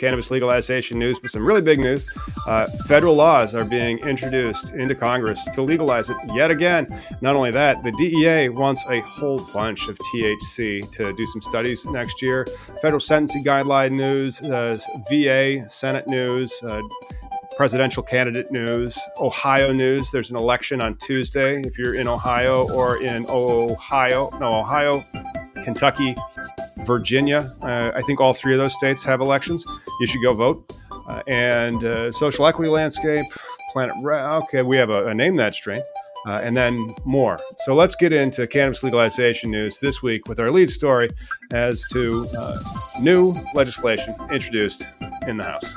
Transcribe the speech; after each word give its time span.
cannabis 0.00 0.30
legalization 0.30 0.98
news, 0.98 1.20
but 1.20 1.30
some 1.30 1.46
really 1.46 1.60
big 1.60 1.78
news. 1.78 2.06
Uh, 2.46 2.66
federal 2.88 3.14
laws 3.14 3.54
are 3.54 3.64
being 3.64 3.98
introduced 3.98 4.74
into 4.74 4.94
Congress 4.94 5.44
to 5.52 5.62
legalize 5.62 6.08
it 6.08 6.16
yet 6.34 6.50
again. 6.50 6.86
Not 7.20 7.36
only 7.36 7.50
that, 7.50 7.84
the 7.84 7.92
DEA 7.92 8.48
wants 8.48 8.82
a 8.88 9.00
whole 9.02 9.38
bunch 9.52 9.88
of 9.88 9.98
THC 9.98 10.90
to 10.92 11.12
do 11.12 11.26
some 11.26 11.42
studies 11.42 11.84
next 11.84 12.22
year. 12.22 12.46
Federal 12.80 13.00
sentencing 13.00 13.44
guideline 13.44 13.92
news, 13.92 14.40
uh, 14.42 14.78
VA, 15.10 15.68
Senate 15.68 16.08
news. 16.08 16.60
Uh, 16.62 16.80
presidential 17.56 18.02
candidate 18.02 18.50
news, 18.50 18.98
Ohio 19.18 19.70
news. 19.70 20.10
There's 20.10 20.30
an 20.30 20.38
election 20.38 20.80
on 20.80 20.96
Tuesday. 20.96 21.60
If 21.60 21.76
you're 21.76 21.94
in 21.94 22.08
Ohio 22.08 22.66
or 22.72 23.02
in 23.02 23.26
Ohio, 23.28 24.30
no, 24.40 24.60
Ohio, 24.60 25.04
Kentucky, 25.62 26.16
Virginia. 26.84 27.48
Uh, 27.62 27.92
I 27.94 28.00
think 28.02 28.20
all 28.20 28.32
three 28.32 28.52
of 28.52 28.58
those 28.58 28.74
states 28.74 29.04
have 29.04 29.20
elections. 29.20 29.64
You 30.00 30.06
should 30.06 30.22
go 30.22 30.34
vote. 30.34 30.72
Uh, 31.08 31.22
and 31.26 31.84
uh, 31.84 32.12
social 32.12 32.46
equity 32.46 32.70
landscape, 32.70 33.24
Planet. 33.72 33.94
okay, 34.04 34.62
we 34.62 34.76
have 34.76 34.90
a, 34.90 35.06
a 35.06 35.14
name 35.14 35.36
that 35.36 35.54
strain. 35.54 35.82
Uh, 36.26 36.40
and 36.42 36.54
then 36.54 36.94
more. 37.06 37.38
So 37.58 37.74
let's 37.74 37.94
get 37.94 38.12
into 38.12 38.46
cannabis 38.46 38.82
legalization 38.82 39.50
news 39.50 39.78
this 39.80 40.02
week 40.02 40.28
with 40.28 40.38
our 40.38 40.50
lead 40.50 40.68
story 40.68 41.08
as 41.52 41.84
to 41.92 42.26
uh, 42.38 42.58
new 43.00 43.34
legislation 43.54 44.14
introduced 44.30 44.84
in 45.26 45.38
the 45.38 45.44
House. 45.44 45.74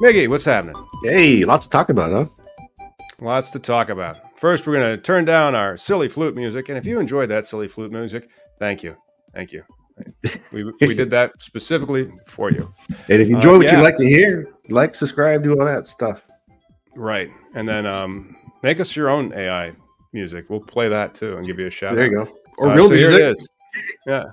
Miggy, 0.00 0.28
what's 0.28 0.46
happening? 0.46 0.76
Hey, 1.04 1.44
lots 1.44 1.66
to 1.66 1.70
talk 1.70 1.90
about, 1.90 2.12
huh? 2.12 2.84
Lots 3.20 3.50
to 3.50 3.58
talk 3.58 3.90
about. 3.90 4.25
First, 4.36 4.66
we're 4.66 4.74
going 4.74 4.96
to 4.96 5.02
turn 5.02 5.24
down 5.24 5.54
our 5.54 5.76
silly 5.76 6.08
flute 6.08 6.34
music. 6.34 6.68
And 6.68 6.76
if 6.76 6.84
you 6.84 7.00
enjoyed 7.00 7.30
that 7.30 7.46
silly 7.46 7.68
flute 7.68 7.90
music, 7.90 8.28
thank 8.58 8.82
you. 8.82 8.96
Thank 9.34 9.52
you. 9.52 9.62
We, 10.52 10.64
we 10.80 10.94
did 10.94 11.10
that 11.10 11.32
specifically 11.40 12.12
for 12.26 12.50
you. 12.50 12.70
And 13.08 13.22
if 13.22 13.28
you 13.28 13.36
enjoy 13.36 13.54
uh, 13.54 13.58
what 13.58 13.66
yeah. 13.66 13.78
you 13.78 13.82
like 13.82 13.96
to 13.96 14.06
hear, 14.06 14.48
like, 14.68 14.94
subscribe, 14.94 15.42
do 15.42 15.58
all 15.58 15.64
that 15.64 15.86
stuff. 15.86 16.26
Right. 16.96 17.30
And 17.54 17.66
then 17.66 17.86
um, 17.86 18.36
make 18.62 18.78
us 18.78 18.94
your 18.94 19.08
own 19.08 19.32
AI 19.32 19.72
music. 20.12 20.50
We'll 20.50 20.60
play 20.60 20.88
that 20.88 21.14
too 21.14 21.36
and 21.36 21.46
give 21.46 21.58
you 21.58 21.66
a 21.66 21.70
shout 21.70 21.94
there 21.94 22.04
out. 22.04 22.10
you 22.10 22.24
go. 22.24 22.36
Or 22.58 22.70
uh, 22.70 22.74
real 22.74 22.88
so 22.88 22.94
music. 22.94 23.10
Here 23.10 23.20
it 23.20 23.30
is. 23.30 23.50
Yeah. 24.06 24.24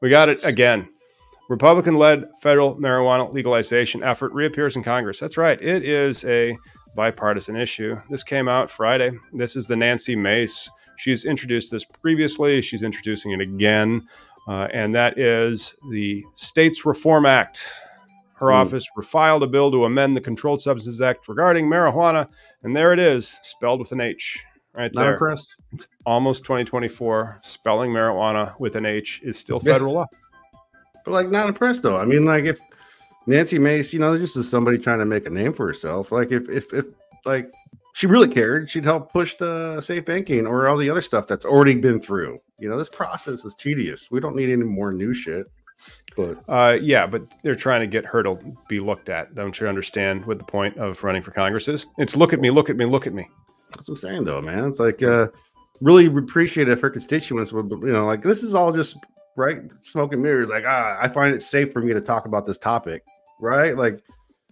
We 0.00 0.08
got 0.08 0.30
it 0.30 0.42
again. 0.44 0.88
Republican 1.48 1.94
led 1.94 2.24
federal 2.40 2.76
marijuana 2.76 3.32
legalization 3.32 4.02
effort 4.02 4.32
reappears 4.32 4.76
in 4.76 4.82
Congress. 4.82 5.18
That's 5.18 5.36
right. 5.36 5.60
It 5.60 5.82
is 5.82 6.24
a 6.26 6.56
bipartisan 6.94 7.56
issue. 7.56 7.96
This 8.10 8.22
came 8.22 8.48
out 8.48 8.70
Friday. 8.70 9.12
This 9.32 9.56
is 9.56 9.66
the 9.66 9.76
Nancy 9.76 10.16
Mace. 10.16 10.70
She's 10.96 11.24
introduced 11.24 11.70
this 11.70 11.84
previously. 11.84 12.60
She's 12.60 12.82
introducing 12.82 13.32
it 13.32 13.40
again, 13.40 14.08
uh, 14.48 14.68
and 14.72 14.94
that 14.94 15.18
is 15.18 15.76
the 15.90 16.24
States 16.34 16.84
Reform 16.84 17.24
Act. 17.24 17.72
Her 18.34 18.46
mm. 18.46 18.54
office 18.54 18.86
refiled 18.96 19.42
a 19.42 19.46
bill 19.46 19.70
to 19.70 19.84
amend 19.84 20.16
the 20.16 20.20
Controlled 20.20 20.60
Substances 20.60 21.00
Act 21.00 21.28
regarding 21.28 21.66
marijuana, 21.66 22.28
and 22.62 22.74
there 22.74 22.92
it 22.92 22.98
is, 22.98 23.38
spelled 23.42 23.80
with 23.80 23.92
an 23.92 24.00
H. 24.00 24.44
Right 24.74 24.94
Not 24.94 25.02
there. 25.02 25.12
impressed. 25.14 25.56
It's 25.72 25.88
almost 26.06 26.44
2024. 26.44 27.40
Spelling 27.42 27.90
marijuana 27.90 28.54
with 28.60 28.76
an 28.76 28.86
H 28.86 29.20
is 29.24 29.38
still 29.38 29.58
federal 29.58 29.92
yeah. 29.92 29.98
law. 30.00 30.06
But 31.04 31.10
like, 31.12 31.28
not 31.30 31.48
impressed 31.48 31.82
though. 31.82 31.96
I 31.98 32.04
mean, 32.04 32.24
like, 32.24 32.44
if 32.44 32.60
Nancy 33.26 33.58
Mace, 33.58 33.92
you 33.92 34.00
know, 34.00 34.16
just 34.16 34.36
is 34.36 34.48
somebody 34.48 34.78
trying 34.78 35.00
to 35.00 35.04
make 35.06 35.26
a 35.26 35.30
name 35.30 35.52
for 35.52 35.66
herself. 35.66 36.12
Like 36.12 36.32
if 36.32 36.48
if 36.48 36.72
if 36.72 36.86
like 37.24 37.52
she 37.94 38.06
really 38.06 38.28
cared, 38.28 38.70
she'd 38.70 38.84
help 38.84 39.12
push 39.12 39.34
the 39.34 39.80
safe 39.80 40.04
banking 40.04 40.46
or 40.46 40.68
all 40.68 40.76
the 40.76 40.88
other 40.88 41.02
stuff 41.02 41.26
that's 41.26 41.44
already 41.44 41.74
been 41.74 42.00
through. 42.00 42.40
You 42.58 42.68
know, 42.68 42.78
this 42.78 42.88
process 42.88 43.44
is 43.44 43.54
tedious. 43.54 44.10
We 44.10 44.20
don't 44.20 44.36
need 44.36 44.50
any 44.50 44.64
more 44.64 44.92
new 44.92 45.12
shit. 45.12 45.46
But 46.16 46.38
uh, 46.48 46.78
yeah, 46.80 47.06
but 47.06 47.22
they're 47.42 47.54
trying 47.54 47.80
to 47.80 47.86
get 47.86 48.04
her 48.06 48.22
to 48.22 48.38
be 48.68 48.80
looked 48.80 49.08
at. 49.08 49.34
Don't 49.34 49.58
you 49.60 49.68
understand 49.68 50.24
what 50.26 50.38
the 50.38 50.44
point 50.44 50.76
of 50.76 51.02
running 51.04 51.22
for 51.22 51.30
Congress 51.30 51.68
is? 51.68 51.86
It's 51.98 52.16
look 52.16 52.32
at 52.32 52.40
me, 52.40 52.50
look 52.50 52.70
at 52.70 52.76
me, 52.76 52.84
look 52.84 53.06
at 53.06 53.14
me. 53.14 53.28
That's 53.70 53.88
what 53.88 53.94
I'm 53.94 53.96
saying, 53.96 54.24
though, 54.24 54.40
man. 54.40 54.64
It's 54.64 54.80
like 54.80 55.02
uh, 55.02 55.28
really 55.80 56.06
appreciate 56.06 56.68
if 56.68 56.80
her 56.80 56.90
constituents 56.90 57.52
would, 57.52 57.70
you 57.70 57.92
know, 57.92 58.06
like 58.06 58.22
this 58.22 58.42
is 58.42 58.54
all 58.54 58.72
just 58.72 58.96
right 59.38 59.62
smoke 59.80 60.12
and 60.12 60.22
mirrors. 60.22 60.50
Like, 60.50 60.64
ah, 60.66 60.98
I 61.00 61.08
find 61.08 61.34
it 61.34 61.42
safe 61.42 61.72
for 61.72 61.80
me 61.80 61.94
to 61.94 62.00
talk 62.00 62.26
about 62.26 62.44
this 62.46 62.58
topic, 62.58 63.02
right? 63.40 63.76
Like, 63.76 64.02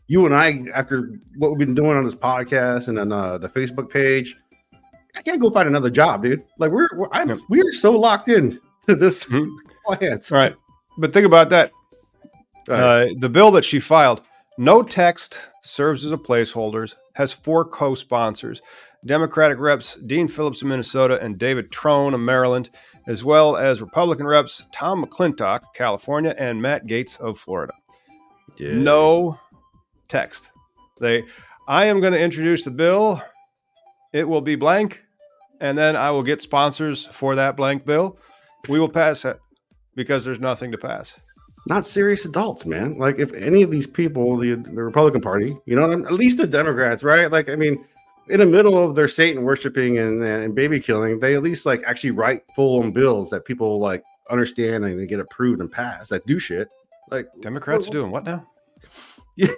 you 0.07 0.25
and 0.25 0.35
I, 0.35 0.65
after 0.73 1.19
what 1.37 1.51
we've 1.51 1.59
been 1.59 1.75
doing 1.75 1.97
on 1.97 2.05
this 2.05 2.15
podcast 2.15 2.89
and 2.89 2.99
on 2.99 3.13
uh, 3.13 3.39
the 3.39 3.49
Facebook 3.49 3.91
page, 3.91 4.37
I 5.17 5.23
can't 5.23 5.41
go 5.41 5.51
find 5.51 5.69
another 5.69 5.91
job, 5.91 6.23
dude. 6.23 6.45
Like, 6.59 6.71
we're, 6.71 6.89
we're 6.95 7.09
I'm, 7.13 7.29
Yep. 7.31 7.39
we're 7.49 7.73
so 7.73 7.93
locked 7.93 8.29
in 8.29 8.61
to 8.89 8.95
this 8.95 9.25
Mhm. 9.27 9.49
plans. 9.85 10.31
All 10.31 10.39
right. 10.39 10.55
But 10.99 11.13
think 11.13 11.27
about 11.27 11.51
that. 11.51 11.73
Right. 12.69 13.11
Uh, 13.11 13.15
the 13.19 13.29
bill 13.29 13.51
that 13.53 13.65
she 13.65 13.81
filed, 13.81 14.23
no 14.59 14.83
text 14.83 15.51
serves 15.63 16.05
as 16.05 16.13
a 16.13 16.17
placeholder, 16.17 16.95
has 17.15 17.33
four 17.33 17.65
co 17.65 17.95
sponsors 17.95 18.63
Democratic 19.05 19.59
reps 19.59 19.95
Dean 19.97 20.27
Phillips 20.27 20.63
of 20.63 20.69
Minnesota 20.69 21.21
and 21.23 21.39
David 21.39 21.71
Trone 21.71 22.13
of 22.15 22.21
Maryland, 22.21 22.71
as 23.07 23.25
well 23.25 23.57
as 23.57 23.81
Republican 23.81 24.27
reps 24.27 24.67
Tom 24.73 25.05
McClintock, 25.05 25.61
California, 25.75 26.35
and 26.39 26.61
Matt 26.61 26.87
Gaetz 26.87 27.19
of 27.21 27.39
Florida. 27.39 27.73
Yeah. 28.59 28.73
No 28.73 29.39
text. 30.09 30.51
They, 31.01 31.25
I 31.69 31.87
am 31.87 32.01
going 32.01 32.13
to 32.13 32.21
introduce 32.21 32.65
the 32.65 32.71
bill. 32.71 33.23
It 34.13 34.29
will 34.29 34.41
be 34.41 34.57
blank, 34.57 35.03
and 35.61 35.77
then 35.77 35.95
I 35.97 36.11
will 36.11 36.23
get 36.23 36.41
sponsors 36.41 37.07
for 37.07 37.35
that 37.35 37.57
blank 37.57 37.85
bill. 37.85 38.19
We 38.69 38.81
will 38.81 38.89
pass 38.89 39.25
it 39.25 39.39
because 39.95 40.25
there's 40.25 40.41
nothing 40.41 40.73
to 40.73 40.79
pass. 40.79 41.21
not 41.69 41.85
serious 41.85 42.25
adults, 42.25 42.65
man. 42.65 42.97
Like 42.97 43.19
if 43.19 43.33
any 43.35 43.63
of 43.63 43.71
these 43.71 43.87
people, 43.87 44.39
the, 44.39 44.55
the 44.55 44.83
Republican 44.83 45.21
Party, 45.21 45.57
you 45.67 45.77
know, 45.77 45.91
at 45.93 46.13
least 46.13 46.39
the 46.39 46.47
Democrats, 46.47 47.03
right? 47.03 47.31
Like, 47.31 47.49
I 47.49 47.57
mean, 47.57 47.85
in 48.29 48.41
the 48.41 48.47
middle 48.47 48.77
of 48.83 48.95
their 48.95 49.09
Satan 49.09 49.43
worshiping 49.43 49.99
and, 49.99 50.23
and 50.23 50.55
baby 50.55 50.81
killing, 50.81 51.21
they 51.21 51.35
at 51.37 51.43
least 51.43 51.67
like 51.67 51.83
actually 51.87 52.11
write 52.11 52.43
full 52.55 52.83
on 52.83 52.91
bills 52.91 53.31
that 53.31 53.45
people 53.45 53.79
like 53.79 54.03
understand 54.31 54.85
and 54.85 54.99
they 54.99 55.07
get 55.07 55.21
approved 55.21 55.61
and 55.61 55.71
passed 55.71 56.11
that 56.11 56.27
do 56.27 56.39
shit. 56.39 56.69
Like 57.11 57.29
Democrats 57.41 57.87
are 57.89 57.93
doing 57.93 58.11
what 58.11 58.25
now? 58.25 58.47
Yeah, 59.39 59.49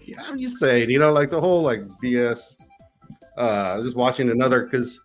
yeah, 0.00 0.22
I'm 0.26 0.40
just 0.40 0.56
saying, 0.56 0.88
you 0.88 0.98
know, 0.98 1.12
like 1.12 1.28
the 1.28 1.38
whole 1.38 1.60
like 1.60 1.80
BS. 2.02 2.56
Uh, 3.36 3.82
just 3.82 3.94
watching 3.94 4.30
another 4.30 4.64
because, 4.64 4.98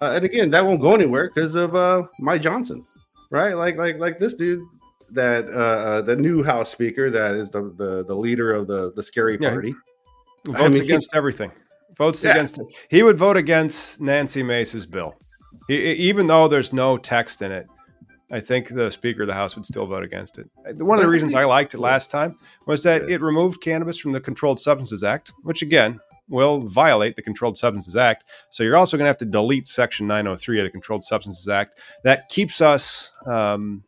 uh, 0.00 0.12
and 0.14 0.24
again, 0.24 0.50
that 0.50 0.64
won't 0.64 0.80
go 0.80 0.94
anywhere 0.94 1.28
because 1.34 1.56
of 1.56 1.74
uh 1.74 2.04
Mike 2.20 2.42
Johnson, 2.42 2.84
right? 3.30 3.54
Like, 3.54 3.76
like, 3.76 3.98
like 3.98 4.18
this 4.18 4.34
dude 4.34 4.62
that 5.10 5.48
uh, 5.48 5.50
uh 5.50 6.02
the 6.02 6.14
new 6.14 6.44
House 6.44 6.70
Speaker 6.70 7.10
that 7.10 7.34
is 7.34 7.50
the 7.50 7.74
the, 7.76 8.04
the 8.06 8.14
leader 8.14 8.54
of 8.54 8.68
the 8.68 8.92
the 8.92 9.02
scary 9.02 9.36
Yeah. 9.40 9.50
party. 9.50 9.74
Votes 10.46 10.60
I 10.60 10.68
mean, 10.68 10.82
against 10.82 11.14
everything. 11.16 11.50
Votes 11.98 12.22
Yeah. 12.24 12.32
against 12.32 12.58
it. 12.58 12.66
He 12.90 13.02
would 13.02 13.16
vote 13.18 13.36
against 13.36 14.00
Nancy 14.00 14.42
Mace's 14.42 14.84
bill, 14.86 15.14
he, 15.68 15.92
even 15.92 16.26
though 16.26 16.46
there's 16.48 16.72
no 16.72 16.96
text 16.98 17.42
in 17.42 17.50
it. 17.52 17.66
I 18.30 18.40
think 18.40 18.68
the 18.68 18.90
Speaker 18.90 19.22
of 19.22 19.28
the 19.28 19.34
House 19.34 19.54
would 19.54 19.64
still 19.66 19.86
vote 19.86 20.02
against 20.02 20.38
it. 20.38 20.50
One 20.82 20.98
of 20.98 21.04
the 21.04 21.10
reasons 21.10 21.34
I 21.34 21.44
liked 21.56 21.74
it 21.74 21.78
last 21.78 22.10
time 22.10 22.38
was 22.66 22.82
that 22.82 23.02
it 23.08 23.20
removed 23.20 23.60
cannabis 23.62 23.98
from 23.98 24.12
the 24.12 24.20
Controlled 24.20 24.58
Substances 24.60 25.04
Act, 25.04 25.32
which 25.44 25.62
again 25.62 26.00
will 26.28 26.66
violate 26.66 27.14
the 27.14 27.22
Controlled 27.22 27.56
Substances 27.56 27.94
Act. 27.94 28.24
So 28.50 28.64
you're 28.64 28.76
also 28.76 28.96
going 28.96 29.04
to 29.04 29.10
have 29.10 29.16
to 29.18 29.24
delete 29.24 29.68
Section 29.68 30.08
903 30.08 30.58
of 30.58 30.64
the 30.64 30.70
Controlled 30.70 31.04
Substances 31.04 31.46
Act. 31.48 31.78
That 32.02 32.28
keeps 32.28 32.60
us. 32.60 33.12
Um, 33.26 33.84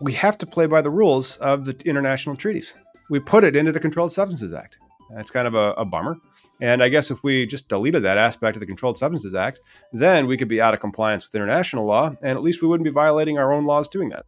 we 0.00 0.12
have 0.12 0.38
to 0.38 0.46
play 0.46 0.66
by 0.66 0.80
the 0.80 0.90
rules 0.90 1.38
of 1.38 1.64
the 1.64 1.76
international 1.84 2.36
treaties. 2.36 2.76
We 3.10 3.18
put 3.18 3.42
it 3.42 3.56
into 3.56 3.72
the 3.72 3.80
Controlled 3.80 4.12
Substances 4.12 4.54
Act. 4.54 4.78
That's 5.14 5.30
kind 5.30 5.46
of 5.46 5.54
a, 5.54 5.72
a 5.72 5.84
bummer. 5.84 6.16
And 6.60 6.82
I 6.82 6.88
guess 6.88 7.10
if 7.10 7.22
we 7.24 7.44
just 7.46 7.68
deleted 7.68 8.02
that 8.04 8.18
aspect 8.18 8.56
of 8.56 8.60
the 8.60 8.66
Controlled 8.66 8.96
Substances 8.96 9.34
Act, 9.34 9.60
then 9.92 10.26
we 10.26 10.36
could 10.36 10.48
be 10.48 10.60
out 10.60 10.74
of 10.74 10.80
compliance 10.80 11.24
with 11.24 11.34
international 11.34 11.84
law, 11.84 12.08
and 12.22 12.36
at 12.38 12.42
least 12.42 12.62
we 12.62 12.68
wouldn't 12.68 12.84
be 12.84 12.90
violating 12.90 13.36
our 13.38 13.52
own 13.52 13.64
laws 13.66 13.88
doing 13.88 14.10
that. 14.10 14.24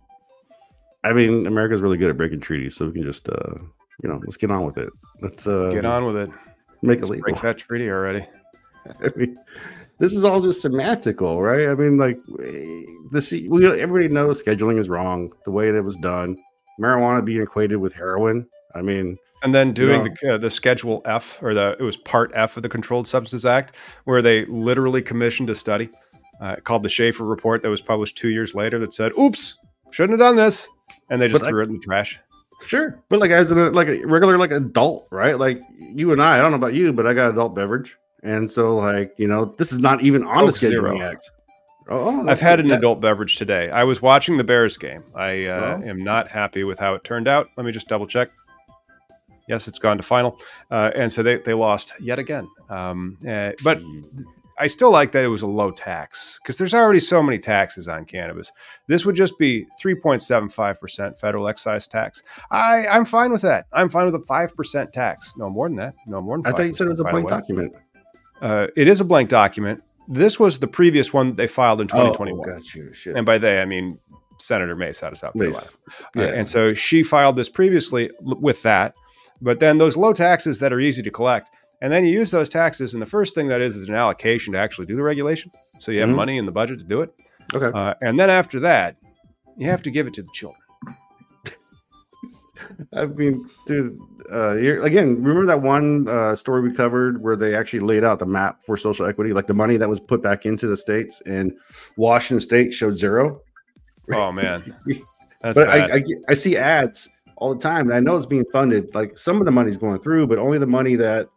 I 1.05 1.13
mean, 1.13 1.47
America's 1.47 1.81
really 1.83 1.97
good 1.99 2.11
at 2.11 2.17
breaking 2.17 2.41
treaties, 2.41 2.75
so 2.77 2.87
we 2.87 2.93
can 2.93 3.03
just 3.05 3.29
uh 3.29 3.55
you 4.03 4.09
know 4.09 4.19
let's 4.23 4.37
get 4.37 4.51
on 4.51 4.65
with 4.65 4.79
it. 4.79 4.91
Let's 5.21 5.47
uh 5.47 5.71
Get 5.73 5.85
on 5.85 6.05
with 6.07 6.17
it. 6.17 6.31
make 6.83 6.99
it 6.99 7.01
Let's 7.01 7.11
legal. 7.11 7.23
break 7.25 7.41
that 7.43 7.59
treaty 7.59 7.89
already. 7.91 8.27
I 9.01 9.11
mean, 9.17 9.37
this 9.99 10.15
is 10.15 10.25
all 10.25 10.41
just 10.41 10.65
semantical, 10.65 11.41
right? 11.41 11.69
I 11.69 11.75
mean, 11.75 11.99
like 11.99 12.19
this, 13.13 13.31
we 13.33 13.67
everybody 13.67 14.09
knows 14.13 14.43
scheduling 14.43 14.79
is 14.79 14.89
wrong. 14.89 15.33
The 15.45 15.51
way 15.51 15.71
that 15.71 15.79
it 15.79 15.85
was 15.85 15.97
done, 15.97 16.37
marijuana 16.81 17.25
being 17.25 17.43
equated 17.43 17.77
with 17.79 17.93
heroin. 17.93 18.47
I 18.75 18.83
mean, 18.83 19.17
And 19.45 19.55
then 19.55 19.73
doing 19.73 20.03
No. 20.05 20.09
the 20.23 20.35
uh, 20.35 20.39
the 20.39 20.51
Schedule 20.51 21.03
F 21.05 21.41
or 21.43 21.53
the 21.55 21.77
it 21.79 21.83
was 21.83 21.97
Part 21.99 22.33
F 22.35 22.57
of 22.57 22.63
the 22.63 22.69
Controlled 22.69 23.07
Substances 23.07 23.45
Act, 23.45 23.75
where 24.05 24.23
they 24.23 24.47
literally 24.47 25.03
commissioned 25.03 25.51
a 25.51 25.55
study 25.55 25.91
uh, 26.41 26.57
called 26.65 26.83
the 26.83 26.89
Shafer 26.89 27.25
Report 27.25 27.63
that 27.63 27.69
was 27.69 27.83
published 27.83 28.17
two 28.17 28.31
years 28.31 28.55
later 28.55 28.79
that 28.79 28.95
said, 28.95 29.13
"Oops, 29.19 29.59
shouldn't 29.91 30.19
have 30.19 30.27
done 30.27 30.37
this," 30.37 30.69
and 31.11 31.21
they 31.21 31.29
just 31.29 31.43
But 31.45 31.49
I- 31.49 31.51
threw 31.51 31.63
it 31.63 31.69
in 31.69 31.75
the 31.75 31.81
trash. 31.81 32.19
sure, 32.63 32.99
but 33.11 33.21
like 33.21 33.31
as 33.31 33.51
a 33.51 33.55
like 33.71 33.89
a 33.89 34.03
regular 34.07 34.39
like 34.39 34.51
adult, 34.51 35.07
right? 35.11 35.39
Like 35.39 35.61
you 35.79 36.11
and 36.13 36.23
I, 36.23 36.39
I 36.39 36.41
don't 36.43 36.51
know 36.51 36.57
about 36.57 36.73
you, 36.75 36.93
but 36.95 37.07
I 37.07 37.13
got 37.13 37.31
adult 37.31 37.55
beverage, 37.55 37.99
and 38.23 38.51
so 38.51 38.77
like 38.79 39.13
you 39.19 39.29
know, 39.29 39.55
this 39.59 39.73
is 39.73 39.79
not 39.79 40.01
even 40.03 40.25
on 40.25 40.47
the 40.47 40.53
Coke 40.53 40.61
Zero. 40.61 40.91
scheduling 40.95 41.03
act. 41.13 41.31
Oh, 41.91 42.27
I've 42.27 42.41
had 42.41 42.61
an 42.61 42.69
that- 42.69 42.79
adult 42.79 43.03
beverage 43.03 43.37
today. 43.37 43.69
I 43.71 43.85
was 43.85 44.01
watching 44.01 44.39
the 44.39 44.45
Bears 44.45 44.79
game. 44.79 45.05
I 45.15 45.45
uh, 45.45 45.81
Oh. 45.85 45.87
am 45.87 46.03
not 46.03 46.29
happy 46.29 46.65
with 46.65 46.79
how 46.79 46.95
it 46.95 47.05
turned 47.05 47.29
out. 47.29 47.49
Let 47.59 47.67
me 47.67 47.73
just 47.73 47.89
double 47.89 48.07
check. 48.07 48.31
Yes, 49.49 49.69
it's 49.69 49.79
gone 49.79 49.97
to 49.99 50.03
final, 50.03 50.39
uh, 50.71 50.91
and 50.95 51.13
so 51.13 51.23
they, 51.23 51.37
they 51.39 51.55
lost 51.55 51.93
yet 52.01 52.19
again. 52.19 52.49
Um, 52.71 53.19
uh, 53.29 53.53
but 53.63 53.81
I 54.59 54.69
still 54.69 54.91
like 54.91 55.13
that 55.13 55.25
it 55.25 55.29
was 55.29 55.43
a 55.43 55.47
low 55.47 55.71
tax 55.71 56.39
because 56.43 56.59
there's 56.59 56.75
already 56.75 57.01
so 57.01 57.23
many 57.23 57.39
taxes 57.39 57.89
on 57.89 58.05
cannabis. 58.05 58.53
This 58.87 59.05
would 59.05 59.17
just 59.17 59.39
be 59.39 59.67
3.75% 59.83 61.19
federal 61.19 61.49
excise 61.49 61.87
tax. 61.87 62.23
I, 62.51 62.87
I'm 62.87 63.05
fine 63.05 63.33
with 63.33 63.43
that. 63.43 63.67
I'm 63.73 63.89
fine 63.89 64.07
with 64.07 64.15
a 64.15 64.25
5% 64.25 64.93
tax. 64.93 65.37
No 65.37 65.51
more 65.51 65.69
than 65.69 65.77
that. 65.77 65.95
No 66.07 66.21
more 66.21 66.39
than 66.41 66.47
I 66.47 66.57
thought 66.57 66.67
you 66.67 66.73
said 66.73 66.87
it 66.87 66.91
was 66.91 67.01
a 67.01 67.05
blank 67.05 67.29
document. 67.29 67.75
Uh, 68.41 68.69
it 68.77 68.87
is 68.87 69.01
a 69.01 69.05
blank 69.05 69.29
document. 69.29 69.83
This 70.07 70.39
was 70.39 70.59
the 70.59 70.69
previous 70.69 71.13
one 71.13 71.35
they 71.35 71.47
filed 71.47 71.81
in 71.81 71.89
2021. 71.89 72.39
Oh, 72.39 72.53
got 72.53 72.75
you. 72.75 72.93
Shit. 72.93 73.17
And 73.17 73.27
by 73.27 73.39
they, 73.39 73.61
I 73.61 73.65
mean 73.65 73.99
Senator 74.39 74.77
Mace 74.77 75.03
out 75.03 75.13
of 75.13 75.19
South 75.19 75.33
Carolina. 75.33 75.67
Mace. 76.15 76.27
Uh, 76.29 76.33
and 76.33 76.47
so 76.47 76.75
she 76.75 77.03
filed 77.03 77.37
this 77.37 77.49
previously 77.49 78.11
with 78.21 78.63
that. 78.63 78.95
But 79.41 79.61
then 79.61 79.79
those 79.79 79.97
low 79.97 80.13
taxes 80.13 80.59
that 80.61 80.73
are 80.73 80.81
easy 80.81 81.03
to 81.03 81.11
collect, 81.11 81.51
and 81.83 81.93
then 81.93 82.05
you 82.07 82.13
use 82.13 82.31
those 82.31 82.49
taxes, 82.49 82.95
and 82.95 83.03
the 83.03 83.07
first 83.07 83.35
thing 83.35 83.49
that 83.49 83.61
is 83.61 83.77
is 83.77 83.89
an 83.89 83.95
allocation 83.95 84.53
to 84.55 84.59
actually 84.59 84.87
do 84.87 84.97
the 84.97 85.03
regulation. 85.03 85.51
So 85.81 85.91
you 85.93 86.01
have 86.01 86.09
Mhm. 86.09 86.15
money 86.17 86.39
in 86.39 86.47
the 86.47 86.53
budget 86.53 86.79
to 86.79 86.85
do 86.85 87.01
it. 87.03 87.11
okay. 87.53 87.71
Uh, 87.77 87.95
and 88.01 88.19
then 88.19 88.31
after 88.31 88.61
that, 88.61 88.97
you 89.59 89.67
have 89.67 89.83
to 89.83 89.91
give 89.91 90.07
it 90.07 90.15
to 90.15 90.23
the 90.23 90.29
children. 90.33 90.61
I 92.95 93.05
mean, 93.07 93.47
dude, 93.67 93.99
uh, 94.33 94.51
again, 94.83 95.23
remember 95.23 95.47
that 95.47 95.61
one 95.61 96.09
uh, 96.09 96.35
story 96.37 96.63
we 96.63 96.73
covered 96.75 97.23
where 97.23 97.37
they 97.37 97.55
actually 97.55 97.81
laid 97.81 98.05
out 98.05 98.19
the 98.19 98.27
map 98.27 98.61
for 98.65 98.77
social 98.77 99.07
equity, 99.07 99.33
like 99.33 99.47
the 99.47 99.55
money 99.55 99.77
that 99.77 99.89
was 99.89 100.01
put 100.01 100.23
back 100.23 100.47
into 100.47 100.67
the 100.67 100.77
states, 100.77 101.21
and 101.27 101.53
Washington 101.97 102.41
State 102.41 102.73
showed 102.73 102.97
zero. 102.97 103.41
Oh, 104.13 104.33
man. 104.33 104.61
That's 105.43 105.59
but 105.59 105.67
bad. 105.67 105.91
I, 105.91 105.97
I, 105.97 106.03
I 106.31 106.35
see 106.35 106.57
ads 106.57 107.09
all 107.37 107.55
the 107.55 107.61
time, 107.61 107.87
and 107.87 107.95
I 107.95 108.01
know 108.01 108.17
it's 108.17 108.27
being 108.27 108.45
funded. 108.53 108.95
Like 108.95 109.19
some 109.19 109.39
of 109.41 109.45
the 109.45 109.53
money's 109.53 109.77
going 109.77 109.99
through, 109.99 110.27
but 110.27 110.39
only 110.39 110.59
the 110.59 110.67
money 110.67 110.95
that 110.97 111.29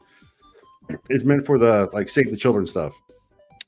is 1.10 1.24
meant 1.24 1.46
for 1.46 1.58
the 1.58 1.90
like 1.94 2.10
save 2.10 2.30
the 2.30 2.38
children 2.38 2.68
stuff. 2.68 2.94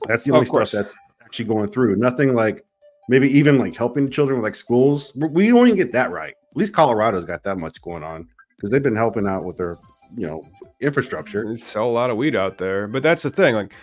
That's 0.08 0.24
the 0.24 0.32
only 0.32 0.46
stuff 0.46 0.72
that's 0.72 0.96
actually 1.24 1.46
going 1.46 1.70
through. 1.70 1.96
Nothing 1.96 2.34
like 2.34 2.66
maybe 3.10 3.30
even 3.30 3.58
like 3.58 3.76
helping 3.76 4.06
the 4.06 4.12
children 4.12 4.40
with 4.40 4.44
like 4.44 4.56
schools. 4.56 5.14
We- 5.16 5.48
don't 5.48 5.68
even 5.68 5.76
get 5.78 5.92
that 5.92 6.12
right. 6.12 6.34
At 6.52 6.58
least 6.58 6.74
Colorado's 6.74 7.26
got 7.26 7.44
that 7.44 7.58
much 7.58 7.82
going 7.82 8.04
on 8.04 8.28
because 8.56 8.72
they've 8.72 8.84
been 8.84 8.96
helping 8.96 9.28
out 9.28 9.44
with 9.44 9.58
their 9.58 9.78
you 10.16 10.28
know 10.28 10.48
infrastructure. 10.80 11.56
Sell 11.58 11.86
a 11.86 11.92
lot 11.92 12.10
of 12.10 12.18
weed 12.18 12.36
out 12.36 12.58
there. 12.58 12.88
But 12.88 13.04
that's 13.04 13.24
the 13.24 13.30
thing. 13.30 13.56
Like, 13.56 13.74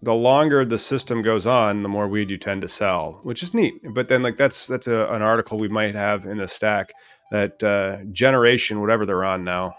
the 0.00 0.14
longer 0.14 0.64
the 0.64 0.78
system 0.78 1.22
goes 1.22 1.44
on, 1.46 1.82
the 1.82 1.88
more 1.88 2.06
weed 2.06 2.30
you 2.30 2.36
tend 2.36 2.62
to 2.62 2.68
sell, 2.68 3.18
which 3.24 3.42
is 3.42 3.52
neat. 3.52 3.74
But 3.94 4.08
then, 4.08 4.22
like, 4.22 4.36
that's 4.36 4.68
that's 4.68 4.86
a, 4.86 5.06
an 5.08 5.22
article 5.22 5.58
we 5.58 5.68
might 5.68 5.94
have 5.94 6.24
in 6.24 6.38
the 6.38 6.46
stack 6.46 6.92
that 7.30 7.62
uh, 7.62 7.98
generation, 8.12 8.80
whatever 8.80 9.04
they're 9.06 9.24
on 9.24 9.44
now, 9.44 9.74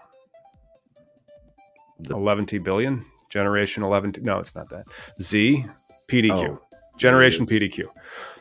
The- 1.99 2.15
11 2.15 2.45
billion? 2.63 3.05
Generation 3.29 3.83
11. 3.83 4.11
T, 4.13 4.21
no 4.21 4.39
it's 4.39 4.55
not 4.55 4.69
that. 4.69 4.85
Z 5.21 5.65
pdq 6.07 6.31
Oh, 6.31 6.61
generation 6.97 7.45
pdq 7.45 7.85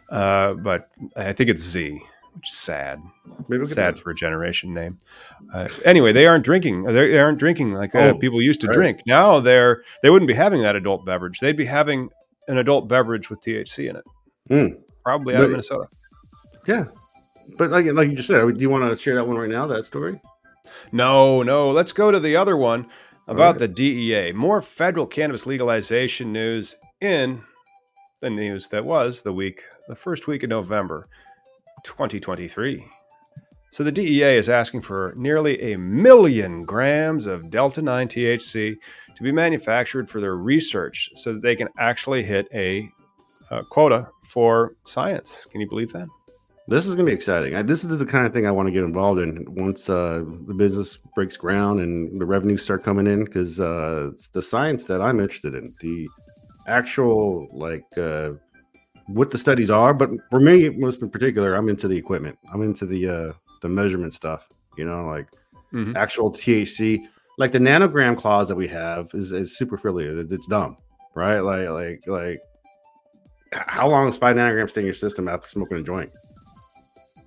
uh, 0.08 0.54
but 0.54 0.88
i 1.14 1.34
think 1.34 1.50
it's 1.50 1.60
z 1.62 2.00
which 2.34 2.48
is 2.48 2.54
sad. 2.56 3.02
Maybe 3.48 3.66
sad 3.66 3.96
that. 3.96 4.00
for 4.00 4.10
a 4.10 4.14
generation 4.14 4.72
name. 4.72 4.96
Uh, 5.52 5.66
anyway 5.84 6.12
they 6.12 6.26
aren't 6.26 6.44
drinking 6.44 6.84
they 6.84 7.10
they 7.10 7.18
aren't 7.18 7.38
drinking 7.38 7.72
like 7.74 7.94
uh, 7.94 8.12
Oh, 8.14 8.18
people 8.18 8.40
used 8.40 8.60
to 8.62 8.68
right. 8.68 8.74
drink. 8.74 9.00
Now 9.06 9.40
they're 9.40 9.82
they 10.02 10.08
wouldn't 10.08 10.28
be 10.28 10.34
having 10.34 10.62
that 10.62 10.74
adult 10.76 11.04
beverage. 11.04 11.40
They'd 11.40 11.56
be 11.56 11.64
having 11.66 12.08
an 12.46 12.56
adult 12.56 12.88
beverage 12.88 13.28
with 13.28 13.40
THC 13.40 13.90
in 13.90 13.96
it. 13.96 14.04
Mm. 14.48 14.78
probably 15.04 15.34
out 15.34 15.44
of 15.44 15.50
minnesota. 15.50 15.88
Yeah, 16.66 16.84
but 17.56 17.70
like 17.70 17.86
like 17.86 18.10
you 18.10 18.16
just 18.16 18.28
said, 18.28 18.54
do 18.54 18.60
you 18.60 18.70
want 18.70 18.90
to 18.90 19.02
share 19.02 19.14
that 19.14 19.26
one 19.26 19.36
right 19.36 19.48
now? 19.48 19.66
That 19.66 19.86
story? 19.86 20.20
No, 20.92 21.42
no. 21.42 21.70
Let's 21.70 21.92
go 21.92 22.10
to 22.10 22.20
the 22.20 22.36
other 22.36 22.56
one. 22.56 22.86
about 23.26 23.52
right. 23.52 23.58
the 23.58 23.68
DEA. 23.68 24.32
More 24.32 24.62
federal 24.62 25.06
cannabis 25.06 25.46
legalization 25.46 26.32
news 26.32 26.76
in 27.00 27.42
the 28.20 28.30
news 28.30 28.68
that 28.68 28.84
was 28.84 29.22
the 29.22 29.32
week, 29.32 29.64
the 29.86 29.94
first 29.94 30.26
week 30.26 30.42
of 30.42 30.50
November 30.50 31.08
2023. 31.84 32.84
So 33.70 33.84
the 33.84 33.92
DEA 33.92 34.36
is 34.36 34.48
asking 34.48 34.82
for 34.82 35.12
nearly 35.16 35.72
a 35.72 35.78
million 35.78 36.64
grams 36.64 37.26
of 37.26 37.50
Delta 37.50 37.82
9 37.82 38.08
THC 38.08 38.76
to 39.14 39.22
be 39.22 39.30
manufactured 39.30 40.08
for 40.08 40.20
their 40.20 40.36
research 40.36 41.10
so 41.16 41.34
that 41.34 41.42
they 41.42 41.54
can 41.54 41.68
actually 41.78 42.22
hit 42.22 42.48
a, 42.54 42.88
a 43.50 43.62
quota 43.64 44.08
for 44.24 44.72
science. 44.84 45.46
Can 45.50 45.60
you 45.60 45.68
believe 45.68 45.92
that? 45.92 46.08
This 46.68 46.86
is 46.86 46.94
going 46.94 47.06
to 47.06 47.10
be 47.10 47.14
exciting. 47.14 47.54
I, 47.54 47.62
this 47.62 47.82
is 47.82 47.96
the 47.96 48.04
kind 48.04 48.26
of 48.26 48.32
thing 48.34 48.46
I 48.46 48.50
want 48.50 48.66
to 48.66 48.72
get 48.72 48.84
involved 48.84 49.20
in 49.20 49.44
once 49.54 49.88
uh, 49.88 50.22
the 50.46 50.52
business 50.54 50.98
breaks 51.14 51.36
ground 51.36 51.80
and 51.80 52.20
the 52.20 52.26
revenues 52.26 52.62
start 52.62 52.84
coming 52.84 53.06
in 53.06 53.24
because 53.24 53.58
uh, 53.58 54.10
it's 54.12 54.28
the 54.28 54.42
science 54.42 54.84
that 54.84 55.00
I'm 55.00 55.18
interested 55.18 55.54
in. 55.54 55.74
The 55.80 56.08
actual, 56.66 57.48
like, 57.52 57.86
uh, 57.96 58.32
what 59.06 59.30
the 59.30 59.38
studies 59.38 59.70
are. 59.70 59.94
But 59.94 60.10
for 60.28 60.40
me, 60.40 60.68
most 60.68 61.00
in 61.00 61.08
particular, 61.08 61.54
I'm 61.54 61.70
into 61.70 61.88
the 61.88 61.96
equipment. 61.96 62.38
I'm 62.52 62.62
into 62.62 62.84
the 62.84 63.08
uh, 63.08 63.32
the 63.62 63.68
measurement 63.70 64.12
stuff. 64.12 64.46
You 64.76 64.84
know, 64.84 65.06
like 65.06 65.26
Mhm. 65.72 65.96
actual 65.96 66.30
THC, 66.32 67.00
like 67.38 67.52
the 67.52 67.58
nanogram 67.58 68.16
clause 68.16 68.48
that 68.48 68.56
we 68.56 68.68
have 68.68 69.10
is, 69.14 69.32
is 69.32 69.56
super 69.56 69.76
familiar. 69.78 70.18
It's 70.20 70.46
dumb, 70.46 70.76
right? 71.14 71.40
Like, 71.40 71.68
like, 71.70 72.02
like, 72.06 72.40
how 73.52 73.88
long 73.88 74.08
is 74.08 74.16
five 74.18 74.36
nanograms 74.36 74.70
stay 74.70 74.82
in 74.82 74.86
your 74.86 74.94
system 74.94 75.28
after 75.28 75.48
smoking 75.48 75.78
a 75.78 75.82
joint? 75.82 76.10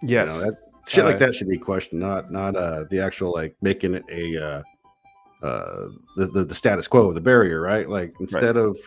Yes. 0.02 0.36
You 0.40 0.46
know, 0.46 0.52
that, 0.52 0.58
shit 0.88 1.06
like 1.06 1.20
that 1.20 1.36
should 1.36 1.50
be 1.50 1.58
questioned, 1.58 2.02
not 2.02 2.32
not 2.32 2.56
uh 2.56 2.86
the 2.90 3.00
actual 3.00 3.32
like 3.32 3.56
making 3.62 3.94
it 3.96 4.04
a 4.12 4.38
uh 4.44 4.64
uh 5.46 5.88
the, 6.18 6.28
the, 6.28 6.44
the 6.46 6.56
status 6.56 6.88
quo, 6.88 7.12
the 7.12 7.22
barrier, 7.22 7.62
right? 7.62 7.88
Like 7.90 8.14
instead 8.20 8.58
of 8.58 8.78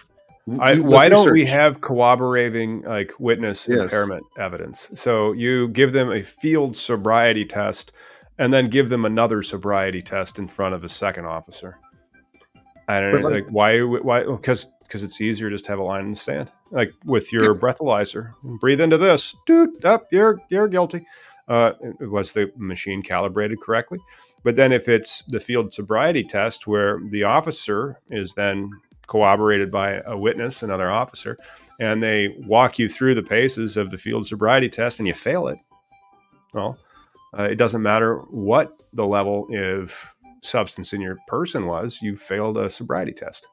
I, 0.61 0.79
why 0.79 1.09
don't 1.09 1.33
we 1.33 1.47
have 1.47 1.81
corroborating 1.81 2.83
like 2.83 3.13
witness 3.19 3.67
Yes. 3.67 3.81
impairment 3.85 4.25
evidence? 4.39 4.91
So 4.95 5.33
you 5.33 5.69
give 5.69 5.93
them 5.93 6.13
a 6.13 6.23
field 6.23 6.77
sobriety 6.77 7.47
test, 7.47 7.93
and 8.39 8.53
then 8.53 8.69
give 8.69 8.91
them 8.91 9.07
another 9.07 9.43
sobriety 9.43 10.03
test 10.03 10.39
in 10.39 10.47
front 10.47 10.75
of 10.75 10.85
a 10.85 10.89
second 10.89 11.25
officer. 11.25 11.79
I 12.89 13.01
don't 13.01 13.13
But 13.13 13.23
know, 13.23 13.29
like- 13.29 13.45
like 13.45 13.53
why? 13.53 13.81
Why? 13.81 14.25
Because 14.25 14.69
because 14.85 15.03
it's 15.03 15.21
easier 15.21 15.51
just 15.51 15.65
to 15.65 15.73
have 15.73 15.79
a 15.79 15.83
line 15.83 16.05
in 16.05 16.11
the 16.11 16.17
sand. 16.17 16.51
like 16.71 16.93
with 17.05 17.33
your 17.33 17.55
breathalyzer. 17.55 18.35
Breathe 18.43 18.81
into 18.81 18.99
this, 18.99 19.35
dude. 19.47 19.85
Up, 19.85 20.07
you're 20.13 20.41
you're 20.49 20.69
guilty. 20.69 21.07
Uh, 21.49 21.73
was 22.01 22.33
the 22.33 22.51
machine 22.57 23.03
calibrated 23.03 23.61
correctly? 23.61 23.99
But 24.45 24.57
then 24.57 24.73
if 24.73 24.89
it's 24.89 25.23
the 25.23 25.41
field 25.41 25.73
sobriety 25.73 26.23
test 26.23 26.67
where 26.67 27.01
the 27.11 27.25
officer 27.25 27.99
is 28.11 28.35
then 28.35 28.71
corroborated 29.07 29.71
by 29.71 30.01
a 30.07 30.17
witness, 30.17 30.63
another 30.63 30.91
officer, 30.91 31.37
and 31.81 32.03
they 32.03 32.29
walk 32.47 32.79
you 32.79 32.89
through 32.89 33.15
the 33.15 33.23
paces 33.23 33.77
of 33.77 33.91
the 33.91 33.99
field 33.99 34.27
sobriety 34.27 34.69
test 34.69 34.99
and 34.99 35.09
you 35.09 35.15
fail 35.15 35.49
it, 35.49 35.59
well, 36.53 36.79
uh, 37.39 37.45
it 37.45 37.57
doesn't 37.57 37.83
matter 37.83 38.19
what 38.31 38.83
the 38.93 39.07
level 39.07 39.49
of 39.55 39.95
substance 40.43 40.93
in 40.93 41.01
your 41.01 41.17
person 41.27 41.67
was, 41.67 42.01
you 42.01 42.17
failed 42.17 42.59
a 42.59 42.71
sobriety 42.71 43.13
test. 43.13 43.47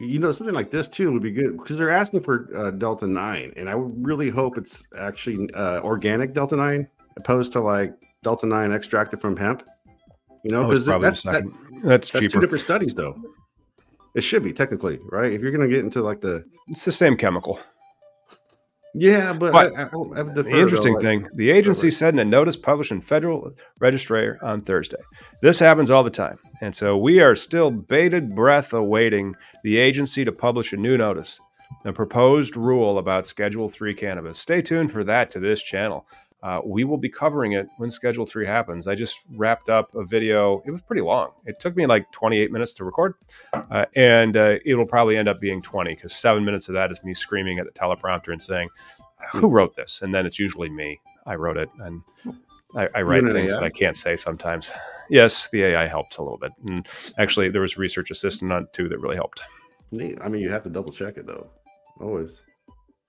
You 0.00 0.18
know 0.18 0.32
something 0.32 0.54
like 0.54 0.70
this 0.70 0.88
too 0.88 1.12
would 1.12 1.22
be 1.22 1.32
good 1.32 1.56
because 1.58 1.78
they're 1.78 1.90
asking 1.90 2.20
for 2.20 2.48
uh, 2.56 2.70
delta 2.70 3.06
9 3.06 3.52
and 3.56 3.68
i 3.68 3.74
would 3.74 3.92
really 4.06 4.30
hope 4.30 4.56
it's 4.56 4.86
actually 4.96 5.52
uh, 5.54 5.80
organic 5.80 6.32
delta 6.32 6.56
9 6.56 6.86
opposed 7.16 7.52
to 7.52 7.60
like 7.60 7.92
delta 8.22 8.46
9 8.46 8.72
extracted 8.72 9.20
from 9.20 9.36
hemp 9.36 9.62
you 10.44 10.50
know 10.50 10.64
Oh, 10.64 10.68
because 10.68 10.84
the 10.84 10.98
that's, 10.98 11.22
that, 11.22 11.44
that's 11.82 12.10
that's 12.10 12.32
two 12.32 12.40
different 12.40 12.62
studies 12.62 12.94
though. 12.94 13.20
It 14.14 14.22
should 14.22 14.42
be 14.42 14.52
technically 14.52 14.98
right? 15.10 15.32
If 15.32 15.42
you're 15.42 15.52
going 15.52 15.68
to 15.68 15.74
get 15.74 15.84
into 15.84 16.02
like 16.02 16.20
the 16.20 16.44
It's 16.68 16.84
the 16.84 16.92
same 16.92 17.16
chemical. 17.16 17.60
Yeah 18.94 19.32
but, 19.32 19.52
But 19.52 19.76
I, 19.76 19.82
I, 19.84 20.22
The 20.22 20.48
interesting 20.48 20.94
though, 20.94 21.00
like- 21.00 21.22
thing, 21.22 21.28
the 21.34 21.50
agency 21.50 21.90
said 21.90 22.14
in 22.14 22.20
a 22.20 22.24
notice 22.24 22.56
published 22.56 22.92
in 22.92 23.00
Federal 23.00 23.52
Register 23.78 24.38
on 24.42 24.62
Thursday. 24.62 25.00
This 25.42 25.58
happens 25.58 25.90
all 25.90 26.02
the 26.04 26.10
time. 26.10 26.38
And 26.60 26.74
so 26.74 26.96
we 26.96 27.20
are 27.20 27.34
still 27.34 27.70
bated 27.70 28.34
breath 28.34 28.72
awaiting 28.72 29.34
the 29.62 29.76
agency 29.76 30.24
to 30.24 30.32
publish 30.32 30.72
a 30.72 30.76
new 30.76 30.96
notice, 30.96 31.38
a 31.84 31.92
proposed 31.92 32.56
rule 32.56 32.98
about 32.98 33.26
Schedule 33.26 33.68
3 33.68 33.94
cannabis. 33.94 34.38
Stay 34.38 34.62
tuned 34.62 34.90
for 34.90 35.04
that 35.04 35.30
to 35.32 35.40
this 35.40 35.62
channel. 35.62 36.06
Uh, 36.42 36.60
we 36.64 36.84
will 36.84 36.98
be 36.98 37.08
covering 37.08 37.52
it 37.52 37.66
when 37.78 37.90
Schedule 37.90 38.24
3 38.24 38.46
happens. 38.46 38.86
I 38.86 38.94
just 38.94 39.20
wrapped 39.34 39.68
up 39.68 39.94
a 39.94 40.04
video. 40.04 40.62
It 40.66 40.70
was 40.70 40.80
pretty 40.82 41.02
long. 41.02 41.30
It 41.46 41.58
took 41.58 41.76
me 41.76 41.86
like 41.86 42.10
28 42.12 42.52
minutes 42.52 42.74
to 42.74 42.84
record, 42.84 43.14
uh, 43.52 43.86
and 43.96 44.36
uh, 44.36 44.56
it'll 44.64 44.86
probably 44.86 45.16
end 45.16 45.28
up 45.28 45.40
being 45.40 45.60
20 45.60 45.94
because 45.94 46.14
seven 46.14 46.44
minutes 46.44 46.68
of 46.68 46.74
that 46.74 46.90
is 46.92 47.02
me 47.02 47.12
screaming 47.12 47.58
at 47.58 47.66
the 47.66 47.72
teleprompter 47.72 48.32
and 48.32 48.40
saying, 48.40 48.68
who 49.32 49.48
wrote 49.48 49.74
this? 49.74 50.02
And 50.02 50.14
then 50.14 50.26
it's 50.26 50.38
usually 50.38 50.70
me. 50.70 51.00
I 51.26 51.34
wrote 51.34 51.56
it, 51.56 51.68
and 51.80 52.02
I, 52.76 52.88
I 52.94 53.02
write 53.02 53.24
things 53.24 53.52
AI? 53.52 53.60
that 53.60 53.64
I 53.66 53.70
can't 53.70 53.96
say 53.96 54.16
sometimes. 54.16 54.70
Yes, 55.10 55.48
the 55.50 55.64
AI 55.64 55.86
helps 55.86 56.18
a 56.18 56.22
little 56.22 56.38
bit, 56.38 56.52
and 56.66 56.86
actually, 57.18 57.48
there 57.50 57.62
was 57.62 57.76
a 57.76 57.80
research 57.80 58.10
assistant 58.10 58.52
on 58.52 58.62
it 58.64 58.72
too 58.72 58.88
that 58.88 58.98
really 58.98 59.16
helped. 59.16 59.42
Neat. 59.90 60.18
i 60.20 60.28
mean 60.28 60.42
you 60.42 60.50
have 60.50 60.62
to 60.64 60.68
double 60.68 60.92
check 60.92 61.16
it 61.16 61.26
though 61.26 61.48
always 61.98 62.42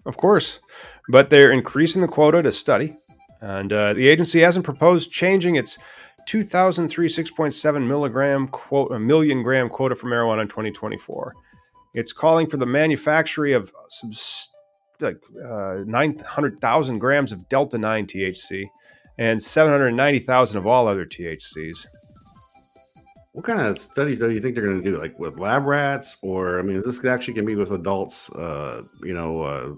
Of 0.06 0.16
course, 0.16 0.62
but 1.10 1.30
they're 1.30 1.52
increasing 1.52 2.02
the 2.02 2.08
quota 2.08 2.42
to 2.42 2.54
study, 2.54 2.96
and 3.42 3.72
uh, 3.72 3.94
the 3.94 4.08
agency 4.08 4.40
hasn't 4.42 4.66
proposed 4.66 5.12
changing 5.12 5.56
its 5.56 5.78
2003 6.28 7.08
6.7 7.08 7.88
milligram 7.88 8.48
quote, 8.50 8.92
a 8.92 9.00
million 9.00 9.42
gram 9.42 9.70
quota 9.70 9.96
for 9.96 10.08
marijuana 10.08 10.42
in 10.42 10.48
2024. 10.48 11.34
It's 11.94 12.14
calling 12.14 12.48
for 12.48 12.58
the 12.58 12.66
manufacture 12.66 13.46
of 13.56 13.72
some 13.88 14.12
like 15.00 15.18
uh, 15.44 15.78
900,000 15.86 17.00
grams 17.00 17.32
of 17.32 17.48
Delta 17.50 17.78
9 17.78 18.06
THC 18.06 18.66
and 19.18 19.42
790,000 19.42 20.58
of 20.58 20.68
all 20.68 20.88
other 20.88 21.06
THCs. 21.06 21.88
what 23.32 23.46
kind 23.46 23.62
of 23.62 23.78
studies 23.78 24.20
do 24.20 24.30
you 24.30 24.42
think 24.42 24.56
they're 24.56 24.66
going 24.66 24.84
to 24.84 24.92
do 24.92 24.98
like 25.00 25.18
with 25.20 25.40
lab 25.40 25.66
rats 25.66 26.18
or 26.22 26.60
i 26.60 26.62
mean 26.62 26.82
this 26.86 27.00
could 27.00 27.12
actually 27.12 27.34
can 27.34 27.46
be 27.46 27.56
with 27.56 27.72
adults 27.72 28.30
uh 28.32 28.82
you 29.04 29.14
know 29.14 29.42
uh 29.44 29.74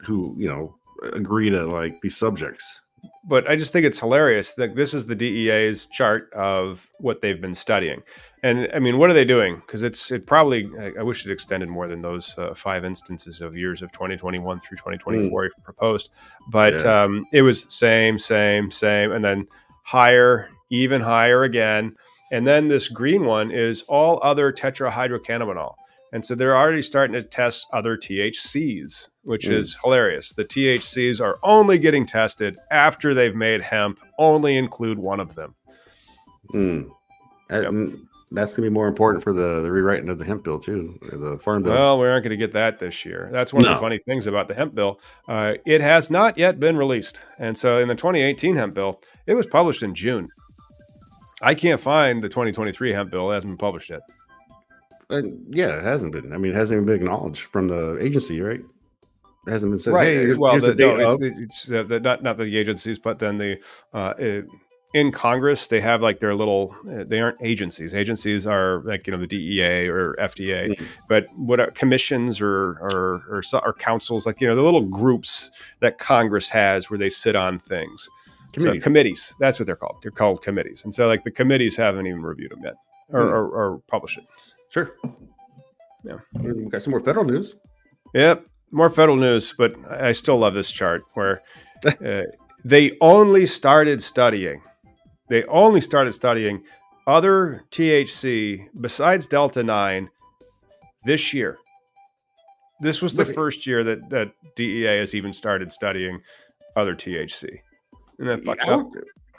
who 0.00 0.34
you 0.38 0.48
know 0.48 0.74
agree 1.12 1.50
to 1.50 1.64
like 1.66 2.00
be 2.00 2.10
subjects 2.10 2.80
but 3.26 3.48
I 3.48 3.56
just 3.56 3.72
think 3.72 3.86
it's 3.86 4.00
hilarious 4.00 4.52
that 4.54 4.76
this 4.76 4.94
is 4.94 5.06
the 5.06 5.14
DEA's 5.14 5.86
chart 5.86 6.32
of 6.32 6.88
what 6.98 7.20
they've 7.20 7.40
been 7.40 7.54
studying. 7.54 8.02
And 8.42 8.68
I 8.74 8.78
mean, 8.78 8.98
what 8.98 9.08
are 9.08 9.14
they 9.14 9.24
doing? 9.24 9.56
Because 9.56 9.82
it's 9.82 10.10
it 10.10 10.26
probably 10.26 10.70
I, 10.78 10.92
I 11.00 11.02
wish 11.02 11.24
it 11.24 11.32
extended 11.32 11.68
more 11.68 11.88
than 11.88 12.02
those 12.02 12.36
uh, 12.36 12.52
five 12.52 12.84
instances 12.84 13.40
of 13.40 13.56
years 13.56 13.80
of 13.80 13.90
2021 13.92 14.60
through 14.60 14.76
2024 14.76 15.50
proposed. 15.62 16.10
But 16.50 16.82
Yeah. 16.84 17.04
um, 17.04 17.26
it 17.32 17.40
was 17.40 17.66
same, 17.72 18.18
same, 18.18 18.70
same, 18.70 19.12
and 19.12 19.24
then 19.24 19.46
higher, 19.82 20.50
even 20.68 21.00
higher 21.00 21.44
again. 21.44 21.96
And 22.32 22.46
then 22.46 22.68
this 22.68 22.88
green 22.88 23.24
one 23.24 23.50
is 23.50 23.82
all 23.82 24.20
other 24.22 24.52
tetrahydrocannabinol. 24.52 25.74
And 26.14 26.24
so 26.24 26.34
they're 26.36 26.56
already 26.56 26.80
starting 26.80 27.12
to 27.14 27.22
test 27.22 27.66
other 27.72 27.96
THCs, 27.96 29.08
which 29.24 29.46
Mm. 29.48 29.52
is 29.52 29.76
hilarious. 29.82 30.32
The 30.32 30.44
THCs 30.44 31.20
are 31.20 31.38
only 31.42 31.76
getting 31.76 32.06
tested 32.06 32.56
after 32.70 33.12
they've 33.14 33.34
made 33.34 33.60
hemp 33.62 33.98
only 34.18 34.56
include 34.56 34.98
one 34.98 35.18
of 35.20 35.34
them. 35.34 35.54
Mm. 36.54 36.88
Uh, 37.52 37.60
Yep. 37.62 37.70
mm, 37.72 38.00
that's 38.30 38.54
gonna 38.54 38.66
be 38.68 38.72
more 38.72 38.86
important 38.86 39.24
for 39.24 39.32
the, 39.32 39.60
the 39.62 39.70
rewriting 39.72 40.08
of 40.08 40.18
the 40.18 40.24
hemp 40.24 40.44
bill 40.44 40.58
too, 40.60 40.96
or 41.10 41.18
the 41.18 41.38
farm 41.38 41.62
bill. 41.62 41.72
Well, 41.72 41.98
we 42.00 42.06
aren't 42.06 42.22
going 42.22 42.30
to 42.30 42.36
get 42.36 42.52
that 42.52 42.78
this 42.78 43.04
year. 43.04 43.28
That's 43.32 43.52
one 43.52 43.64
of 43.64 43.70
the 43.70 43.80
funny 43.80 43.98
things 43.98 44.26
about 44.28 44.46
the 44.48 44.54
hemp 44.54 44.74
bill. 44.74 45.00
Uh, 45.28 45.54
it 45.66 45.80
has 45.80 46.10
not 46.10 46.38
yet 46.38 46.60
been 46.60 46.76
released. 46.76 47.24
And 47.38 47.58
so 47.58 47.80
in 47.80 47.88
the 47.88 47.94
2018 47.96 48.54
hemp 48.56 48.74
bill, 48.74 49.00
it 49.26 49.34
was 49.34 49.46
published 49.46 49.82
in 49.82 49.94
June. 49.94 50.28
I 51.42 51.54
can't 51.54 51.80
find 51.80 52.22
the 52.22 52.28
2023 52.28 52.92
hemp 52.92 53.10
bill. 53.10 53.30
It 53.30 53.34
hasn't 53.34 53.50
been 53.52 53.58
published 53.58 53.90
yet. 53.90 54.00
And 55.10 55.54
yeah, 55.54 55.78
it 55.78 55.84
hasn't 55.84 56.12
been. 56.12 56.32
I 56.32 56.38
mean, 56.38 56.52
it 56.52 56.56
hasn't 56.56 56.76
even 56.78 56.86
been 56.86 56.96
acknowledged 56.96 57.42
from 57.42 57.68
the 57.68 57.98
agency, 58.00 58.40
right? 58.40 58.60
It 59.46 59.50
hasn't 59.50 59.72
been 59.72 59.78
said. 59.78 59.94
Hey, 59.94 60.14
here's, 60.16 60.38
well, 60.38 60.58
the, 60.58 60.72
the, 60.72 60.86
no, 60.86 61.18
it's, 61.20 61.38
it's 61.38 61.70
uh, 61.70 61.82
the, 61.82 62.00
not 62.00 62.22
not 62.22 62.38
the 62.38 62.56
agencies, 62.56 62.98
but 62.98 63.18
then 63.18 63.36
the 63.38 63.58
uh, 63.92 64.14
it, 64.18 64.46
in 64.94 65.10
Congress 65.12 65.66
they 65.66 65.80
have 65.80 66.00
like 66.00 66.20
their 66.20 66.34
little. 66.34 66.74
uh, 66.90 67.04
They 67.04 67.20
aren't 67.20 67.36
agencies. 67.42 67.92
Agencies 67.94 68.46
are 68.46 68.80
like 68.84 69.06
you 69.06 69.12
know 69.12 69.18
the 69.18 69.26
DEA 69.26 69.88
or 69.88 70.14
FDA, 70.18 70.68
Mhm. 70.70 70.86
but 71.08 71.26
what 71.36 71.60
are 71.60 71.70
commissions 71.72 72.40
or 72.40 72.78
or 72.80 73.22
or, 73.28 73.42
or 73.62 73.72
councils 73.74 74.24
like 74.24 74.40
you 74.40 74.46
know 74.46 74.54
the 74.56 74.62
little 74.62 74.84
groups 74.86 75.50
that 75.80 75.98
Congress 75.98 76.48
has 76.48 76.88
where 76.88 76.98
they 76.98 77.10
sit 77.10 77.36
on 77.36 77.58
things. 77.58 78.08
So 78.54 78.60
Committees. 78.60 78.82
committees. 78.84 79.34
That's 79.40 79.58
what 79.58 79.66
they're 79.66 79.74
called. 79.76 79.96
They're 80.02 80.12
called 80.12 80.40
committees, 80.40 80.84
and 80.84 80.94
so 80.94 81.06
like 81.08 81.24
the 81.24 81.30
committees 81.32 81.76
haven't 81.76 82.06
even 82.06 82.22
reviewed 82.22 82.52
them 82.52 82.60
yet 82.64 82.74
or, 83.10 83.20
Hmm. 83.20 83.28
or, 83.28 83.48
or 83.48 83.78
published 83.88 84.16
it. 84.18 84.24
Sure. 84.74 84.96
Yeah. 86.04 86.16
We 86.34 86.66
got 86.66 86.82
some 86.82 86.90
more 86.90 87.00
federal 87.00 87.24
news. 87.24 87.54
Yep, 88.12 88.44
more 88.72 88.90
federal 88.90 89.16
news, 89.16 89.54
but 89.56 89.76
I 89.88 90.10
still 90.10 90.36
love 90.36 90.54
this 90.54 90.72
chart 90.72 91.02
where 91.14 91.42
uh, 92.04 92.22
they 92.64 92.96
only 93.00 93.46
started 93.46 94.02
studying. 94.02 94.60
They 95.28 95.44
only 95.44 95.80
started 95.80 96.12
studying 96.12 96.64
other 97.06 97.62
THC 97.70 98.66
besides 98.80 99.28
Delta 99.28 99.62
9 99.62 100.10
this 101.04 101.32
year. 101.32 101.56
This 102.80 103.00
was 103.00 103.14
the 103.14 103.24
first 103.24 103.68
year 103.68 103.84
that, 103.84 104.10
that 104.10 104.32
DEA 104.56 104.98
has 104.98 105.14
even 105.14 105.32
started 105.32 105.70
studying 105.70 106.20
other 106.74 106.96
THC. 106.96 107.60
And 108.18 108.28
that 108.28 108.44
fucked 108.44 108.64
I 108.64 108.74
up. 108.74 108.90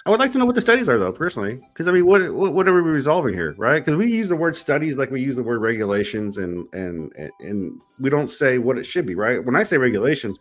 I 0.06 0.12
would 0.12 0.20
like 0.20 0.32
to 0.34 0.38
know 0.38 0.46
what 0.46 0.54
the 0.54 0.62
studies 0.62 0.88
are, 0.88 1.00
though, 1.00 1.12
personally, 1.12 1.60
because 1.74 1.88
I 1.88 1.92
mean, 1.92 2.06
what, 2.06 2.32
what 2.32 2.54
what 2.54 2.68
are 2.68 2.74
we 2.76 2.82
resolving 2.92 3.34
here, 3.34 3.56
right? 3.58 3.80
Because 3.84 3.96
we 3.96 4.06
use 4.06 4.30
the 4.30 4.36
word 4.36 4.56
studies 4.56 4.98
like 4.98 5.10
we 5.10 5.20
use 5.20 5.36
the 5.36 5.42
word 5.42 5.62
regulations, 5.62 6.38
and 6.38 6.68
and 6.74 7.12
and- 7.40 7.82
we 8.00 8.10
don't 8.10 8.28
say 8.28 8.58
what 8.60 8.78
it 8.78 8.84
should 8.84 9.06
be, 9.08 9.16
right? 9.16 9.44
When 9.44 9.56
I 9.56 9.64
say 9.64 9.78
regulations, 9.78 10.38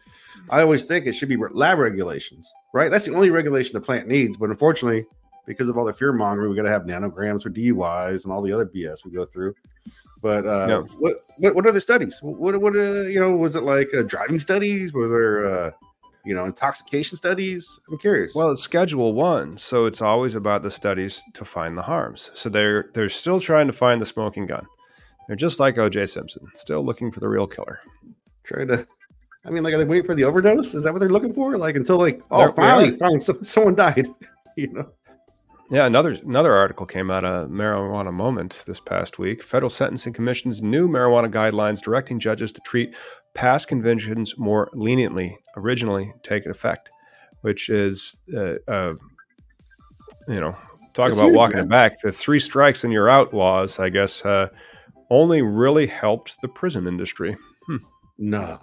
I 0.51 0.61
always 0.61 0.83
think 0.85 1.07
it 1.07 1.13
should 1.15 1.29
be 1.29 1.37
lab 1.53 1.79
regulations, 1.79 2.53
right? 2.75 2.91
That's 2.91 3.07
the 3.07 3.15
only 3.15 3.31
regulation 3.31 3.73
the 3.75 3.81
plant 3.81 4.09
needs. 4.09 4.37
But 4.37 4.51
unfortunately, 4.51 5.07
because 5.47 5.69
of 5.69 5.79
all 5.79 5.85
the 5.85 5.93
fear 5.95 6.13
mongering, 6.13 6.51
we 6.51 6.57
got 6.57 6.65
to 6.65 6.69
have 6.69 6.83
nanograms 6.83 7.43
for 7.45 7.51
DUIs 7.51 8.25
and 8.25 8.33
all 8.33 8.43
the 8.43 8.53
other 8.53 8.67
BS 8.67 9.05
we 9.05 9.13
go 9.13 9.25
through. 9.25 9.55
But 10.21 10.47
uh, 10.47 10.67
Yeah. 10.69 10.81
what, 10.99 11.17
what 11.39 11.55
what 11.55 11.67
are 11.67 11.73
the 11.73 11.81
studies? 11.81 12.19
What 12.23 12.61
what 12.61 12.77
uh, 12.77 13.03
you 13.03 13.21
know? 13.21 13.35
Was 13.37 13.57
it 13.57 13.63
like 13.63 13.95
uh, 13.95 14.03
driving 14.03 14.39
studies? 14.41 14.93
Were 14.93 15.09
there 15.09 15.47
uh, 15.47 15.71
you 16.25 16.35
know 16.35 16.45
intoxication 16.45 17.17
studies? 17.17 17.81
I'm 17.91 17.99
curious. 17.99 18.35
Well, 18.35 18.51
it's 18.51 18.63
Schedule 18.63 19.13
One, 19.15 19.59
so 19.59 19.87
it's 19.87 20.03
always 20.03 20.35
about 20.35 20.63
the 20.63 20.71
studies 20.71 21.23
to 21.35 21.45
find 21.45 21.77
the 21.77 21.83
harms. 21.83 22.31
So 22.35 22.49
they're 22.49 22.91
they're 22.95 23.09
still 23.09 23.41
trying 23.41 23.67
to 23.67 23.73
find 23.73 24.01
the 24.01 24.07
smoking 24.07 24.47
gun. 24.47 24.67
They're 25.27 25.37
just 25.37 25.59
like 25.61 25.79
O.J. 25.79 26.07
Simpson, 26.07 26.47
still 26.55 26.85
looking 26.85 27.11
for 27.11 27.21
the 27.21 27.29
real 27.29 27.47
killer. 27.47 27.81
trying 28.45 28.69
to 28.69 28.87
I 29.47 29.51
mean, 29.51 29.63
like, 29.63 29.75
are 29.75 29.79
they 29.79 29.85
waiting 29.85 30.07
for 30.07 30.15
the 30.15 30.25
overdose? 30.25 30.75
Is 30.75 30.85
that 30.85 30.93
what 30.95 31.01
they're 31.01 31.11
looking 31.11 31.35
for? 31.35 31.59
Like, 31.59 31.77
until 31.77 31.99
like, 31.99 32.23
oh, 32.31 32.39
They're- 32.39 32.53
finally, 32.53 32.97
finally, 32.97 33.21
so, 33.21 33.37
someone 33.43 33.75
died. 33.75 34.07
you 34.57 34.69
know, 34.69 34.91
Yeah, 35.71 35.85
another 35.87 36.13
another 36.25 36.55
article 36.55 36.87
came 36.87 37.11
out 37.11 37.25
of 37.27 37.51
Marijuana 37.51 38.13
Moment 38.13 38.65
this 38.67 38.81
past 38.81 39.19
week. 39.19 39.43
Federal 39.43 39.69
Sentencing 39.71 40.15
Commission's 40.15 40.63
new 40.63 40.89
marijuana 40.89 41.31
guidelines 41.31 41.83
directing 41.83 42.19
judges 42.19 42.53
to 42.53 42.61
treat 42.63 42.95
past 43.35 43.69
conventions 43.69 44.39
more 44.39 44.69
leniently 44.73 45.37
originally 45.57 46.13
take 46.23 46.47
effect, 46.47 46.91
which 47.43 47.69
is, 47.69 48.17
uh, 48.37 48.55
uh, 48.69 48.95
you 50.29 50.41
know, 50.41 50.53
talk 50.95 51.09
That's 51.09 51.15
about 51.15 51.27
huge, 51.27 51.37
walking 51.37 51.57
man. 51.57 51.67
it 51.67 51.71
back. 51.71 52.01
The 52.01 52.13
three 52.13 52.39
strikes 52.41 52.85
and 52.85 52.93
you're 52.93 53.09
out 53.09 53.35
laws, 53.35 53.79
I 53.79 53.89
guess, 53.91 54.25
uh, 54.25 54.49
only 55.11 55.43
really 55.43 55.87
helped 55.87 56.41
the 56.43 56.49
prison 56.49 56.87
industry. 56.87 57.37
no. 58.19 58.59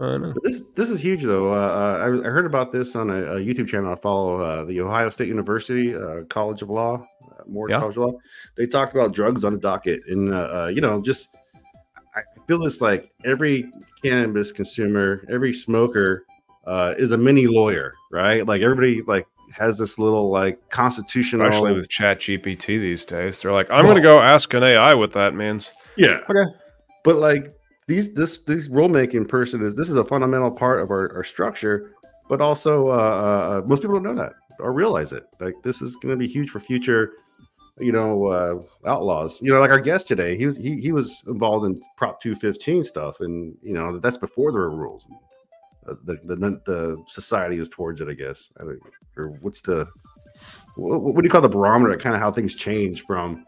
I 0.00 0.16
know. 0.16 0.32
This 0.44 0.62
this 0.76 0.90
is 0.90 1.00
huge 1.00 1.24
though. 1.24 1.52
Uh, 1.52 1.56
uh, 1.56 1.98
I, 2.02 2.28
I 2.28 2.30
heard 2.30 2.46
about 2.46 2.70
this 2.70 2.94
on 2.94 3.10
a, 3.10 3.34
a 3.34 3.40
YouTube 3.40 3.66
channel 3.66 3.92
I 3.92 3.96
follow, 3.96 4.36
uh, 4.36 4.64
the 4.64 4.80
Ohio 4.80 5.10
State 5.10 5.26
University 5.26 5.92
uh, 5.92 6.22
College 6.28 6.62
of 6.62 6.70
Law, 6.70 7.04
uh, 7.32 7.42
Moritz 7.48 7.72
Yeah. 7.72 7.80
College 7.80 7.96
of 7.96 8.02
Law. 8.04 8.12
They 8.56 8.68
talked 8.68 8.94
about 8.94 9.12
drugs 9.12 9.42
on 9.44 9.54
the 9.54 9.58
docket, 9.58 10.02
and 10.06 10.28
you 10.72 10.80
know, 10.80 11.02
just 11.02 11.30
feel 12.48 12.58
this 12.58 12.80
like 12.80 13.12
every 13.24 13.70
cannabis 14.02 14.50
consumer, 14.50 15.22
every 15.30 15.52
smoker 15.52 16.24
uh, 16.66 16.94
is 16.98 17.12
a 17.12 17.18
mini 17.18 17.46
lawyer, 17.46 17.94
right? 18.10 18.44
Like 18.46 18.62
everybody 18.62 19.02
like 19.02 19.26
has 19.52 19.78
this 19.78 19.98
little 19.98 20.30
like 20.30 20.68
constitutional, 20.70 21.46
Especially 21.46 21.74
with 21.74 21.88
Chat 21.88 22.20
GPT 22.20 22.66
these 22.80 23.04
days, 23.04 23.42
they're 23.42 23.52
like, 23.52 23.70
"I'm 23.70 23.84
going 23.84 23.96
to 23.96 24.02
go 24.02 24.18
ask 24.20 24.52
an 24.54 24.64
AI 24.64 24.94
what 24.94 25.12
that 25.12 25.34
means." 25.34 25.74
Yeah. 25.96 26.20
Okay. 26.28 26.50
But 27.04 27.16
like 27.16 27.46
these 27.86 28.12
this 28.14 28.38
this 28.38 28.68
rulemaking 28.68 29.28
person 29.28 29.64
is 29.64 29.76
this 29.76 29.88
is 29.88 29.96
a 29.96 30.04
fundamental 30.04 30.50
part 30.50 30.80
of 30.80 30.90
our, 30.90 31.14
our 31.14 31.24
structure, 31.24 31.92
but 32.28 32.40
also 32.40 32.88
uh, 32.88 32.92
uh, 32.92 33.62
most 33.66 33.82
people 33.82 34.00
don't 34.00 34.14
know 34.14 34.22
that 34.22 34.32
or 34.58 34.72
realize 34.72 35.12
it. 35.12 35.24
Like 35.40 35.54
this 35.62 35.80
is 35.80 35.96
going 35.96 36.14
to 36.14 36.18
be 36.18 36.26
huge 36.26 36.50
for 36.50 36.60
future, 36.60 37.12
you 37.80 37.92
know, 37.92 38.26
uh, 38.26 38.62
outlaws. 38.86 39.40
You 39.40 39.52
know, 39.52 39.60
like 39.60 39.70
our 39.70 39.80
guest 39.80 40.08
today, 40.08 40.36
he 40.36 40.46
was 40.46 40.56
he, 40.56 40.80
he 40.80 40.92
was 40.92 41.22
involved 41.26 41.66
in 41.66 41.80
Prop 41.96 42.20
Two 42.20 42.34
Fifteen 42.34 42.84
stuff, 42.84 43.20
and 43.20 43.56
you 43.62 43.72
know 43.72 43.98
that's 43.98 44.16
before 44.16 44.52
there 44.52 44.62
were 44.62 44.76
rules. 44.76 45.06
Uh, 45.88 45.94
the, 46.04 46.18
the 46.24 46.36
the 46.66 47.02
society 47.06 47.58
is 47.58 47.68
towards 47.68 48.00
it, 48.00 48.08
I 48.08 48.14
guess. 48.14 48.50
I 48.60 48.64
don't, 48.64 48.80
or 49.16 49.28
what's 49.40 49.60
the 49.60 49.86
what, 50.76 51.02
what 51.02 51.16
do 51.16 51.24
you 51.24 51.30
call 51.30 51.40
the 51.40 51.48
barometer? 51.48 51.96
Kind 51.96 52.14
of 52.14 52.20
how 52.20 52.30
things 52.30 52.54
change 52.54 53.02
from 53.04 53.44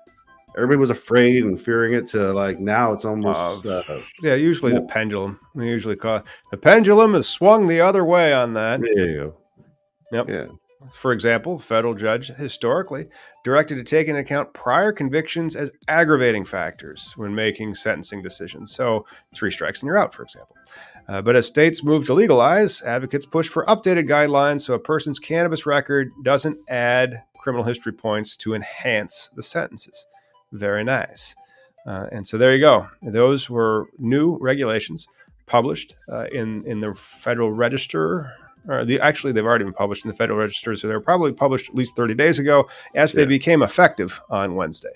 everybody 0.57 0.79
was 0.79 0.91
afraid 0.91 1.45
and 1.45 1.61
fearing 1.61 1.95
it 1.95 2.07
to 2.09 2.33
like 2.33 2.59
now 2.59 2.93
it's 2.93 3.05
almost 3.05 3.65
Uh, 3.67 3.83
uh, 3.89 4.01
Yeah, 4.23 4.35
usually 4.35 4.73
the 4.73 4.83
pendulum. 4.83 5.39
We 5.55 5.69
usually 5.69 5.97
call 5.97 6.17
it, 6.17 6.25
the 6.51 6.57
pendulum 6.57 7.15
has 7.15 7.29
swung 7.29 7.67
the 7.67 7.81
other 7.81 8.05
way 8.05 8.33
on 8.33 8.55
that. 8.55 8.81
there 8.81 9.09
you 9.09 9.17
go. 9.17 9.37
Yep. 10.13 10.29
Yeah. 10.29 10.47
For 10.91 11.13
example, 11.13 11.59
federal 11.59 11.95
judge 11.95 12.29
historically 12.29 13.09
directed 13.45 13.77
to 13.77 13.85
take 13.85 14.09
into 14.09 14.21
account 14.21 14.55
prior 14.55 14.93
convictions 14.93 15.55
as 15.55 15.73
aggravating 15.89 16.45
factors 16.45 17.13
when 17.17 17.35
making 17.35 17.75
sentencing 17.75 18.23
decisions. 18.23 18.73
So, 18.75 19.05
three 19.35 19.51
strikes 19.51 19.83
and 19.83 19.89
you're 19.89 19.99
out, 19.99 20.15
for 20.15 20.23
example. 20.23 20.57
Uh, 21.07 21.21
but 21.21 21.37
as 21.37 21.47
states 21.47 21.83
move 21.83 22.07
to 22.07 22.15
legalize, 22.15 22.83
advocates 22.83 23.27
push 23.27 23.49
for 23.49 23.67
updated 23.67 24.09
guidelines 24.09 24.61
so 24.61 24.75
a 24.75 24.79
person's 24.79 25.19
cannabis 25.19 25.67
record 25.67 26.11
doesn't 26.23 26.59
add 26.69 27.23
criminal 27.37 27.65
history 27.65 27.93
points 27.93 28.37
to 28.37 28.55
enhance 28.55 29.29
the 29.35 29.43
sentences. 29.43 30.07
Very 30.53 30.85
nice. 30.85 31.35
Uh, 31.87 32.07
and 32.13 32.27
so 32.27 32.39
there 32.39 32.55
you 32.55 32.61
go. 32.61 32.89
Those 33.03 33.49
were 33.51 33.87
new 33.99 34.37
regulations 34.39 35.09
published 35.47 35.97
uh, 36.09 36.27
in 36.31 36.65
in 36.65 36.81
the 36.81 36.95
Federal 36.95 37.53
Register. 37.53 38.33
Or 38.69 38.85
the, 38.85 39.01
actually, 39.01 39.33
they've 39.33 39.45
already 39.45 39.65
been 39.65 39.73
published 39.73 40.05
in 40.05 40.11
the 40.11 40.17
Federal 40.17 40.39
Register, 40.39 40.75
so 40.77 40.87
they 40.89 40.95
were 40.95 41.01
probably 41.01 41.33
published 41.33 41.69
at 41.71 41.75
least 41.75 41.97
30 41.97 42.15
days 42.15 42.39
ago 42.39 42.69
as 42.95 43.13
they 43.13 43.23
Yeah. 43.23 43.29
became 43.29 43.63
effective 43.63 44.21
on 44.31 44.55
Wednesday. 44.55 44.93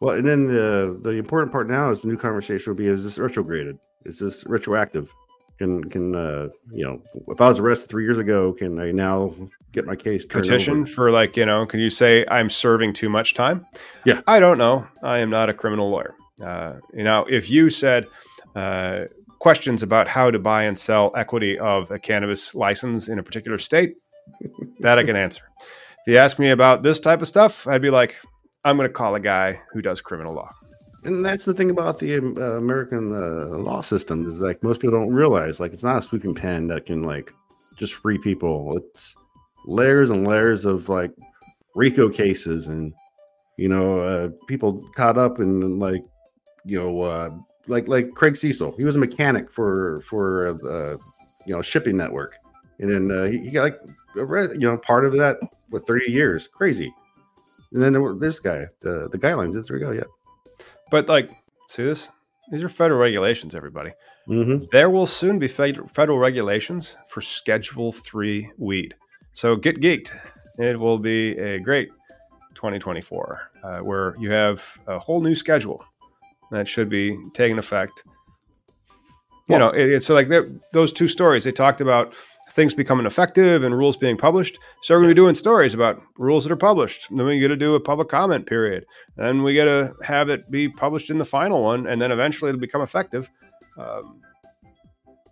Well, 0.00 0.16
and 0.16 0.26
then 0.26 0.46
the 0.48 0.98
the 1.02 1.10
important 1.12 1.52
part 1.52 1.68
now 1.68 1.90
is 1.90 2.02
the 2.02 2.08
new 2.08 2.18
conversation 2.18 2.70
will 2.70 2.76
be: 2.76 2.86
Is 2.88 3.02
this 3.02 3.18
retrograded? 3.18 3.78
Is 4.04 4.18
this 4.18 4.44
retroactive? 4.46 5.10
Can 5.58 5.82
can 5.84 6.14
uh 6.14 6.48
you 6.70 6.84
know 6.84 7.00
if 7.28 7.40
I 7.40 7.48
was 7.48 7.58
arrested 7.58 7.88
three 7.88 8.04
years 8.04 8.18
ago, 8.18 8.52
can 8.52 8.78
I 8.78 8.90
now 8.92 9.32
get 9.72 9.86
my 9.86 9.96
case 9.96 10.26
Petition 10.26 10.82
over? 10.82 10.86
for, 10.86 11.10
like, 11.10 11.36
you 11.36 11.46
know, 11.46 11.64
can 11.64 11.80
you 11.80 11.88
say 11.90 12.26
I'm 12.30 12.50
serving 12.50 12.92
too 12.92 13.08
much 13.08 13.32
time? 13.34 13.64
Yeah. 14.04 14.20
I 14.26 14.38
don't 14.40 14.58
know. 14.58 14.86
I 15.02 15.18
am 15.20 15.30
not 15.30 15.48
a 15.48 15.54
criminal 15.54 15.88
lawyer. 15.90 16.14
Uh, 16.42 16.74
you 16.92 17.02
know, 17.04 17.24
if 17.30 17.50
you 17.50 17.70
said, 17.70 18.06
uh, 18.54 19.04
questions 19.46 19.84
about 19.84 20.08
how 20.08 20.28
to 20.28 20.40
buy 20.40 20.64
and 20.64 20.76
sell 20.76 21.12
equity 21.14 21.56
of 21.56 21.88
a 21.92 22.00
cannabis 22.00 22.52
license 22.52 23.06
in 23.06 23.20
a 23.20 23.22
particular 23.22 23.58
state, 23.58 23.94
that 24.80 24.98
I 24.98 25.04
can 25.04 25.14
answer. 25.14 25.44
If 25.60 26.14
you 26.14 26.16
ask 26.16 26.40
me 26.40 26.50
about 26.50 26.82
this 26.82 26.98
type 26.98 27.22
of 27.22 27.28
stuff, 27.28 27.64
I'd 27.68 27.80
be 27.80 27.90
like, 27.90 28.16
I'm 28.64 28.76
going 28.76 28.88
to 28.88 28.92
call 28.92 29.14
a 29.14 29.20
guy 29.20 29.60
who 29.72 29.80
does 29.80 30.00
criminal 30.00 30.34
law. 30.34 30.50
And 31.04 31.24
that's 31.24 31.44
the 31.44 31.54
thing 31.54 31.70
about 31.70 32.00
the 32.00 32.16
uh, 32.16 32.58
American 32.58 33.14
uh, 33.14 33.56
law 33.56 33.82
system 33.82 34.26
is 34.26 34.40
like 34.40 34.64
most 34.64 34.80
people 34.80 34.98
don't 34.98 35.14
realize 35.14 35.60
like 35.60 35.72
it's 35.72 35.84
not 35.84 36.00
a 36.00 36.02
sweeping 36.02 36.34
pen 36.34 36.66
that 36.66 36.86
can 36.86 37.04
like 37.04 37.32
just 37.76 37.94
free 37.94 38.18
people. 38.18 38.76
It's 38.76 39.14
layers 39.64 40.10
and 40.10 40.26
layers 40.26 40.64
of 40.64 40.88
like 40.88 41.12
RICO 41.76 42.08
cases 42.08 42.66
and 42.66 42.92
you 43.56 43.68
know 43.68 44.00
uh, 44.00 44.30
people 44.48 44.82
caught 44.96 45.16
up 45.16 45.38
in 45.38 45.78
like 45.78 46.02
you 46.64 46.80
know 46.80 47.02
uh, 47.02 47.30
like 47.68 47.88
like 47.88 48.14
Craig 48.14 48.36
Cesal. 48.36 48.74
He 48.76 48.84
was 48.84 48.96
a 48.96 48.98
mechanic 49.00 49.50
for 49.50 50.00
for 50.02 50.58
uh, 50.68 50.96
you 51.46 51.54
know 51.54 51.62
shipping 51.62 51.96
network, 51.96 52.36
and 52.78 52.90
then 52.90 53.10
uh, 53.10 53.24
he, 53.24 53.38
he 53.38 53.50
got 53.50 53.62
like 53.64 53.80
you 54.14 54.58
know 54.60 54.78
part 54.78 55.04
of 55.04 55.12
that 55.12 55.38
with 55.70 55.86
thirty 55.86 56.10
years, 56.10 56.48
crazy. 56.48 56.92
And 57.72 57.82
then 57.82 57.92
there 57.92 58.02
were 58.02 58.14
this 58.14 58.38
guy, 58.38 58.66
the 58.80 59.08
the 59.08 59.18
guidelines. 59.18 59.54
That's 59.54 59.70
where 59.70 59.78
we 59.78 59.84
go. 59.84 59.92
Yeah. 59.92 60.04
But, 60.90 61.08
like, 61.08 61.30
see 61.68 61.84
this? 61.84 62.10
These 62.50 62.62
are 62.62 62.68
federal 62.68 63.00
regulations, 63.00 63.54
everybody. 63.54 63.92
Mm-hmm. 64.28 64.66
There 64.70 64.88
will 64.88 65.06
soon 65.06 65.38
be 65.38 65.48
federal 65.48 66.18
regulations 66.18 66.96
for 67.08 67.20
Schedule 67.20 67.90
3 67.90 68.52
weed. 68.56 68.94
So 69.32 69.56
get 69.56 69.80
geeked. 69.80 70.16
It 70.58 70.78
will 70.78 70.98
be 70.98 71.36
a 71.38 71.58
great 71.58 71.90
2024 72.54 73.50
uh, 73.62 73.78
where 73.80 74.14
you 74.18 74.30
have 74.30 74.78
a 74.86 74.98
whole 74.98 75.20
new 75.20 75.34
schedule 75.34 75.84
that 76.50 76.68
should 76.68 76.88
be 76.88 77.16
taking 77.34 77.58
effect. 77.58 78.02
You 79.48 79.54
Well- 79.56 79.58
know, 79.58 79.70
it, 79.70 79.88
it's 79.90 80.06
so 80.06 80.14
like 80.14 80.28
those 80.72 80.92
two 80.92 81.08
stories, 81.08 81.44
they 81.44 81.52
talked 81.52 81.80
about 81.80 82.14
things 82.50 82.74
becoming 82.74 83.04
effective 83.04 83.62
and 83.62 83.76
rules 83.76 83.96
being 83.98 84.16
published. 84.16 84.58
So 84.82 84.94
we're 84.94 85.00
going 85.00 85.10
to 85.10 85.14
be 85.14 85.20
doing 85.20 85.34
stories 85.34 85.74
about 85.74 86.00
rules 86.16 86.44
that 86.44 86.52
are 86.52 86.56
published. 86.56 87.10
And 87.10 87.18
then 87.20 87.26
we 87.26 87.38
got 87.38 87.48
to 87.48 87.56
do 87.56 87.74
a 87.74 87.80
public 87.80 88.08
comment 88.08 88.46
period. 88.46 88.86
Then 89.16 89.42
we 89.42 89.54
got 89.54 89.66
to 89.66 89.94
have 90.02 90.30
it 90.30 90.50
be 90.50 90.68
published 90.70 91.10
in 91.10 91.18
the 91.18 91.24
final 91.26 91.62
one, 91.62 91.86
and 91.86 92.00
then 92.00 92.10
eventually 92.10 92.48
it'll 92.48 92.60
become 92.60 92.80
effective. 92.80 93.28
Um, 93.76 94.22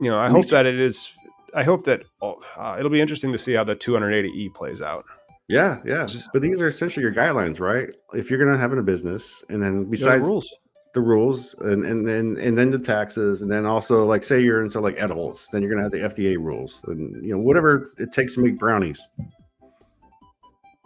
you 0.00 0.11
know, 0.11 0.18
I 0.18 0.29
hope 0.29 0.48
that 0.48 0.66
it 0.66 0.79
is. 0.79 1.16
I 1.55 1.62
hope 1.62 1.85
that 1.85 2.03
uh, 2.20 2.77
it'll 2.79 2.90
be 2.90 3.00
interesting 3.00 3.33
to 3.33 3.38
see 3.38 3.55
how 3.55 3.64
the 3.64 3.77
280e 3.77 4.53
plays 4.53 4.83
out. 4.83 5.05
Yeah, 5.48 5.81
yeah. 5.85 6.07
But 6.33 6.42
these 6.42 6.61
are 6.61 6.66
essentially 6.66 7.03
your 7.05 7.14
guidelines, 7.14 7.59
right? 7.61 7.88
If 8.12 8.29
you're 8.29 8.38
gonna 8.44 8.59
have 8.59 8.72
in 8.72 8.79
a 8.79 8.83
business, 8.83 9.44
and 9.48 9.62
then 9.62 9.85
besides 9.85 10.27
rules, 10.27 10.55
the 10.94 11.00
rules, 11.00 11.54
and 11.61 11.85
and 11.85 12.07
then 12.07 12.37
and 12.40 12.57
then 12.57 12.70
the 12.70 12.78
taxes, 12.78 13.42
and 13.42 13.50
then 13.50 13.66
also 13.66 14.04
like 14.04 14.22
say 14.22 14.40
you're 14.40 14.62
into 14.62 14.80
like 14.80 14.94
edibles, 14.98 15.48
then 15.52 15.61
you're 15.61 15.70
gonna 15.70 15.83
have 15.83 15.92
the 15.92 15.98
FDA 15.98 16.37
rules, 16.37 16.83
and 16.87 17.22
you 17.24 17.33
know 17.33 17.38
whatever 17.38 17.87
it 17.98 18.12
takes 18.12 18.35
to 18.37 18.40
make 18.40 18.59
brownies. 18.59 19.07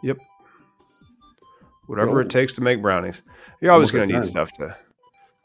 Yep. 0.03 0.18
Whatever 1.87 2.21
it 2.21 2.31
takes 2.31 2.53
to 2.55 2.61
make 2.61 2.83
brownies. 2.83 3.23
You're 3.61 3.73
always 3.73 3.90
going 3.90 4.07
to 4.09 4.14
need 4.14 4.25
stuff 4.25 4.53
to, 4.55 4.77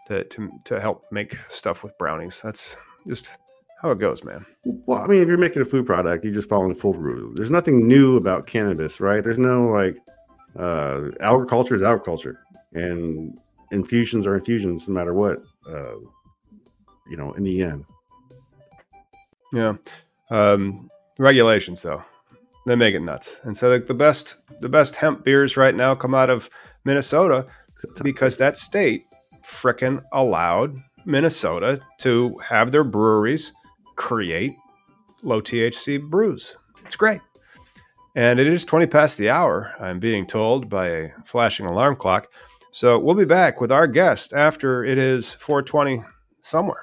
to 0.08 0.23
to 0.26 0.49
to 0.65 0.82
help 0.82 1.06
make 1.12 1.36
stuff 1.47 1.84
with 1.84 1.97
brownies. 1.97 2.41
That's 2.41 2.76
just 3.08 3.38
how 3.82 3.91
it 3.91 3.99
goes, 3.99 4.23
man. 4.23 4.45
Well, 4.65 4.99
I 4.99 5.08
mean, 5.08 5.21
if 5.21 5.28
you're 5.28 5.38
making 5.38 5.62
a 5.62 5.65
food 5.65 5.86
product, 5.86 6.23
you're 6.23 6.34
just 6.34 6.49
following 6.49 6.76
full 6.76 6.93
rule. 6.93 7.32
There's 7.34 7.52
nothing 7.52 7.88
new 7.88 8.17
about 8.17 8.45
cannabis, 8.45 8.99
right? 8.99 9.23
There's 9.23 9.39
no 9.39 9.67
like 9.67 9.97
uh, 10.58 11.10
agriculture 11.21 11.76
is 11.76 11.82
agriculture, 11.82 12.41
and 12.73 13.39
infusions 13.74 14.26
are 14.26 14.36
infusions, 14.36 14.88
no 14.88 14.94
matter 14.94 15.14
what. 15.14 15.40
Uh, 15.68 15.96
you 17.10 17.18
know, 17.18 17.34
in 17.34 17.44
the 17.44 17.62
end. 17.62 17.86
Yeah. 19.52 19.76
Um, 20.30 20.90
regulations, 21.20 21.82
though, 21.82 22.04
they 22.66 22.76
make 22.76 22.96
it 22.96 23.02
nuts. 23.02 23.40
And 23.44 23.56
so, 23.56 23.70
like 23.70 23.88
the 23.88 23.94
best, 23.94 24.38
the 24.62 24.70
best 24.70 24.96
hemp 24.96 25.24
beers 25.24 25.58
right 25.58 25.76
now 25.76 25.96
come 25.96 26.16
out 26.16 26.30
of 26.30 26.50
Minnesota 26.86 27.46
because 28.02 28.38
that 28.38 28.58
state 28.58 29.06
fricking 29.44 30.02
allowed 30.14 30.76
Minnesota 31.06 31.80
to 32.00 32.38
have 32.38 32.72
their 32.72 32.84
breweries 32.84 33.54
create 33.96 34.56
low 35.22 35.42
THC 35.42 36.02
brews. 36.02 36.58
It's 36.86 36.96
great. 36.96 37.20
And 38.16 38.40
it 38.40 38.48
is 38.48 38.64
20 38.64 38.86
past 38.88 39.18
the 39.18 39.30
hour, 39.30 39.74
I'm 39.80 40.00
being 40.00 40.28
told 40.28 40.70
by 40.70 40.88
a 40.88 41.10
flashing 41.26 41.66
alarm 41.66 41.96
clock. 41.96 42.28
So 42.76 42.98
we'll 42.98 43.14
be 43.14 43.24
back 43.24 43.62
with 43.62 43.72
our 43.72 43.86
guest 43.86 44.34
after 44.34 44.84
it 44.84 44.98
is 44.98 45.32
420 45.32 46.04
somewhere. 46.42 46.82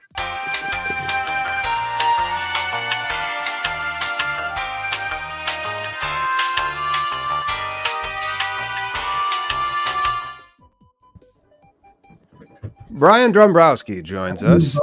Brian 12.90 13.32
Drumbrowski 13.32 14.04
joins 14.04 14.44
us. 14.44 14.78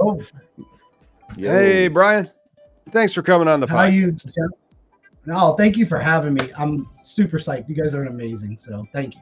Hey, 1.37 1.87
Brian. 1.87 2.29
Thanks 2.89 3.13
for 3.13 3.21
coming 3.21 3.47
on 3.47 3.61
the 3.61 3.67
How 3.67 3.85
podcast. 3.85 3.93
you? 3.93 4.17
Oh, 4.43 4.57
no, 5.25 5.55
thank 5.55 5.77
you 5.77 5.85
for 5.85 5.99
having 5.99 6.33
me. 6.33 6.51
I'm 6.57 6.85
super 7.05 7.37
psyched. 7.37 7.69
You 7.69 7.75
guys 7.75 7.95
are 7.95 8.03
amazing. 8.03 8.57
So 8.57 8.85
thank 8.91 9.15
you. 9.15 9.21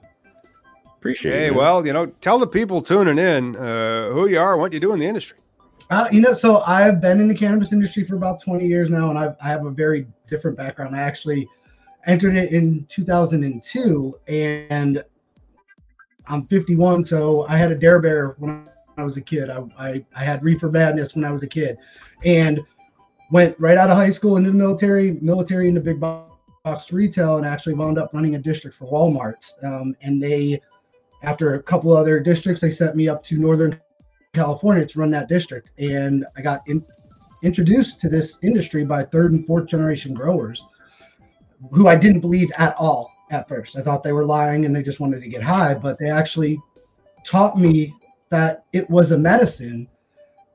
Appreciate 1.05 1.33
hey, 1.33 1.37
it. 1.37 1.43
Hey, 1.43 1.51
well, 1.51 1.85
you 1.85 1.93
know, 1.93 2.07
tell 2.07 2.39
the 2.39 2.47
people 2.47 2.81
tuning 2.81 3.19
in 3.19 3.55
uh, 3.55 4.09
who 4.09 4.27
you 4.27 4.39
are 4.39 4.57
what 4.57 4.73
you 4.73 4.79
do 4.79 4.91
in 4.91 4.97
the 4.97 5.05
industry. 5.05 5.37
Uh, 5.91 6.07
you 6.11 6.19
know, 6.19 6.33
so 6.33 6.61
I've 6.61 6.99
been 6.99 7.21
in 7.21 7.27
the 7.27 7.35
cannabis 7.35 7.71
industry 7.71 8.03
for 8.03 8.15
about 8.15 8.41
20 8.41 8.65
years 8.65 8.89
now, 8.89 9.11
and 9.11 9.19
I've, 9.19 9.35
I 9.39 9.49
have 9.49 9.67
a 9.67 9.69
very 9.69 10.07
different 10.27 10.57
background. 10.57 10.95
I 10.95 11.01
actually 11.01 11.47
entered 12.07 12.35
it 12.35 12.53
in 12.53 12.87
2002, 12.89 14.19
and 14.27 15.03
I'm 16.25 16.47
51, 16.47 17.03
so 17.03 17.45
I 17.49 17.57
had 17.57 17.71
a 17.71 17.75
Dare 17.75 17.99
Bear 17.99 18.35
when 18.39 18.67
I 18.97 19.03
was 19.03 19.15
a 19.17 19.21
kid. 19.21 19.51
I, 19.51 19.61
I, 19.77 20.05
I 20.15 20.23
had 20.23 20.43
reefer 20.43 20.71
madness 20.71 21.13
when 21.13 21.23
I 21.23 21.31
was 21.31 21.43
a 21.43 21.47
kid, 21.47 21.77
and 22.23 22.61
went 23.29 23.55
right 23.59 23.77
out 23.77 23.91
of 23.91 23.95
high 23.95 24.09
school 24.09 24.37
into 24.37 24.49
the 24.49 24.57
military, 24.57 25.19
military 25.21 25.67
into 25.67 25.81
big 25.81 25.99
box 25.99 26.91
retail, 26.91 27.37
and 27.37 27.45
actually 27.45 27.75
wound 27.75 27.99
up 27.99 28.11
running 28.11 28.33
a 28.33 28.39
district 28.39 28.75
for 28.75 28.87
Walmart. 28.87 29.51
Um, 29.63 29.95
and 30.01 30.19
they, 30.19 30.59
after 31.25 31.55
a 31.55 31.63
couple 31.63 31.95
other 31.95 32.19
districts, 32.19 32.61
they 32.61 32.71
sent 32.71 32.95
me 32.95 33.09
up 33.09 33.23
to 33.23 33.37
Northern 33.37 33.79
California 34.33 34.85
to 34.85 34.99
run 34.99 35.11
that 35.11 35.27
district, 35.27 35.71
and 35.79 36.25
I 36.37 36.41
got 36.41 36.61
in, 36.67 36.85
introduced 37.41 37.99
to 38.01 38.09
this 38.09 38.37
industry 38.43 38.85
by 38.85 39.03
third 39.03 39.33
and 39.33 39.45
fourth 39.45 39.65
generation 39.67 40.13
growers, 40.13 40.63
who 41.71 41.87
I 41.87 41.95
didn't 41.95 42.21
believe 42.21 42.51
at 42.57 42.75
all 42.77 43.11
at 43.31 43.47
first. 43.47 43.75
I 43.75 43.81
thought 43.81 44.03
they 44.03 44.11
were 44.11 44.25
lying 44.25 44.65
and 44.65 44.75
they 44.75 44.83
just 44.83 44.99
wanted 44.99 45.21
to 45.21 45.27
get 45.27 45.41
high, 45.41 45.73
but 45.73 45.97
they 45.97 46.09
actually 46.09 46.59
taught 47.25 47.59
me 47.59 47.93
that 48.29 48.65
it 48.71 48.89
was 48.89 49.11
a 49.11 49.17
medicine. 49.17 49.87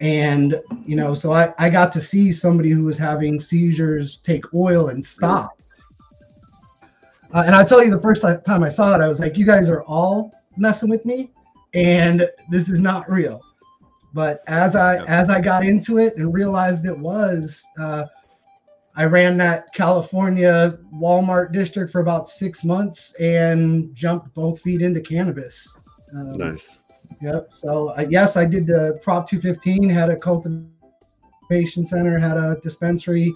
And, 0.01 0.61
you 0.87 0.97
know, 0.97 1.15
so 1.15 1.33
I, 1.33 1.53
I 1.59 1.69
got 1.69 1.93
to 1.93 2.01
see 2.01 2.33
somebody 2.33 2.71
who 2.71 2.85
was 2.85 2.97
having 2.97 3.41
seizures 3.41 4.19
take 4.19 4.55
oil 4.55 4.89
and 4.89 5.05
stop. 5.05 5.61
Uh, 7.33 7.43
and 7.47 7.55
I'll 7.55 7.67
tell 7.67 7.85
you, 7.85 7.91
the 7.91 8.01
first 8.01 8.23
time 8.23 8.63
I 8.63 8.69
saw 8.69 8.95
it, 8.95 9.03
I 9.03 9.09
was 9.09 9.21
like, 9.21 9.37
you 9.37 9.47
guys 9.47 9.69
are 9.69 9.83
all 9.83 10.33
messing 10.61 10.91
with 10.91 11.05
me, 11.05 11.33
and 11.75 12.29
this 12.51 12.69
is 12.69 12.81
not 12.81 13.11
real. 13.11 13.41
But 14.13 14.43
as 14.49 14.77
I 14.77 14.97
yep. 14.97 15.09
as 15.09 15.31
I 15.31 15.41
got 15.41 15.65
into 15.65 15.99
it 15.99 16.17
and 16.17 16.35
realized 16.35 16.85
it 16.85 16.99
was, 16.99 17.65
uh, 17.79 18.07
I 18.97 19.05
ran 19.05 19.37
that 19.39 19.73
California 19.73 20.79
Walmart 20.93 21.53
district 21.53 21.93
for 21.93 22.01
about 22.01 22.29
six 22.29 22.65
months 22.65 23.15
and 23.15 23.95
jumped 23.95 24.35
both 24.35 24.61
feet 24.61 24.83
into 24.83 25.01
cannabis. 25.01 25.73
Um, 26.13 26.33
nice. 26.33 26.83
Yep. 27.21 27.51
So 27.53 27.89
uh, 27.91 28.07
yes, 28.09 28.37
I 28.37 28.45
did 28.45 28.67
the 28.67 28.99
Prop 29.03 29.29
215. 29.29 29.89
Had 29.89 30.11
a 30.11 30.17
cultivation 30.17 31.85
center. 31.85 32.19
Had 32.19 32.37
a 32.37 32.59
dispensary. 32.63 33.33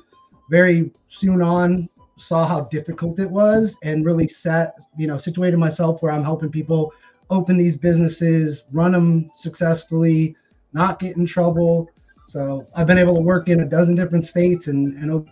Very 0.50 0.92
soon 1.08 1.40
on, 1.40 1.88
saw 2.18 2.46
how 2.46 2.64
difficult 2.64 3.18
it 3.18 3.30
was, 3.30 3.78
and 3.82 4.04
really 4.04 4.28
sat, 4.28 4.74
you 4.98 5.06
know, 5.06 5.16
situated 5.16 5.56
myself 5.56 6.02
where 6.02 6.12
I'm 6.12 6.22
helping 6.22 6.50
people 6.50 6.92
open 7.30 7.56
these 7.56 7.76
businesses, 7.76 8.64
run 8.72 8.92
them 8.92 9.30
successfully, 9.34 10.36
not 10.72 10.98
get 10.98 11.16
in 11.16 11.26
trouble. 11.26 11.88
So 12.26 12.66
I've 12.74 12.86
been 12.86 12.98
able 12.98 13.14
to 13.14 13.20
work 13.20 13.48
in 13.48 13.60
a 13.60 13.64
dozen 13.64 13.94
different 13.94 14.24
states 14.24 14.66
and 14.66 14.96
and 14.98 15.28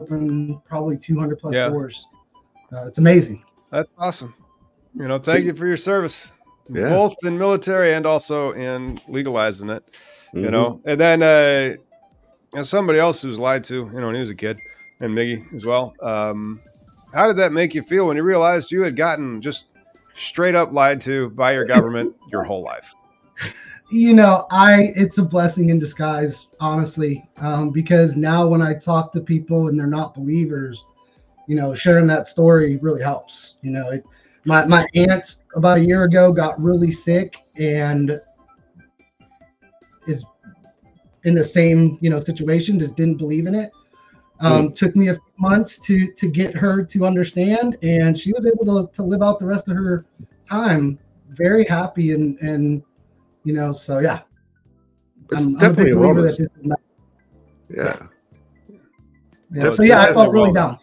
open 0.00 0.60
probably 0.66 0.96
200 0.96 1.38
plus 1.38 1.54
yeah. 1.54 1.68
doors. 1.68 2.06
Uh, 2.72 2.86
it's 2.86 2.98
amazing. 2.98 3.44
That's 3.70 3.92
awesome. 3.98 4.34
You 4.94 5.08
know, 5.08 5.18
thank 5.18 5.40
so, 5.40 5.44
you 5.46 5.54
for 5.54 5.66
your 5.66 5.76
service 5.76 6.32
yeah. 6.70 6.88
both 6.88 7.14
in 7.24 7.38
military 7.38 7.92
and 7.92 8.06
also 8.06 8.52
in 8.52 9.00
legalizing 9.08 9.70
it. 9.70 9.84
Mm-hmm. 10.28 10.44
You 10.44 10.50
know, 10.50 10.80
and 10.84 11.00
then 11.00 11.22
uh, 11.22 12.62
somebody 12.64 12.98
else 12.98 13.22
who's 13.22 13.38
lied 13.38 13.64
to, 13.64 13.74
you 13.74 14.00
know, 14.00 14.06
when 14.06 14.14
he 14.14 14.20
was 14.20 14.30
a 14.30 14.34
kid, 14.34 14.58
and 15.00 15.12
Miggy 15.16 15.52
as 15.54 15.64
well. 15.64 15.94
Um, 16.00 16.60
how 17.12 17.28
did 17.28 17.36
that 17.36 17.52
make 17.52 17.74
you 17.74 17.82
feel 17.82 18.06
when 18.06 18.16
you 18.16 18.24
realized 18.24 18.72
you 18.72 18.82
had 18.82 18.96
gotten 18.96 19.40
just 19.40 19.66
straight 20.14 20.54
up 20.54 20.72
lied 20.72 21.00
to 21.02 21.28
by 21.30 21.52
your 21.52 21.66
government 21.66 22.14
your 22.32 22.42
whole 22.42 22.62
life? 22.62 22.94
You 23.90 24.14
know, 24.14 24.46
I 24.50 24.92
it's 24.96 25.18
a 25.18 25.22
blessing 25.22 25.68
in 25.68 25.78
disguise, 25.78 26.48
honestly, 26.58 27.28
um, 27.36 27.70
because 27.70 28.16
now 28.16 28.46
when 28.46 28.62
I 28.62 28.74
talk 28.74 29.12
to 29.12 29.20
people 29.20 29.68
and 29.68 29.78
they're 29.78 29.86
not 29.86 30.14
believers, 30.14 30.86
you 31.46 31.54
know, 31.54 31.74
sharing 31.74 32.06
that 32.06 32.26
story 32.26 32.78
really 32.78 33.02
helps. 33.02 33.58
You 33.60 33.72
know, 33.72 33.90
it, 33.90 34.04
my 34.44 34.64
my 34.64 34.86
aunt 34.94 35.36
about 35.54 35.78
a 35.78 35.84
year 35.84 36.04
ago 36.04 36.32
got 36.32 36.60
really 36.60 36.92
sick 36.92 37.36
and 37.56 38.20
is 40.06 40.24
in 41.24 41.34
the 41.34 41.44
same 41.44 41.98
you 42.00 42.10
know 42.10 42.20
situation 42.20 42.78
just 42.78 42.94
didn't 42.94 43.16
believe 43.16 43.46
in 43.46 43.54
it 43.54 43.70
um, 44.40 44.68
mm. 44.68 44.74
took 44.74 44.96
me 44.96 45.08
a 45.08 45.14
few 45.14 45.32
months 45.38 45.78
to 45.78 46.10
to 46.12 46.28
get 46.28 46.54
her 46.54 46.84
to 46.84 47.06
understand 47.06 47.76
and 47.82 48.18
she 48.18 48.32
was 48.32 48.46
able 48.46 48.86
to, 48.86 48.92
to 48.94 49.02
live 49.02 49.22
out 49.22 49.38
the 49.38 49.46
rest 49.46 49.68
of 49.68 49.76
her 49.76 50.06
time 50.48 50.98
very 51.30 51.64
happy 51.64 52.12
and 52.12 52.38
and 52.40 52.82
you 53.44 53.52
know 53.52 53.72
so 53.72 53.98
yeah. 53.98 54.20
It's 55.32 55.44
I'm, 55.44 55.54
definitely 55.54 55.92
I'm 55.92 56.18
a, 56.18 56.22
that 56.22 56.78
yeah. 57.70 58.06
Yeah, 59.50 59.72
so 59.72 59.82
yeah 59.82 60.02
i 60.02 60.12
felt 60.12 60.32
really 60.32 60.52
dumb. 60.52 60.76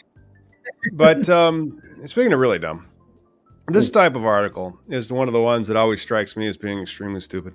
But 0.94 1.30
um 1.30 1.82
speaking 2.06 2.34
of 2.34 2.40
really 2.40 2.60
dumb 2.60 2.88
this 3.68 3.90
type 3.90 4.16
of 4.16 4.26
article 4.26 4.80
is 4.88 5.12
one 5.12 5.28
of 5.28 5.34
the 5.34 5.42
ones 5.42 5.68
that 5.68 5.78
always 5.78 6.02
strikes 6.02 6.36
me 6.36 6.48
as 6.48 6.58
being 6.58 6.80
extremely 6.80 7.20
stupid. 7.20 7.54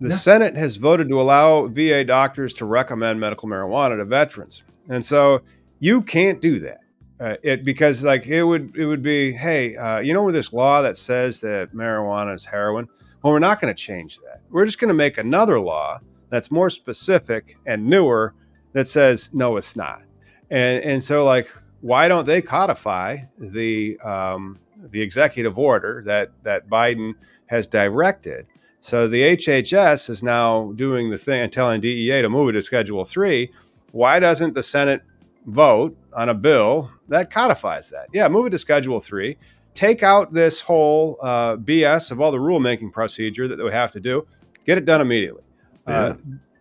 The 0.00 0.08
yeah. 0.10 0.16
Senate 0.16 0.56
has 0.56 0.76
voted 0.76 1.08
to 1.08 1.20
allow 1.20 1.66
VA 1.66 2.04
doctors 2.04 2.52
to 2.54 2.66
recommend 2.66 3.20
medical 3.20 3.48
marijuana 3.48 3.98
to 3.98 4.04
veterans, 4.04 4.64
and 4.88 5.04
so 5.04 5.42
you 5.80 6.02
can't 6.02 6.40
do 6.40 6.60
that. 6.60 6.80
Uh, 7.20 7.36
it 7.42 7.64
because 7.64 8.02
like 8.04 8.26
it 8.26 8.42
would 8.42 8.76
it 8.76 8.86
would 8.86 9.02
be 9.02 9.30
hey 9.32 9.76
uh, 9.76 10.00
you 10.00 10.12
know 10.12 10.22
where 10.22 10.32
this 10.32 10.52
law 10.52 10.82
that 10.82 10.96
says 10.96 11.40
that 11.40 11.72
marijuana 11.72 12.34
is 12.34 12.44
heroin 12.44 12.88
well 13.22 13.32
we're 13.32 13.38
not 13.38 13.60
going 13.60 13.72
to 13.72 13.80
change 13.80 14.18
that 14.18 14.40
we're 14.50 14.64
just 14.64 14.80
going 14.80 14.88
to 14.88 14.94
make 14.94 15.16
another 15.16 15.60
law 15.60 16.00
that's 16.28 16.50
more 16.50 16.68
specific 16.68 17.56
and 17.66 17.86
newer 17.86 18.34
that 18.72 18.88
says 18.88 19.30
no 19.32 19.56
it's 19.56 19.76
not 19.76 20.02
and 20.50 20.82
and 20.82 21.04
so 21.04 21.24
like 21.24 21.48
why 21.84 22.08
don't 22.08 22.24
they 22.24 22.40
codify 22.40 23.18
the 23.38 23.98
um, 24.00 24.58
the 24.90 25.02
executive 25.02 25.58
order 25.58 26.02
that 26.06 26.30
that 26.42 26.66
Biden 26.68 27.12
has 27.46 27.66
directed. 27.66 28.46
So 28.80 29.06
the 29.06 29.36
HHS 29.36 30.08
is 30.08 30.22
now 30.22 30.72
doing 30.76 31.10
the 31.10 31.18
thing 31.18 31.42
and 31.42 31.52
telling 31.52 31.82
DEA 31.82 32.22
to 32.22 32.30
move 32.30 32.48
it 32.48 32.52
to 32.52 32.62
Schedule 32.62 33.04
Three. 33.04 33.52
Why 33.94 34.18
doesn't 34.18 34.54
the 34.54 34.62
Senate 34.64 35.02
vote 35.46 35.96
on 36.12 36.28
a 36.28 36.34
bill 36.34 36.90
that 37.06 37.30
codifies 37.30 37.90
that? 37.90 38.08
Yeah, 38.12 38.26
move 38.26 38.46
it 38.46 38.50
to 38.50 38.58
Schedule 38.58 38.98
Three. 38.98 39.36
Take 39.74 40.02
out 40.02 40.32
this 40.32 40.60
whole 40.60 41.16
uh, 41.22 41.56
BS 41.56 42.10
of 42.10 42.20
all 42.20 42.32
the 42.32 42.38
rulemaking 42.38 42.92
procedure 42.92 43.46
that 43.46 43.62
we 43.62 43.70
have 43.70 43.92
to 43.92 44.00
do. 44.00 44.26
Get 44.64 44.78
it 44.78 44.84
done 44.84 45.00
immediately. 45.00 45.44
Uh, 45.86 45.92
yeah. 45.92 45.98
Uh, 45.98 46.14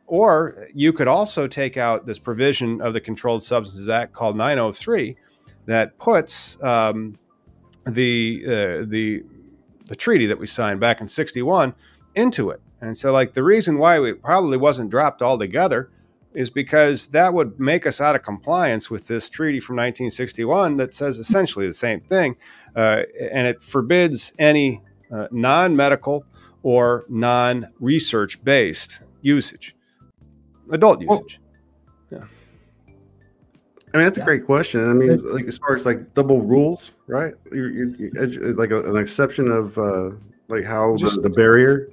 or 0.06 0.68
you 0.76 0.94
could 0.94 1.08
also 1.08 1.48
take 1.48 1.76
out 1.76 2.06
this 2.06 2.20
provision 2.20 2.80
of 2.82 2.94
the 2.94 3.02
Controlled 3.02 3.42
Substances 3.42 3.90
Act 3.90 4.14
called 4.14 4.38
903 4.38 5.18
that 5.66 5.98
puts 5.98 6.62
um, 6.62 7.18
the 7.88 8.44
uh, 8.46 8.86
the 8.86 9.24
the 9.88 9.96
treaty 9.96 10.28
that 10.28 10.38
we 10.38 10.46
signed 10.46 10.80
back 10.80 11.02
in 11.02 11.08
61 11.08 11.74
into 12.14 12.52
it. 12.52 12.62
And 12.80 12.96
so, 12.96 13.12
like, 13.12 13.34
the 13.34 13.44
reason 13.44 13.80
why 13.80 14.00
it 14.06 14.22
probably 14.22 14.58
wasn't 14.58 14.92
dropped 14.92 15.24
altogether 15.24 15.90
is 16.36 16.50
because 16.50 17.08
that 17.10 17.34
would 17.34 17.60
make 17.60 17.86
us 17.86 18.02
out 18.02 18.16
of 18.16 18.22
compliance 18.22 18.90
with 18.90 19.08
this 19.08 19.30
treaty 19.30 19.60
from 19.60 19.76
1961 19.76 20.78
that 20.78 20.94
says 20.94 21.20
essentially 21.20 21.68
the 21.68 21.74
same 21.74 22.02
thing. 22.02 22.36
Uh, 22.76 23.04
and 23.32 23.48
it 23.48 23.62
forbids 23.62 24.34
any 24.40 24.82
uh, 25.12 25.28
non 25.32 25.76
medical 25.76 26.26
or 26.64 27.06
non 27.08 27.68
research 27.80 28.44
based 28.44 29.02
usage, 29.22 29.76
adult 30.72 31.02
usage. 31.02 31.40
Well, 31.40 31.50
I 33.94 33.98
mean, 33.98 34.08
that's 34.08 34.18
yeah. 34.18 34.24
a 34.24 34.26
great 34.26 34.46
question. 34.46 34.90
I 34.90 34.94
mean, 34.94 35.24
like 35.32 35.46
as 35.46 35.60
far 35.60 35.76
as 35.76 35.86
like 35.86 36.14
double 36.16 36.42
rules, 36.42 36.94
right? 37.06 37.36
You're, 37.52 37.70
you're 37.70 38.54
like 38.56 38.72
a, 38.72 38.82
an 38.90 38.98
exception 38.98 39.50
of 39.50 39.78
uh, 39.78 40.12
like 40.48 40.64
how 40.64 40.96
Just, 40.96 41.22
the, 41.22 41.30
the 41.30 41.36
barrier 41.36 41.90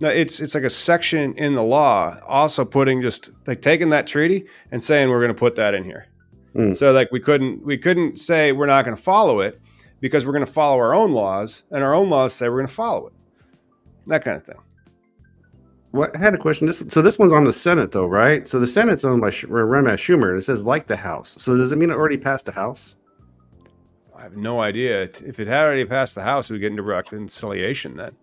no, 0.00 0.08
it's 0.08 0.40
it's 0.40 0.54
like 0.54 0.64
a 0.64 0.70
section 0.70 1.34
in 1.36 1.54
the 1.54 1.62
law 1.62 2.18
also 2.26 2.64
putting 2.64 3.00
just 3.00 3.30
like 3.46 3.60
taking 3.60 3.88
that 3.88 4.06
treaty 4.06 4.46
and 4.70 4.82
saying 4.82 5.08
we're 5.08 5.20
going 5.20 5.34
to 5.34 5.38
put 5.38 5.56
that 5.56 5.74
in 5.74 5.84
here. 5.84 6.06
Mm. 6.54 6.76
So 6.76 6.92
like 6.92 7.10
we 7.10 7.20
couldn't 7.20 7.64
we 7.64 7.76
couldn't 7.76 8.18
say 8.18 8.52
we're 8.52 8.66
not 8.66 8.84
going 8.84 8.96
to 8.96 9.02
follow 9.02 9.40
it 9.40 9.60
because 10.00 10.24
we're 10.24 10.32
going 10.32 10.46
to 10.46 10.50
follow 10.50 10.78
our 10.78 10.94
own 10.94 11.12
laws 11.12 11.64
and 11.70 11.82
our 11.82 11.94
own 11.94 12.10
laws 12.10 12.32
say 12.32 12.48
we're 12.48 12.56
going 12.56 12.68
to 12.68 12.72
follow 12.72 13.08
it. 13.08 13.12
That 14.06 14.22
kind 14.22 14.36
of 14.36 14.44
thing. 14.44 14.56
Well, 15.92 16.10
I 16.14 16.18
had 16.18 16.34
a 16.34 16.38
question. 16.38 16.66
This 16.66 16.82
so 16.88 17.02
this 17.02 17.18
one's 17.18 17.32
on 17.32 17.44
the 17.44 17.52
Senate 17.52 17.90
though, 17.90 18.06
right? 18.06 18.46
So 18.46 18.60
the 18.60 18.66
Senate's 18.66 19.04
owned 19.04 19.20
by 19.20 19.32
run 19.48 19.84
by 19.84 19.96
Schumer, 19.96 20.30
and 20.30 20.38
it 20.38 20.44
says 20.44 20.64
like 20.64 20.86
the 20.86 20.96
House. 20.96 21.34
So 21.38 21.56
does 21.56 21.72
it 21.72 21.76
mean 21.76 21.90
it 21.90 21.94
already 21.94 22.18
passed 22.18 22.44
the 22.44 22.52
House? 22.52 22.94
I 24.14 24.22
have 24.22 24.36
no 24.36 24.60
idea. 24.60 25.02
If 25.02 25.40
it 25.40 25.46
had 25.46 25.64
already 25.64 25.84
passed 25.84 26.14
the 26.14 26.22
House, 26.22 26.50
we 26.50 26.58
get 26.58 26.70
into 26.70 26.82
reconciliation 26.82 27.96
then. 27.96 28.16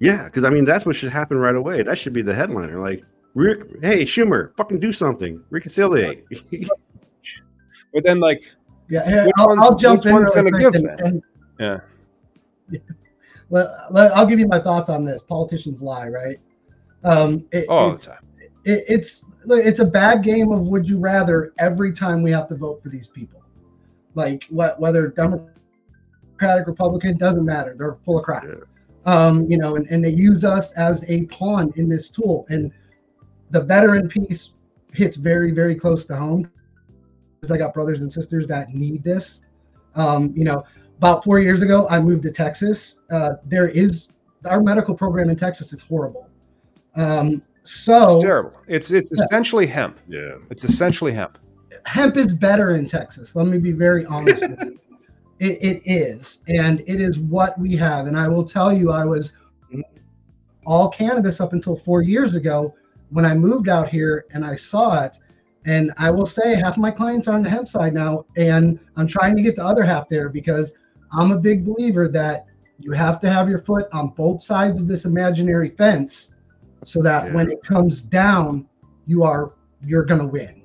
Yeah, 0.00 0.24
because 0.24 0.44
I 0.44 0.50
mean 0.50 0.64
that's 0.64 0.84
what 0.84 0.96
should 0.96 1.10
happen 1.10 1.38
right 1.38 1.54
away. 1.54 1.82
That 1.82 1.98
should 1.98 2.12
be 2.12 2.22
the 2.22 2.34
headliner. 2.34 2.80
Like, 2.80 3.04
hey 3.34 4.04
Schumer, 4.04 4.54
fucking 4.56 4.80
do 4.80 4.92
something, 4.92 5.42
reconciliate. 5.50 6.24
but 7.92 8.04
then, 8.04 8.20
like, 8.20 8.42
yeah, 8.88 9.24
which 9.24 9.32
I'll, 9.38 9.48
one's, 9.48 9.62
I'll 9.62 9.76
jump 9.76 10.00
which 10.00 10.06
in. 10.06 10.12
One's 10.14 10.30
going 10.30 10.52
to 10.52 10.58
give 10.58 10.72
that? 10.82 11.00
And, 11.00 11.22
yeah. 11.58 11.80
yeah. 12.70 12.80
Well, 13.50 13.74
I'll 14.14 14.26
give 14.26 14.40
you 14.40 14.48
my 14.48 14.58
thoughts 14.58 14.88
on 14.88 15.04
this. 15.04 15.22
Politicians 15.22 15.80
lie, 15.80 16.08
right? 16.08 16.38
Um, 17.04 17.46
it, 17.52 17.68
All 17.68 17.92
the 17.92 17.98
time. 17.98 18.26
It, 18.64 18.84
it's 18.88 19.24
it's 19.46 19.80
a 19.80 19.84
bad 19.84 20.24
game 20.24 20.50
of 20.50 20.66
would 20.68 20.88
you 20.88 20.98
rather 20.98 21.52
every 21.58 21.92
time 21.92 22.22
we 22.22 22.30
have 22.32 22.48
to 22.48 22.56
vote 22.56 22.82
for 22.82 22.88
these 22.88 23.08
people, 23.08 23.42
like 24.14 24.44
what 24.48 24.80
whether 24.80 25.08
Democratic, 25.08 26.66
Republican 26.66 27.16
doesn't 27.18 27.44
matter. 27.44 27.76
They're 27.78 27.98
full 28.04 28.18
of 28.18 28.24
crap. 28.24 28.44
Yeah 28.44 28.54
um, 29.06 29.50
you 29.50 29.58
know, 29.58 29.76
and, 29.76 29.86
and 29.88 30.04
they 30.04 30.10
use 30.10 30.44
us 30.44 30.72
as 30.74 31.04
a 31.08 31.22
pawn 31.26 31.72
in 31.76 31.88
this 31.88 32.10
tool. 32.10 32.46
And 32.48 32.72
the 33.50 33.60
veteran 33.60 34.08
piece 34.08 34.50
hits 34.92 35.16
very, 35.16 35.52
very 35.52 35.74
close 35.74 36.06
to 36.06 36.16
home 36.16 36.50
because 37.40 37.50
I 37.50 37.58
got 37.58 37.74
brothers 37.74 38.00
and 38.00 38.10
sisters 38.10 38.46
that 38.48 38.74
need 38.74 39.04
this. 39.04 39.42
Um, 39.94 40.32
you 40.36 40.44
know, 40.44 40.64
about 40.98 41.24
four 41.24 41.38
years 41.40 41.62
ago, 41.62 41.86
I 41.88 42.00
moved 42.00 42.22
to 42.24 42.30
Texas. 42.30 43.00
Uh, 43.10 43.34
there 43.44 43.68
is 43.68 44.08
our 44.46 44.60
medical 44.60 44.94
program 44.94 45.30
in 45.30 45.36
Texas 45.36 45.72
is 45.72 45.82
horrible. 45.82 46.28
Um, 46.96 47.42
so 47.62 48.14
it's 48.14 48.22
terrible. 48.22 48.60
It's 48.68 48.90
it's 48.90 49.10
essentially 49.10 49.66
hemp. 49.66 49.98
Yeah, 50.08 50.34
it's 50.50 50.64
essentially 50.64 51.12
hemp. 51.12 51.38
Hemp 51.86 52.16
is 52.16 52.32
better 52.32 52.72
in 52.72 52.86
Texas. 52.86 53.34
Let 53.34 53.46
me 53.46 53.58
be 53.58 53.72
very 53.72 54.04
honest 54.06 54.42
with 54.48 54.60
you. 54.60 54.80
It, 55.40 55.62
it 55.62 55.82
is, 55.84 56.42
and 56.48 56.80
it 56.86 57.00
is 57.00 57.18
what 57.18 57.58
we 57.58 57.76
have. 57.76 58.06
And 58.06 58.16
I 58.16 58.28
will 58.28 58.44
tell 58.44 58.72
you, 58.72 58.90
I 58.90 59.04
was 59.04 59.32
all 60.66 60.88
cannabis 60.90 61.40
up 61.40 61.52
until 61.52 61.76
four 61.76 62.02
years 62.02 62.34
ago 62.34 62.74
when 63.10 63.24
I 63.24 63.34
moved 63.34 63.68
out 63.68 63.88
here 63.88 64.26
and 64.32 64.44
I 64.44 64.56
saw 64.56 65.04
it. 65.04 65.18
And 65.66 65.92
I 65.96 66.10
will 66.10 66.26
say, 66.26 66.56
half 66.56 66.76
of 66.76 66.78
my 66.78 66.90
clients 66.90 67.26
are 67.26 67.34
on 67.34 67.42
the 67.42 67.48
hemp 67.48 67.68
side 67.68 67.94
now, 67.94 68.26
and 68.36 68.78
I'm 68.96 69.06
trying 69.06 69.34
to 69.36 69.42
get 69.42 69.56
the 69.56 69.64
other 69.64 69.82
half 69.82 70.08
there 70.08 70.28
because 70.28 70.74
I'm 71.10 71.32
a 71.32 71.38
big 71.38 71.64
believer 71.64 72.08
that 72.08 72.46
you 72.78 72.92
have 72.92 73.20
to 73.20 73.32
have 73.32 73.48
your 73.48 73.60
foot 73.60 73.86
on 73.92 74.08
both 74.08 74.42
sides 74.42 74.78
of 74.78 74.86
this 74.86 75.04
imaginary 75.04 75.70
fence 75.70 76.32
so 76.84 77.00
that 77.02 77.26
yeah. 77.26 77.34
when 77.34 77.50
it 77.50 77.62
comes 77.62 78.02
down, 78.02 78.66
you 79.06 79.22
are 79.22 79.52
you're 79.86 80.04
gonna 80.04 80.26
win. 80.26 80.62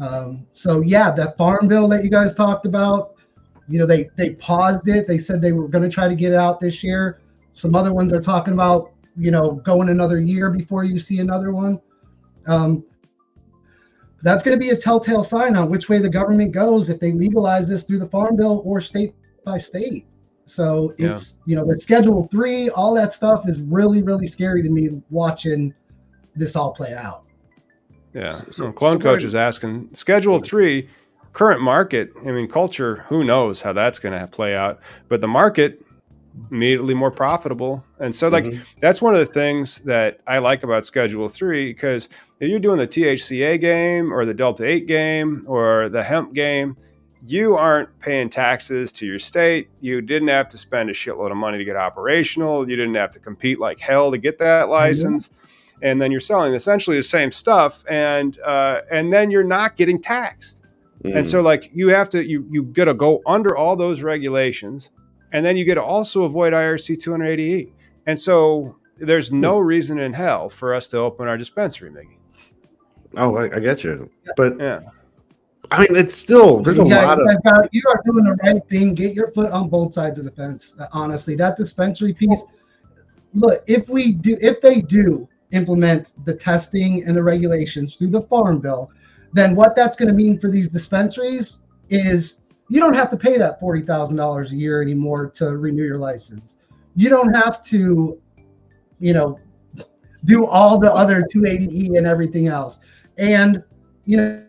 Um, 0.00 0.46
so 0.52 0.80
yeah, 0.80 1.10
that 1.12 1.36
farm 1.36 1.68
bill 1.68 1.86
that 1.88 2.02
you 2.02 2.10
guys 2.10 2.34
talked 2.34 2.66
about, 2.66 3.14
you 3.68 3.78
know, 3.78 3.86
they 3.86 4.10
they 4.16 4.30
paused 4.30 4.88
it. 4.88 5.06
They 5.06 5.18
said 5.18 5.40
they 5.40 5.52
were 5.52 5.68
going 5.68 5.84
to 5.84 5.90
try 5.90 6.08
to 6.08 6.14
get 6.14 6.32
it 6.32 6.38
out 6.38 6.60
this 6.60 6.82
year. 6.82 7.20
Some 7.52 7.74
other 7.74 7.92
ones 7.92 8.12
are 8.12 8.20
talking 8.20 8.54
about, 8.54 8.92
you 9.16 9.30
know, 9.30 9.52
going 9.64 9.90
another 9.90 10.20
year 10.20 10.50
before 10.50 10.84
you 10.84 10.98
see 10.98 11.18
another 11.18 11.52
one. 11.52 11.80
Um, 12.46 12.84
that's 14.22 14.42
going 14.42 14.58
to 14.58 14.60
be 14.60 14.70
a 14.70 14.76
telltale 14.76 15.22
sign 15.22 15.54
on 15.54 15.70
which 15.70 15.88
way 15.88 15.98
the 15.98 16.08
government 16.08 16.52
goes 16.52 16.88
if 16.88 16.98
they 16.98 17.12
legalize 17.12 17.68
this 17.68 17.84
through 17.84 17.98
the 18.00 18.06
farm 18.06 18.36
bill 18.36 18.62
or 18.64 18.80
state 18.80 19.14
by 19.44 19.58
state. 19.58 20.06
So 20.44 20.94
it's 20.98 21.36
yeah. 21.36 21.42
you 21.46 21.56
know 21.56 21.66
the 21.66 21.78
Schedule 21.78 22.26
Three, 22.30 22.70
all 22.70 22.94
that 22.94 23.12
stuff 23.12 23.48
is 23.48 23.60
really 23.60 24.02
really 24.02 24.26
scary 24.26 24.62
to 24.62 24.70
me 24.70 25.02
watching 25.10 25.74
this 26.34 26.56
all 26.56 26.72
play 26.72 26.94
out. 26.94 27.24
Yeah. 28.14 28.32
So, 28.32 28.44
so 28.50 28.72
Clone 28.72 28.98
so 28.98 29.02
Coach 29.02 29.24
is 29.24 29.34
asking 29.34 29.90
Schedule 29.92 30.38
Three 30.38 30.88
current 31.32 31.60
market, 31.60 32.12
I 32.26 32.32
mean, 32.32 32.48
culture, 32.48 33.04
who 33.08 33.24
knows 33.24 33.62
how 33.62 33.72
that's 33.72 33.98
going 33.98 34.18
to 34.18 34.26
play 34.26 34.56
out, 34.56 34.80
but 35.08 35.20
the 35.20 35.28
market 35.28 35.82
immediately 36.50 36.94
more 36.94 37.10
profitable. 37.10 37.84
And 37.98 38.14
so, 38.14 38.28
like, 38.28 38.44
mm-hmm. 38.44 38.62
that's 38.80 39.02
one 39.02 39.14
of 39.14 39.20
the 39.20 39.26
things 39.26 39.78
that 39.80 40.20
I 40.26 40.38
like 40.38 40.62
about 40.62 40.86
Schedule 40.86 41.28
3 41.28 41.72
because 41.72 42.08
if 42.40 42.48
you're 42.48 42.60
doing 42.60 42.78
the 42.78 42.88
THCA 42.88 43.60
game 43.60 44.12
or 44.12 44.24
the 44.24 44.34
Delta 44.34 44.64
8 44.64 44.86
game 44.86 45.44
or 45.46 45.88
the 45.88 46.02
hemp 46.02 46.34
game, 46.34 46.76
you 47.26 47.56
aren't 47.56 47.98
paying 48.00 48.28
taxes 48.28 48.92
to 48.92 49.06
your 49.06 49.18
state. 49.18 49.68
You 49.80 50.00
didn't 50.00 50.28
have 50.28 50.48
to 50.48 50.58
spend 50.58 50.88
a 50.90 50.92
shitload 50.92 51.30
of 51.30 51.36
money 51.36 51.58
to 51.58 51.64
get 51.64 51.76
operational. 51.76 52.68
You 52.68 52.76
didn't 52.76 52.94
have 52.94 53.10
to 53.10 53.18
compete 53.18 53.58
like 53.58 53.80
hell 53.80 54.12
to 54.12 54.18
get 54.18 54.38
that 54.38 54.68
license. 54.68 55.28
Mm-hmm. 55.28 55.34
And 55.80 56.02
then 56.02 56.10
you're 56.10 56.20
selling 56.20 56.54
essentially 56.54 56.96
the 56.96 57.04
same 57.04 57.30
stuff, 57.30 57.84
and 57.88 58.36
uh, 58.40 58.80
and 58.90 59.12
then 59.12 59.30
you're 59.30 59.44
not 59.44 59.76
getting 59.76 60.00
taxed. 60.00 60.64
Mm. 61.04 61.16
And 61.16 61.28
so 61.28 61.42
like 61.42 61.70
you 61.72 61.88
have 61.88 62.08
to 62.10 62.24
you 62.24 62.46
you 62.50 62.64
got 62.64 62.86
to 62.86 62.94
go 62.94 63.22
under 63.26 63.56
all 63.56 63.76
those 63.76 64.02
regulations 64.02 64.90
and 65.32 65.44
then 65.44 65.56
you 65.56 65.64
get 65.64 65.74
to 65.74 65.82
also 65.82 66.24
avoid 66.24 66.52
IRC 66.52 66.96
280E. 66.96 67.72
And 68.06 68.18
so 68.18 68.76
there's 68.96 69.30
no 69.30 69.58
reason 69.58 69.98
in 69.98 70.12
hell 70.12 70.48
for 70.48 70.74
us 70.74 70.88
to 70.88 70.98
open 70.98 71.28
our 71.28 71.36
dispensary, 71.36 71.90
Miggy. 71.90 72.16
Oh, 73.16 73.36
I, 73.36 73.56
I 73.56 73.60
get 73.60 73.84
you. 73.84 74.10
But 74.36 74.58
yeah. 74.58 74.80
I 75.70 75.80
mean, 75.80 75.96
it's 75.96 76.14
still 76.14 76.62
there's 76.62 76.78
a 76.78 76.86
yeah, 76.86 77.06
lot 77.06 77.20
of. 77.20 77.26
Got, 77.44 77.68
you 77.72 77.82
are 77.88 78.00
doing 78.06 78.24
the 78.24 78.38
right 78.42 78.62
thing. 78.70 78.94
Get 78.94 79.14
your 79.14 79.30
foot 79.32 79.50
on 79.50 79.68
both 79.68 79.92
sides 79.92 80.18
of 80.18 80.24
the 80.24 80.30
fence. 80.30 80.74
Honestly, 80.92 81.34
that 81.36 81.56
dispensary 81.56 82.14
piece. 82.14 82.44
Look, 83.34 83.62
if 83.66 83.88
we 83.88 84.12
do, 84.12 84.38
if 84.40 84.62
they 84.62 84.80
do 84.80 85.28
implement 85.52 86.12
the 86.24 86.34
testing 86.34 87.04
and 87.04 87.14
the 87.14 87.22
regulations 87.22 87.96
through 87.96 88.10
the 88.10 88.22
farm 88.22 88.60
bill, 88.60 88.90
then 89.32 89.54
what 89.54 89.76
that's 89.76 89.96
going 89.96 90.08
to 90.08 90.14
mean 90.14 90.38
for 90.38 90.50
these 90.50 90.68
dispensaries 90.68 91.60
is 91.90 92.40
you 92.68 92.80
don't 92.80 92.94
have 92.94 93.10
to 93.10 93.16
pay 93.16 93.36
that 93.38 93.60
$40,000 93.60 94.50
a 94.50 94.54
year 94.54 94.82
anymore 94.82 95.30
to 95.30 95.56
renew 95.56 95.84
your 95.84 95.98
license. 95.98 96.58
You 96.96 97.08
don't 97.08 97.34
have 97.34 97.62
to, 97.66 98.20
you 99.00 99.12
know, 99.12 99.38
do 100.24 100.44
all 100.44 100.78
the 100.78 100.92
other 100.92 101.24
280E 101.32 101.96
and 101.96 102.06
everything 102.06 102.48
else. 102.48 102.78
And, 103.16 103.62
you 104.04 104.16
know, 104.16 104.44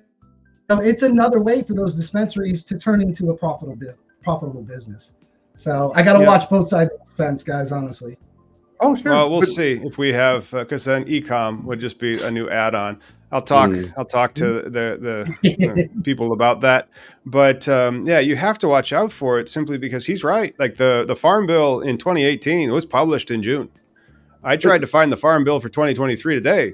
it's 0.69 1.03
another 1.03 1.41
way 1.41 1.63
for 1.63 1.73
those 1.73 1.95
dispensaries 1.95 2.63
to 2.65 2.77
turn 2.77 3.01
into 3.01 3.29
a 3.31 3.37
profitable 3.37 3.93
profitable 4.21 4.61
business. 4.61 5.13
So 5.55 5.91
I 5.95 6.03
got 6.03 6.13
to 6.13 6.19
yeah. 6.19 6.27
watch 6.27 6.49
both 6.49 6.67
sides 6.69 6.91
of 6.93 7.07
the 7.07 7.15
fence, 7.15 7.43
guys, 7.43 7.71
honestly. 7.71 8.17
Oh, 8.79 8.95
sure. 8.95 9.11
Well, 9.11 9.29
we'll 9.29 9.41
but, 9.41 9.49
see 9.49 9.73
if 9.83 9.97
we 9.97 10.13
have, 10.13 10.49
because 10.51 10.87
uh, 10.87 10.91
then 10.91 11.05
ecom 11.05 11.63
would 11.65 11.79
just 11.79 11.99
be 11.99 12.21
a 12.21 12.31
new 12.31 12.49
add 12.49 12.75
on. 12.75 12.99
I'll 13.31 13.41
talk. 13.41 13.69
Mm. 13.69 13.93
I'll 13.97 14.05
talk 14.05 14.33
to 14.35 14.63
the 14.63 15.29
the 15.41 15.89
people 16.03 16.33
about 16.33 16.61
that. 16.61 16.89
But 17.25 17.67
um, 17.67 18.05
yeah, 18.07 18.19
you 18.19 18.35
have 18.35 18.57
to 18.59 18.67
watch 18.67 18.91
out 18.91 19.11
for 19.11 19.39
it 19.39 19.49
simply 19.49 19.77
because 19.77 20.05
he's 20.05 20.23
right. 20.23 20.55
Like 20.57 20.75
the 20.75 21.05
the 21.07 21.15
Farm 21.15 21.45
Bill 21.45 21.81
in 21.81 21.97
2018 21.97 22.71
was 22.71 22.85
published 22.85 23.29
in 23.29 23.43
June. 23.43 23.69
I 24.43 24.57
tried 24.57 24.81
to 24.81 24.87
find 24.87 25.11
the 25.11 25.17
Farm 25.17 25.43
Bill 25.43 25.59
for 25.59 25.69
2023 25.69 26.35
today. 26.35 26.73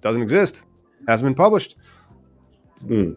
Doesn't 0.00 0.22
exist. 0.22 0.66
Hasn't 1.08 1.26
been 1.26 1.34
published. 1.34 1.76
Mm. 2.84 3.16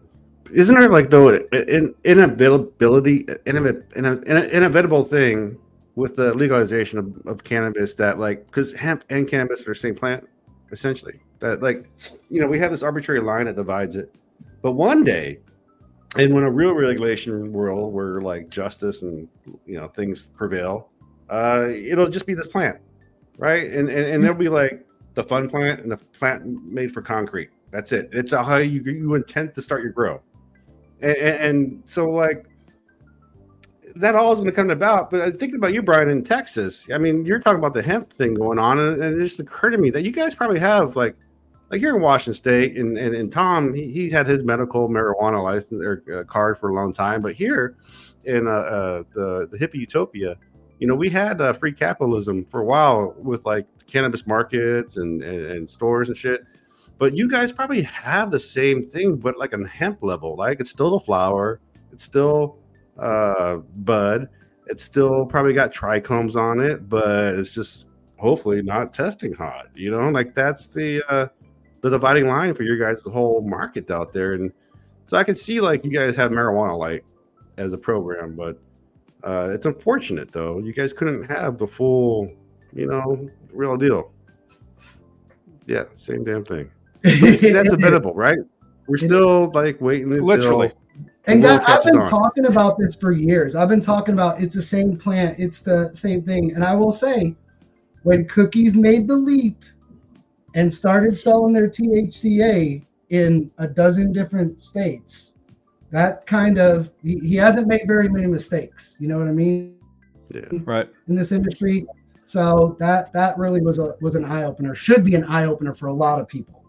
Isn't 0.50 0.74
there 0.74 0.88
like 0.88 1.10
though 1.10 1.28
an 1.28 1.94
inevitability, 2.04 3.26
an 3.46 4.26
inevitable 4.26 5.04
thing 5.04 5.58
with 5.96 6.16
the 6.16 6.32
legalization 6.32 6.98
of, 6.98 7.26
of 7.26 7.44
cannabis 7.44 7.94
that 7.94 8.18
like 8.18 8.46
because 8.46 8.72
hemp 8.72 9.04
and 9.10 9.28
cannabis 9.28 9.62
are 9.66 9.72
the 9.72 9.74
same 9.74 9.96
plant 9.96 10.26
essentially 10.70 11.20
that 11.40 11.62
like 11.62 11.88
you 12.30 12.40
know 12.40 12.46
we 12.46 12.58
have 12.58 12.70
this 12.70 12.82
arbitrary 12.82 13.20
line 13.20 13.46
that 13.46 13.56
divides 13.56 13.96
it 13.96 14.14
but 14.62 14.72
one 14.72 15.04
day 15.04 15.38
and 16.16 16.34
when 16.34 16.42
a 16.42 16.50
real 16.50 16.72
regulation 16.72 17.52
world 17.52 17.92
where 17.92 18.20
like 18.20 18.48
justice 18.48 19.02
and 19.02 19.28
you 19.66 19.78
know 19.78 19.88
things 19.88 20.22
prevail 20.22 20.90
uh, 21.30 21.68
it'll 21.70 22.08
just 22.08 22.26
be 22.26 22.34
this 22.34 22.46
plant, 22.46 22.78
right? 23.36 23.70
And 23.70 23.88
and, 23.88 24.06
and 24.06 24.24
there'll 24.24 24.38
be 24.38 24.48
like 24.48 24.86
the 25.14 25.24
fun 25.24 25.48
plant 25.48 25.80
and 25.80 25.90
the 25.90 25.96
plant 25.96 26.46
made 26.64 26.92
for 26.92 27.02
concrete. 27.02 27.50
That's 27.70 27.92
it. 27.92 28.08
It's 28.12 28.32
how 28.32 28.56
you 28.56 28.82
you 28.82 29.14
intend 29.14 29.54
to 29.54 29.62
start 29.62 29.82
your 29.82 29.92
grow, 29.92 30.20
and, 31.00 31.16
and 31.16 31.82
so 31.84 32.10
like 32.10 32.46
that 33.96 34.14
all 34.14 34.32
is 34.32 34.38
going 34.38 34.50
to 34.50 34.56
come 34.56 34.70
about. 34.70 35.10
But 35.10 35.38
thinking 35.38 35.56
about 35.56 35.72
you, 35.72 35.82
Brian, 35.82 36.08
in 36.08 36.22
Texas, 36.22 36.88
I 36.92 36.98
mean, 36.98 37.24
you're 37.24 37.40
talking 37.40 37.58
about 37.58 37.74
the 37.74 37.82
hemp 37.82 38.12
thing 38.12 38.34
going 38.34 38.58
on, 38.58 38.78
and, 38.78 39.02
and 39.02 39.20
it 39.20 39.24
just 39.24 39.40
occurred 39.40 39.70
to 39.70 39.78
me 39.78 39.90
that 39.90 40.02
you 40.02 40.12
guys 40.12 40.34
probably 40.34 40.60
have 40.60 40.94
like, 40.94 41.16
like 41.70 41.80
here 41.80 41.94
in 41.94 42.02
Washington 42.02 42.34
State, 42.34 42.76
and 42.76 42.96
and, 42.96 43.14
and 43.14 43.32
Tom, 43.32 43.74
he, 43.74 43.90
he's 43.90 44.12
had 44.12 44.26
his 44.26 44.44
medical 44.44 44.88
marijuana 44.88 45.42
license 45.42 45.82
or 45.82 46.02
uh, 46.12 46.24
card 46.24 46.58
for 46.58 46.70
a 46.70 46.74
long 46.74 46.92
time, 46.92 47.22
but 47.22 47.34
here 47.34 47.76
in 48.24 48.46
uh, 48.46 48.50
uh, 48.50 49.02
the 49.14 49.48
the 49.50 49.58
hippie 49.58 49.80
utopia, 49.80 50.36
you 50.78 50.86
know, 50.86 50.94
we 50.94 51.10
had 51.10 51.40
uh, 51.40 51.52
free 51.52 51.72
capitalism 51.72 52.44
for 52.44 52.60
a 52.60 52.64
while 52.64 53.14
with 53.18 53.44
like 53.44 53.66
cannabis 53.86 54.26
markets 54.26 54.96
and, 54.96 55.22
and, 55.22 55.46
and 55.46 55.68
stores 55.68 56.08
and 56.08 56.16
shit. 56.16 56.44
But 56.98 57.14
you 57.14 57.30
guys 57.30 57.52
probably 57.52 57.82
have 57.82 58.30
the 58.30 58.40
same 58.40 58.88
thing, 58.88 59.16
but 59.16 59.38
like 59.38 59.54
on 59.54 59.64
hemp 59.64 60.02
level. 60.02 60.36
Like 60.36 60.60
it's 60.60 60.70
still 60.70 60.90
the 60.90 61.00
flower, 61.00 61.60
it's 61.92 62.04
still 62.04 62.58
uh, 62.98 63.58
bud. 63.58 64.28
It's 64.66 64.84
still 64.84 65.24
probably 65.26 65.54
got 65.54 65.72
trichomes 65.72 66.36
on 66.36 66.60
it, 66.60 66.88
but 66.88 67.34
it's 67.36 67.50
just 67.50 67.86
hopefully 68.18 68.62
not 68.62 68.92
testing 68.92 69.32
hot. 69.32 69.68
You 69.74 69.90
know, 69.90 70.10
like 70.10 70.34
that's 70.34 70.68
the 70.68 71.02
uh, 71.08 71.28
the 71.80 71.90
dividing 71.90 72.26
line 72.26 72.54
for 72.54 72.62
your 72.62 72.76
guys' 72.76 73.02
the 73.02 73.10
whole 73.10 73.40
market 73.42 73.90
out 73.90 74.12
there. 74.12 74.34
And 74.34 74.52
so 75.06 75.16
I 75.16 75.24
can 75.24 75.36
see 75.36 75.60
like 75.60 75.84
you 75.84 75.90
guys 75.90 76.16
have 76.16 76.30
marijuana 76.30 76.76
light 76.78 77.04
as 77.56 77.72
a 77.72 77.78
program, 77.78 78.34
but 78.34 78.60
uh, 79.24 79.50
it's 79.52 79.66
unfortunate 79.66 80.32
though. 80.32 80.58
You 80.58 80.72
guys 80.72 80.92
couldn't 80.92 81.24
have 81.24 81.58
the 81.58 81.66
full, 81.66 82.32
you 82.72 82.86
know, 82.86 83.28
real 83.52 83.76
deal. 83.76 84.12
Yeah, 85.66 85.84
same 85.94 86.24
damn 86.24 86.44
thing. 86.44 86.70
see, 87.04 87.52
that's 87.52 87.70
debatable, 87.76 88.14
right? 88.14 88.38
We're 88.86 88.96
still 88.96 89.50
like 89.52 89.80
waiting. 89.80 90.10
Until, 90.12 90.24
Literally. 90.24 90.72
And 91.26 91.42
God, 91.42 91.62
I've 91.66 91.84
been 91.84 91.98
on. 91.98 92.10
talking 92.10 92.46
about 92.46 92.78
this 92.78 92.94
for 92.94 93.12
years. 93.12 93.54
I've 93.54 93.68
been 93.68 93.82
talking 93.82 94.14
about 94.14 94.40
it's 94.40 94.54
the 94.54 94.62
same 94.62 94.96
plant, 94.96 95.38
it's 95.38 95.60
the 95.60 95.90
same 95.92 96.22
thing. 96.22 96.54
And 96.54 96.64
I 96.64 96.74
will 96.74 96.90
say, 96.90 97.36
when 98.02 98.26
cookies 98.26 98.74
made 98.74 99.06
the 99.06 99.16
leap 99.16 99.62
and 100.58 100.74
started 100.74 101.16
selling 101.16 101.52
their 101.52 101.68
THCA 101.68 102.84
in 103.10 103.50
a 103.58 103.68
dozen 103.68 104.12
different 104.12 104.60
states, 104.60 105.34
that 105.92 106.26
kind 106.26 106.58
of 106.58 106.90
he, 107.00 107.20
he 107.20 107.36
hasn't 107.36 107.68
made 107.68 107.82
very 107.86 108.08
many 108.08 108.26
mistakes. 108.26 108.96
You 108.98 109.06
know 109.06 109.18
what 109.18 109.28
I 109.28 109.32
mean? 109.32 109.76
Yeah. 110.34 110.48
Right. 110.64 110.88
In 111.06 111.14
this 111.14 111.30
industry. 111.30 111.86
So 112.26 112.76
that 112.80 113.12
that 113.12 113.38
really 113.38 113.60
was 113.60 113.78
a 113.78 113.94
was 114.00 114.16
an 114.16 114.24
eye 114.24 114.42
opener. 114.42 114.74
Should 114.74 115.04
be 115.04 115.14
an 115.14 115.24
eye 115.24 115.44
opener 115.44 115.74
for 115.74 115.86
a 115.86 115.94
lot 115.94 116.20
of 116.20 116.26
people. 116.26 116.64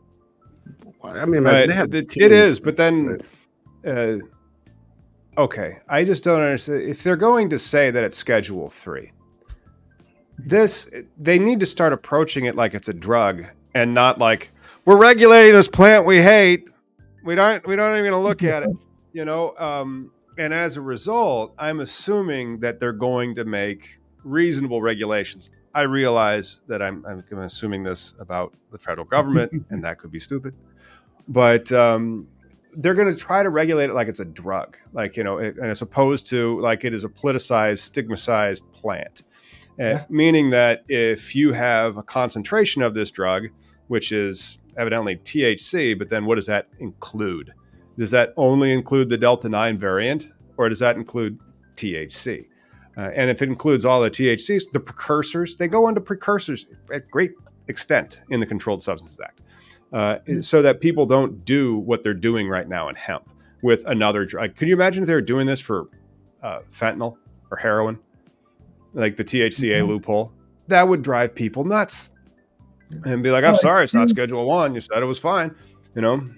I 1.04 1.26
mean, 1.26 1.44
right. 1.44 1.70
it, 1.70 2.16
it 2.16 2.32
is, 2.32 2.60
but 2.60 2.78
then 2.78 3.20
uh, 3.88 4.18
okay, 5.38 5.80
I 5.90 6.04
just 6.04 6.24
don't 6.24 6.42
understand. 6.42 6.84
If 6.84 7.02
they're 7.02 7.16
going 7.16 7.50
to 7.50 7.58
say 7.58 7.90
that 7.90 8.04
it's 8.04 8.18
Schedule 8.18 8.70
Three, 8.70 9.12
this 10.38 10.90
they 11.18 11.40
need 11.40 11.60
to 11.62 11.66
start 11.66 11.92
approaching 11.92 12.46
it 12.46 12.56
like 12.56 12.76
it's 12.76 12.88
a 12.88 12.94
drug 12.94 13.46
and 13.74 13.94
not 13.94 14.18
like 14.18 14.52
we're 14.86 14.98
regulating 14.98 15.54
this 15.54 15.68
plant 15.68 16.06
we 16.06 16.22
hate. 16.22 16.66
We 17.24 17.36
don't. 17.36 17.66
We 17.68 17.76
don't 17.76 17.98
even 17.98 18.16
look 18.18 18.44
at 18.44 18.64
it. 18.64 18.70
You 19.12 19.26
know. 19.26 19.58
Um, 19.58 20.12
and 20.38 20.54
as 20.54 20.78
a 20.78 20.82
result, 20.82 21.56
I'm 21.58 21.80
assuming 21.80 22.60
that 22.60 22.80
they're 22.80 22.94
going 22.94 23.34
to 23.36 23.44
make 23.44 24.00
reasonable 24.24 24.84
regulations. 24.84 25.50
I 25.74 25.82
realize 25.82 26.62
that 26.68 26.82
I'm, 26.82 27.04
I'm 27.06 27.40
assuming 27.40 27.84
this 27.84 28.14
about 28.20 28.54
the 28.72 28.78
federal 28.78 29.06
government, 29.06 29.66
and 29.70 29.84
that 29.84 29.98
could 29.98 30.12
be 30.12 30.20
stupid. 30.20 30.54
But 31.28 31.72
um, 31.72 32.28
they're 32.78 32.94
going 32.94 33.12
to 33.12 33.18
try 33.18 33.44
to 33.44 33.50
regulate 33.50 33.90
it 33.90 33.94
like 33.94 34.08
it's 34.08 34.20
a 34.20 34.26
drug, 34.26 34.78
like 34.94 35.18
you 35.18 35.24
know, 35.24 35.38
it, 35.38 35.58
and 35.58 35.68
as 35.68 35.82
opposed 35.82 36.28
to 36.30 36.60
like 36.62 36.86
it 36.86 36.94
is 36.94 37.04
a 37.04 37.10
politicized, 37.10 37.80
stigmatized 37.80 38.72
plant, 38.74 39.24
yeah. 39.80 39.86
uh, 39.86 40.06
meaning 40.10 40.50
that 40.52 40.84
if 40.88 41.36
you 41.36 41.54
have 41.54 41.98
a 41.98 42.04
concentration 42.04 42.82
of 42.82 42.94
this 42.94 43.12
drug, 43.12 43.48
which 43.88 44.12
is 44.12 44.60
evidently 44.78 45.18
THC, 45.18 45.98
but 45.98 46.10
then 46.10 46.26
what 46.26 46.36
does 46.36 46.48
that 46.48 46.68
include? 46.80 47.54
Does 47.98 48.12
that 48.12 48.34
only 48.38 48.72
include 48.72 49.10
the 49.10 49.18
Delta 49.18 49.50
nine 49.50 49.78
variant, 49.78 50.30
or 50.58 50.70
does 50.70 50.80
that 50.80 50.96
include 50.96 51.40
THC? 51.76 52.46
Uh, 52.98 53.12
and 53.16 53.30
if 53.30 53.42
it 53.42 53.50
includes 53.50 53.86
all 53.86 54.02
the 54.02 54.10
THCs, 54.10 54.72
the 54.74 54.80
precursors, 54.80 55.56
they 55.56 55.68
go 55.68 55.88
into 55.88 56.02
precursors 56.02 56.66
at 56.94 57.10
great 57.10 57.32
extent 57.68 58.22
in 58.30 58.40
the 58.40 58.46
Controlled 58.46 58.84
Substances 58.84 59.20
Act 59.24 59.42
uh, 59.94 60.16
mm-hmm. 60.16 60.42
so 60.42 60.62
that 60.62 60.82
people 60.82 61.06
don't 61.06 61.46
do 61.46 61.78
what 61.78 62.04
they're 62.04 62.14
doing 62.14 62.50
right 62.50 62.68
now 62.68 62.90
in 62.90 62.96
hemp 62.96 63.30
with 63.62 63.84
another 63.86 64.26
drug. 64.26 64.56
Could 64.56 64.68
you 64.68 64.74
imagine 64.74 65.04
if 65.04 65.08
they 65.08 65.14
were 65.14 65.22
doing 65.22 65.48
this 65.48 65.60
for 65.60 65.90
uh, 66.44 66.60
fentanyl 66.70 67.18
or 67.52 67.58
heroin, 67.58 68.00
like 68.94 69.16
the 69.16 69.24
THCA 69.24 69.80
mm-hmm. 69.80 69.88
loophole? 69.88 70.32
That 70.68 70.88
would 70.88 71.02
drive 71.02 71.34
people 71.34 71.64
nuts 71.64 72.12
and 73.06 73.24
be 73.24 73.32
like, 73.32 73.44
"I'm 73.44 73.56
sorry, 73.56 73.84
it's 73.84 73.94
not 73.94 74.10
Schedule 74.10 74.46
One. 74.46 74.74
You 74.74 74.80
said 74.80 75.02
it 75.02 75.06
was 75.06 75.20
fine." 75.20 75.56
You 75.96 76.02
know. 76.02 76.30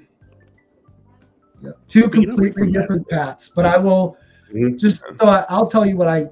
Yeah. 1.64 1.72
Two 1.88 2.10
completely 2.10 2.72
different 2.72 3.08
paths, 3.10 3.52
but 3.56 3.66
I 3.66 3.78
will 3.78 4.18
mm-hmm. 4.52 4.78
just 4.78 5.04
so 5.20 5.28
I, 5.28 5.46
I'll 5.50 5.68
tell 5.68 5.86
you 5.86 5.96
what 5.96 6.08
I 6.08 6.28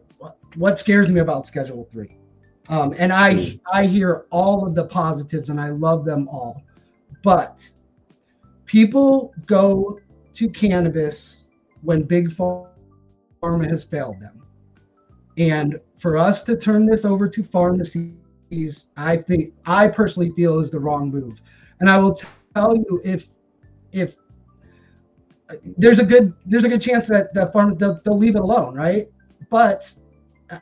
what 0.55 0.79
scares 0.79 1.09
me 1.09 1.19
about 1.19 1.45
Schedule 1.45 1.87
Three. 1.91 2.17
Um, 2.69 2.93
and 2.97 3.11
I 3.11 3.33
mm-hmm. 3.33 3.57
I 3.71 3.85
hear 3.85 4.25
all 4.31 4.65
of 4.65 4.75
the 4.75 4.85
positives 4.85 5.49
and 5.49 5.59
I 5.59 5.69
love 5.69 6.05
them 6.05 6.27
all. 6.29 6.63
But 7.23 7.69
people 8.65 9.33
go 9.45 9.99
to 10.33 10.49
cannabis 10.49 11.45
when 11.81 12.03
big 12.03 12.29
pharma 12.29 13.69
has 13.69 13.83
failed 13.83 14.19
them. 14.19 14.43
And 15.37 15.79
for 15.99 16.17
us 16.17 16.43
to 16.43 16.55
turn 16.55 16.85
this 16.85 17.05
over 17.05 17.27
to 17.27 17.43
pharmacies, 17.43 18.87
I 18.97 19.17
think 19.17 19.53
I 19.65 19.87
personally 19.87 20.31
feel 20.31 20.59
is 20.59 20.71
the 20.71 20.79
wrong 20.79 21.11
move. 21.11 21.39
And 21.79 21.89
I 21.89 21.97
will 21.97 22.17
tell 22.55 22.75
you 22.75 23.01
if 23.03 23.27
if 23.91 24.15
there's 25.77 25.99
a 25.99 26.05
good 26.05 26.33
there's 26.45 26.63
a 26.63 26.69
good 26.69 26.81
chance 26.81 27.07
that 27.07 27.33
the 27.33 27.47
farm 27.51 27.77
they'll, 27.77 27.99
they'll 28.03 28.17
leave 28.17 28.35
it 28.35 28.41
alone, 28.41 28.75
right? 28.75 29.09
But 29.49 29.93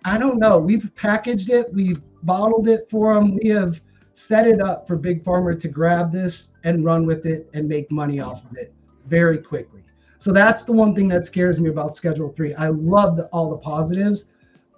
I 0.04 0.17
don't 0.17 0.39
know. 0.39 0.58
We've 0.58 0.93
packaged 0.95 1.50
it, 1.50 1.73
we've 1.73 2.02
bottled 2.23 2.67
it 2.67 2.89
for 2.89 3.13
them, 3.13 3.38
we 3.41 3.50
have 3.50 3.82
set 4.15 4.47
it 4.47 4.60
up 4.60 4.88
for 4.88 4.95
Big 4.95 5.23
Pharma 5.23 5.60
to 5.60 5.67
grab 5.67 6.12
this 6.12 6.50
and 6.63 6.84
run 6.84 7.06
with 7.06 7.26
it 7.26 7.50
and 7.54 7.69
make 7.69 7.91
money 7.91 8.19
off 8.19 8.43
of 8.50 8.58
it 8.58 8.73
very 9.06 9.38
quickly. 9.38 9.84
So 10.19 10.34
that's 10.34 10.63
the 10.63 10.73
one 10.73 10.95
thing 10.95 11.08
that 11.10 11.26
scares 11.26 11.60
me 11.60 11.69
about 11.69 11.95
Schedule 11.95 12.34
Three. 12.36 12.54
I 12.56 12.69
love 12.69 13.15
the, 13.15 13.28
all 13.28 13.50
the 13.50 13.58
positives, 13.58 14.26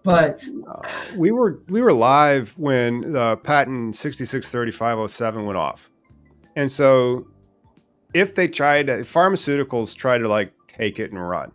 but 0.03 0.43
uh, 0.67 0.81
we 1.15 1.31
were 1.31 1.61
we 1.67 1.81
were 1.81 1.93
live 1.93 2.53
when 2.57 3.13
the 3.13 3.37
patent 3.37 3.95
sixty 3.95 4.25
six 4.25 4.49
thirty 4.51 4.71
five 4.71 4.97
oh 4.97 5.07
seven 5.07 5.45
went 5.45 5.57
off, 5.57 5.89
and 6.55 6.71
so 6.71 7.27
if 8.13 8.35
they 8.35 8.47
tried 8.47 8.87
to, 8.87 8.97
pharmaceuticals 8.99 9.95
try 9.95 10.17
to 10.17 10.27
like 10.27 10.53
take 10.67 10.99
it 10.99 11.11
and 11.11 11.29
run, 11.29 11.51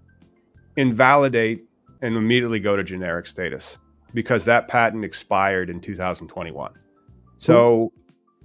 invalidate 0.77 1.65
and 2.03 2.17
immediately 2.17 2.61
go 2.61 2.77
to 2.77 2.85
generic 2.85 3.27
status 3.27 3.79
because 4.13 4.45
that 4.45 4.69
patent 4.69 5.05
expired 5.05 5.71
in 5.71 5.81
2021. 5.81 6.73
So, 7.39 7.93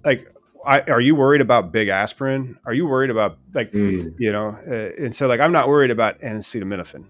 like, 0.03 0.27
I, 0.65 0.81
are 0.81 1.01
you 1.01 1.15
worried 1.15 1.41
about 1.41 1.71
big 1.71 1.87
aspirin? 1.87 2.57
Are 2.65 2.73
you 2.73 2.87
worried 2.87 3.09
about 3.09 3.37
like, 3.53 3.71
mm. 3.71 4.13
you 4.17 4.31
know? 4.31 4.57
Uh, 4.67 5.03
and 5.03 5.13
so, 5.13 5.27
like, 5.27 5.39
I'm 5.39 5.51
not 5.51 5.67
worried 5.67 5.91
about 5.91 6.19
acetaminophen. 6.21 7.05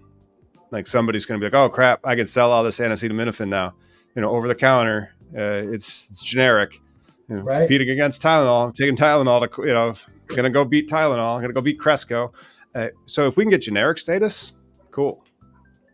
Like, 0.70 0.86
somebody's 0.86 1.26
going 1.26 1.40
to 1.40 1.44
be 1.44 1.50
like, 1.50 1.60
"Oh 1.60 1.68
crap, 1.68 2.00
I 2.04 2.14
can 2.14 2.26
sell 2.26 2.52
all 2.52 2.62
this 2.62 2.78
acetaminophen 2.78 3.48
now." 3.48 3.74
You 4.14 4.22
know, 4.22 4.30
over 4.30 4.48
the 4.48 4.54
counter. 4.54 5.14
Uh, 5.36 5.72
it's 5.72 6.10
it's 6.10 6.22
generic. 6.22 6.80
You 7.28 7.36
know, 7.36 7.42
right. 7.42 7.58
Competing 7.60 7.90
against 7.90 8.22
Tylenol, 8.22 8.66
I'm 8.66 8.72
taking 8.72 8.96
Tylenol 8.96 9.48
to 9.48 9.62
you 9.62 9.72
know, 9.72 9.94
gonna 10.26 10.50
go 10.50 10.64
beat 10.64 10.88
Tylenol. 10.88 11.36
I'm 11.36 11.40
gonna 11.40 11.52
go 11.52 11.60
beat 11.60 11.78
Cresco. 11.78 12.32
Uh, 12.74 12.88
so 13.06 13.26
if 13.26 13.36
we 13.36 13.44
can 13.44 13.50
get 13.50 13.62
generic 13.62 13.98
status, 13.98 14.52
cool. 14.90 15.24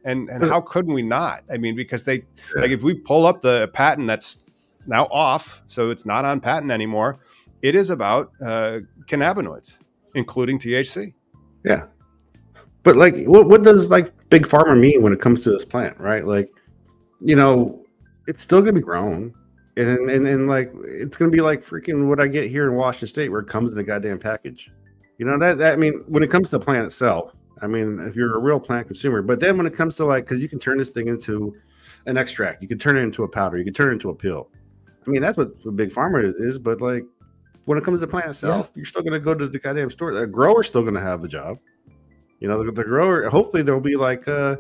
And 0.05 0.29
and 0.31 0.45
how 0.45 0.61
couldn't 0.61 0.95
we 0.95 1.03
not? 1.03 1.43
I 1.51 1.59
mean, 1.59 1.75
because 1.75 2.05
they 2.05 2.25
like 2.55 2.71
if 2.71 2.83
we 2.83 2.95
pull 2.95 3.27
up 3.27 3.41
the 3.41 3.69
patent 3.69 4.07
that's 4.07 4.39
now 4.87 5.07
off, 5.07 5.63
so 5.67 5.91
it's 5.91 6.07
not 6.07 6.25
on 6.25 6.41
patent 6.41 6.71
anymore. 6.71 7.19
It 7.61 7.75
is 7.75 7.91
about 7.91 8.31
uh, 8.41 8.81
cannabinoids, 9.07 9.79
including 10.15 10.59
THC. 10.59 11.13
Yeah, 11.65 11.87
but 12.87 12.95
like, 12.95 13.25
what 13.25 13.49
what 13.49 13.65
does 13.65 13.91
like 13.91 14.13
big 14.31 14.47
pharma 14.47 14.79
mean 14.79 15.03
when 15.03 15.13
it 15.13 15.21
comes 15.21 15.43
to 15.43 15.51
this 15.51 15.65
plant, 15.65 15.99
right? 15.99 16.25
Like, 16.25 16.49
you 17.21 17.35
know, 17.35 17.85
it's 18.29 18.45
still 18.45 18.61
gonna 18.61 18.75
be 18.75 18.81
grown, 18.81 19.35
and 19.77 20.09
and 20.09 20.25
and 20.29 20.47
like 20.47 20.73
it's 20.85 21.17
gonna 21.17 21.33
be 21.33 21.41
like 21.41 21.63
freaking 21.63 22.07
what 22.07 22.21
I 22.21 22.29
get 22.29 22.49
here 22.49 22.69
in 22.69 22.77
Washington 22.77 23.09
State, 23.09 23.31
where 23.31 23.41
it 23.41 23.49
comes 23.49 23.73
in 23.73 23.79
a 23.81 23.83
goddamn 23.83 24.21
package. 24.21 24.71
You 25.19 25.27
know 25.27 25.37
that, 25.37 25.59
that 25.59 25.73
I 25.73 25.77
mean, 25.77 26.05
when 26.07 26.23
it 26.23 26.31
comes 26.31 26.51
to 26.51 26.59
the 26.59 26.65
plant 26.65 26.87
itself, 26.87 27.33
I 27.61 27.67
mean, 27.67 27.99
if 28.07 28.15
you're 28.15 28.37
a 28.37 28.39
real 28.39 28.61
plant 28.61 28.87
consumer, 28.87 29.21
but 29.21 29.41
then 29.41 29.57
when 29.57 29.67
it 29.67 29.75
comes 29.75 29.97
to 29.97 30.05
like, 30.05 30.25
because 30.25 30.41
you 30.41 30.49
can 30.49 30.61
turn 30.61 30.79
this 30.79 30.91
thing 30.91 31.09
into 31.09 31.57
an 32.07 32.17
extract. 32.17 32.63
You 32.63 32.69
can 32.69 32.79
turn 32.79 32.97
it 32.97 33.01
into 33.01 33.25
a 33.25 33.29
powder. 33.29 33.59
You 33.59 33.65
can 33.65 33.75
turn 33.75 33.89
it 33.89 33.95
into 33.95 34.11
a 34.11 34.15
pill. 34.15 34.49
I 35.05 35.11
mean, 35.11 35.21
that's 35.21 35.37
what, 35.37 35.51
what 35.65 35.77
big 35.77 35.91
pharma 35.91 36.33
is. 36.39 36.59
But 36.59 36.81
like, 36.81 37.05
when 37.65 37.79
it 37.79 37.85
comes 37.85 38.01
to 38.01 38.07
the 38.07 38.11
plant 38.11 38.31
itself, 38.31 38.69
yeah. 38.69 38.73
you're 38.77 38.87
still 38.87 39.03
going 39.03 39.13
to 39.13 39.21
go 39.21 39.35
to 39.35 39.49
the 39.49 39.59
goddamn 39.59 39.91
store. 39.91 40.13
The 40.13 40.27
grower's 40.27 40.69
still 40.69 40.83
going 40.83 40.95
to 40.95 41.01
have 41.01 41.21
the 41.21 41.29
job. 41.29 41.59
You 42.47 42.53
know, 42.53 42.63
the, 42.63 42.71
the 42.71 42.85
grower. 42.85 43.29
Hopefully, 43.29 43.65
there'll 43.65 43.81
be 43.81 43.97
like, 43.97 44.29
uh, 44.29 44.55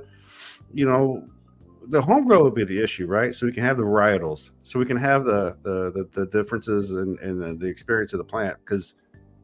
you 0.74 0.84
know, 0.84 1.24
the 1.82 2.03
home 2.03 2.26
grow 2.26 2.43
would 2.43 2.57
be 2.57 2.64
the 2.64 2.82
issue, 2.82 3.07
right? 3.07 3.32
So 3.32 3.47
we 3.47 3.53
can 3.53 3.62
have 3.62 3.76
the 3.76 3.84
varietals, 3.84 4.51
so 4.64 4.80
we 4.80 4.87
can 4.87 4.97
have 4.97 5.22
the 5.22 5.57
the 5.62 5.93
the, 5.93 6.09
the 6.11 6.26
differences 6.26 6.91
and 6.91 7.16
and 7.20 7.41
the, 7.41 7.55
the 7.55 7.68
experience 7.68 8.12
of 8.12 8.18
the 8.18 8.24
plant. 8.24 8.57
Because 8.64 8.95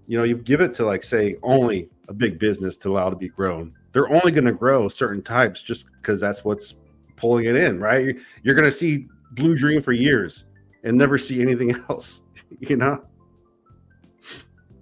you 0.08 0.18
know, 0.18 0.24
you 0.24 0.36
give 0.38 0.60
it 0.60 0.72
to 0.72 0.84
like 0.84 1.04
say 1.04 1.36
only 1.44 1.88
a 2.08 2.12
big 2.12 2.40
business 2.40 2.76
to 2.78 2.90
allow 2.90 3.10
to 3.10 3.14
be 3.14 3.28
grown. 3.28 3.72
They're 3.92 4.10
only 4.10 4.32
going 4.32 4.46
to 4.46 4.52
grow 4.52 4.88
certain 4.88 5.22
types 5.22 5.62
just 5.62 5.86
because 5.98 6.18
that's 6.18 6.44
what's 6.44 6.74
pulling 7.14 7.44
it 7.44 7.54
in, 7.54 7.78
right? 7.78 8.16
You're, 8.42 8.56
going 8.56 8.68
to 8.68 8.76
see 8.76 9.06
Blue 9.34 9.54
Dream 9.54 9.82
for 9.82 9.92
years 9.92 10.46
and 10.82 10.98
never 10.98 11.16
see 11.16 11.40
anything 11.40 11.76
else, 11.88 12.24
you 12.58 12.74
know. 12.74 13.04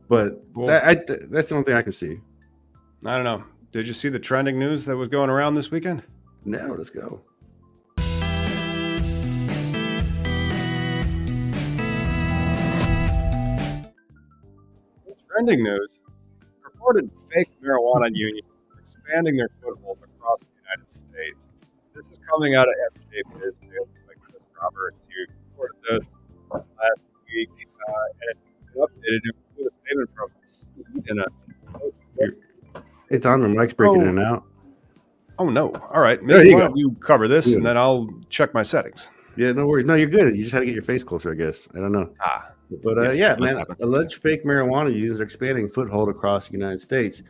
But 0.09 0.43
well, 0.55 0.69
that, 0.69 0.85
I, 0.85 0.95
that's 1.27 1.51
the 1.51 1.57
only 1.57 1.67
thing 1.67 1.75
I 1.75 1.83
can 1.83 1.93
see. 1.93 2.21
I 3.05 3.15
don't 3.15 3.25
know. 3.25 3.45
Did 3.73 3.87
you 3.87 3.95
see 3.95 4.11
the 4.11 4.19
trending 4.19 4.59
news 4.59 4.85
that 4.85 4.97
was 4.97 5.09
going 5.09 5.31
around 5.31 5.55
this 5.55 5.71
weekend? 5.71 6.03
No, 6.45 6.75
let's 6.77 6.91
go. 6.91 7.23
Trending 15.29 15.63
news 15.63 16.03
reported 16.63 17.11
fake 17.33 17.49
marijuana 17.65 18.11
unions 18.13 18.47
expanding 18.79 19.37
their 19.37 19.49
foothold 19.63 19.99
across 20.03 20.41
the 20.41 20.49
United 20.63 20.89
States. 20.89 21.49
This 21.95 22.11
is 22.11 22.19
coming 22.29 22.55
out 22.55 22.69
of 22.69 22.75
MJ 22.95 23.23
Biz 23.41 23.63
News 23.63 23.89
by 24.07 24.15
Chris 24.21 24.43
Roberts. 24.61 24.99
You 25.09 25.27
reported 25.53 25.77
this 25.89 26.07
last 26.53 27.01
week, 27.33 27.49
uh, 27.89 27.93
and 28.29 28.37
it's 28.37 28.77
updated 28.77 29.33
with 29.57 29.73
a 29.73 29.87
statement 29.87 30.11
from 30.15 30.29
Seed 30.45 30.77
in 33.11 33.27
on. 33.27 33.41
The 33.41 33.49
mic's 33.49 33.73
breaking 33.73 34.03
oh. 34.03 34.09
in 34.09 34.19
and 34.19 34.21
out. 34.21 34.45
Oh 35.39 35.49
no! 35.49 35.73
All 35.93 36.03
right, 36.03 36.23
maybe 36.23 36.51
you, 36.51 36.73
you 36.77 36.91
cover 37.01 37.27
this, 37.27 37.49
yeah. 37.49 37.57
and 37.57 37.67
then 37.67 37.77
I'll 37.79 38.09
check 38.29 38.53
my 38.53 38.63
settings. 38.63 39.13
Yeah, 39.37 39.53
no 39.53 39.67
worries. 39.67 39.87
No, 39.87 39.95
you're 39.95 40.09
good. 40.09 40.37
You 40.37 40.43
just 40.43 40.53
had 40.53 40.61
to 40.61 40.67
get 40.67 40.75
your 40.75 40.85
face 40.85 41.03
closer, 41.03 41.33
I 41.33 41.35
guess. 41.35 41.67
I 41.75 41.79
don't 41.79 41.93
know. 41.93 42.11
Ah, 42.21 42.51
but 42.83 42.99
uh, 42.99 43.11
yeah, 43.13 43.37
man, 43.37 43.57
happen. 43.59 43.77
alleged 43.81 44.17
fake 44.17 44.45
marijuana 44.45 44.95
users 44.95 45.21
are 45.21 45.23
expanding 45.23 45.69
foothold 45.69 46.09
across 46.09 46.49
the 46.49 46.53
United 46.53 46.81
States. 46.81 47.23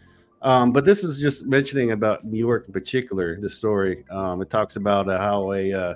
Um, 0.42 0.72
but 0.72 0.84
this 0.84 1.04
is 1.04 1.18
just 1.18 1.46
mentioning 1.46 1.92
about 1.92 2.24
New 2.24 2.38
York 2.38 2.64
in 2.66 2.72
particular. 2.72 3.38
The 3.40 3.48
story 3.48 4.04
um, 4.10 4.40
it 4.42 4.50
talks 4.50 4.76
about 4.76 5.08
uh, 5.08 5.18
how 5.18 5.52
a 5.52 5.72
uh, 5.72 5.94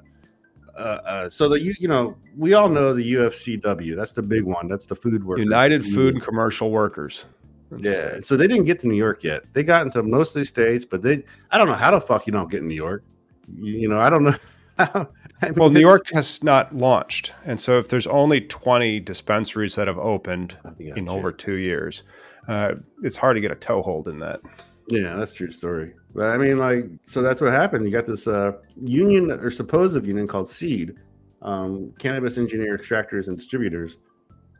uh, 0.76 0.78
uh 0.78 1.30
so 1.30 1.48
the 1.48 1.60
you, 1.60 1.74
you 1.78 1.88
know 1.88 2.16
we 2.36 2.54
all 2.54 2.68
know 2.68 2.92
the 2.92 3.14
UFCW. 3.14 3.96
That's 3.96 4.12
the 4.12 4.22
big 4.22 4.44
one. 4.44 4.68
That's 4.68 4.86
the 4.86 4.96
food 4.96 5.24
workers. 5.24 5.42
United 5.42 5.84
Food 5.84 6.14
and 6.14 6.22
Commercial 6.22 6.70
Workers. 6.70 7.26
That's 7.70 7.84
yeah. 7.84 8.20
So 8.20 8.36
they 8.36 8.46
didn't 8.46 8.64
get 8.64 8.80
to 8.80 8.88
New 8.88 8.96
York 8.96 9.24
yet. 9.24 9.44
They 9.52 9.62
got 9.62 9.86
into 9.86 10.02
most 10.02 10.30
of 10.30 10.34
these 10.40 10.48
states, 10.48 10.84
but 10.84 11.02
they 11.02 11.24
I 11.50 11.58
don't 11.58 11.66
know 11.66 11.74
how 11.74 11.90
the 11.90 12.00
fuck 12.00 12.26
you 12.26 12.32
don't 12.32 12.50
get 12.50 12.60
in 12.60 12.68
New 12.68 12.74
York. 12.74 13.04
You, 13.48 13.72
you 13.72 13.88
know 13.88 14.00
I 14.00 14.10
don't 14.10 14.24
know. 14.24 14.36
I 14.78 15.06
mean, 15.42 15.54
well, 15.56 15.70
New 15.70 15.80
York 15.80 16.08
has 16.12 16.42
not 16.42 16.74
launched, 16.74 17.32
and 17.44 17.60
so 17.60 17.78
if 17.78 17.88
there's 17.88 18.06
only 18.06 18.40
20 18.40 19.00
dispensaries 19.00 19.74
that 19.76 19.86
have 19.86 19.98
opened 19.98 20.56
in 20.78 21.08
over 21.08 21.30
two 21.30 21.54
years, 21.54 22.02
uh, 22.48 22.74
it's 23.02 23.16
hard 23.16 23.36
to 23.36 23.40
get 23.40 23.50
a 23.50 23.56
toehold 23.56 24.08
in 24.08 24.18
that. 24.20 24.40
Yeah, 24.88 25.16
that's 25.16 25.32
true 25.32 25.50
story. 25.50 25.94
But 26.14 26.30
I 26.30 26.38
mean, 26.38 26.58
like, 26.58 26.86
so 27.06 27.22
that's 27.22 27.40
what 27.40 27.52
happened. 27.52 27.84
You 27.84 27.90
got 27.90 28.06
this 28.06 28.26
uh, 28.26 28.52
union 28.76 29.30
or 29.30 29.50
supposed 29.50 30.04
union 30.04 30.26
called 30.26 30.48
Seed, 30.48 30.96
um, 31.42 31.92
Cannabis 31.98 32.38
Engineer 32.38 32.76
Extractors 32.76 33.28
and 33.28 33.36
Distributors, 33.36 33.98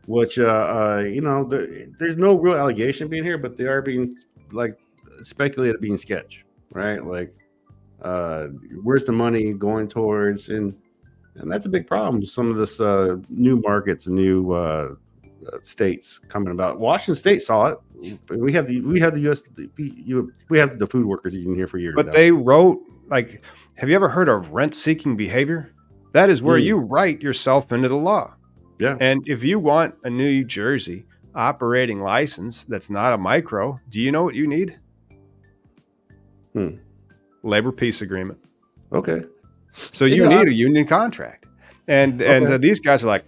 which, 0.06 0.38
uh, 0.38 0.44
uh, 0.44 1.04
you 1.06 1.20
know, 1.20 1.44
there's 1.44 2.16
no 2.16 2.34
real 2.34 2.56
allegation 2.56 3.08
being 3.08 3.24
here, 3.24 3.38
but 3.38 3.56
they 3.56 3.66
are 3.66 3.82
being 3.82 4.14
like 4.52 4.78
speculated 5.22 5.80
being 5.80 5.96
sketch, 5.96 6.44
right? 6.70 7.04
Like, 7.04 7.32
uh, 8.02 8.48
where's 8.82 9.04
the 9.04 9.12
money 9.12 9.54
going 9.54 9.88
towards? 9.88 10.48
And 10.48 10.74
and 11.36 11.50
that's 11.50 11.66
a 11.66 11.68
big 11.68 11.86
problem. 11.86 12.24
Some 12.24 12.50
of 12.50 12.56
this 12.56 12.80
uh, 12.80 13.16
new 13.28 13.60
markets 13.60 14.06
new 14.06 14.52
uh, 14.52 14.94
uh, 15.46 15.58
states 15.62 16.18
coming 16.28 16.52
about. 16.52 16.78
Washington 16.78 17.14
State 17.16 17.42
saw 17.42 17.66
it. 17.68 17.78
We 18.30 18.52
have 18.52 18.66
the 18.66 18.80
we 18.82 19.00
have 19.00 19.14
the 19.14 19.20
U.S. 19.22 19.42
we 20.48 20.58
have 20.58 20.78
the 20.78 20.86
food 20.86 21.06
workers 21.06 21.34
union 21.34 21.56
here 21.56 21.66
for 21.66 21.78
years. 21.78 21.94
But 21.96 22.06
now. 22.06 22.12
they 22.12 22.30
wrote 22.30 22.80
like, 23.06 23.42
have 23.74 23.88
you 23.88 23.94
ever 23.94 24.08
heard 24.08 24.28
of 24.28 24.50
rent 24.50 24.74
seeking 24.74 25.16
behavior? 25.16 25.72
That 26.12 26.30
is 26.30 26.42
where 26.42 26.58
mm. 26.58 26.64
you 26.64 26.78
write 26.78 27.22
yourself 27.22 27.72
into 27.72 27.88
the 27.88 27.96
law. 27.96 28.34
Yeah. 28.78 28.96
And 29.00 29.26
if 29.28 29.44
you 29.44 29.58
want 29.58 29.94
a 30.04 30.10
New 30.10 30.44
Jersey 30.44 31.06
operating 31.34 32.00
license 32.00 32.64
that's 32.64 32.90
not 32.90 33.12
a 33.12 33.18
micro, 33.18 33.80
do 33.88 34.00
you 34.00 34.12
know 34.12 34.24
what 34.24 34.34
you 34.34 34.46
need? 34.46 34.78
Hmm. 36.52 36.76
Labor 37.42 37.72
peace 37.72 38.02
agreement. 38.02 38.38
Okay. 38.92 39.24
So 39.90 40.04
you 40.04 40.22
yeah. 40.22 40.38
need 40.38 40.48
a 40.48 40.52
union 40.52 40.86
contract. 40.86 41.46
And 41.88 42.20
okay. 42.22 42.36
and 42.36 42.46
uh, 42.46 42.58
these 42.58 42.80
guys 42.80 43.02
are 43.02 43.08
like, 43.08 43.24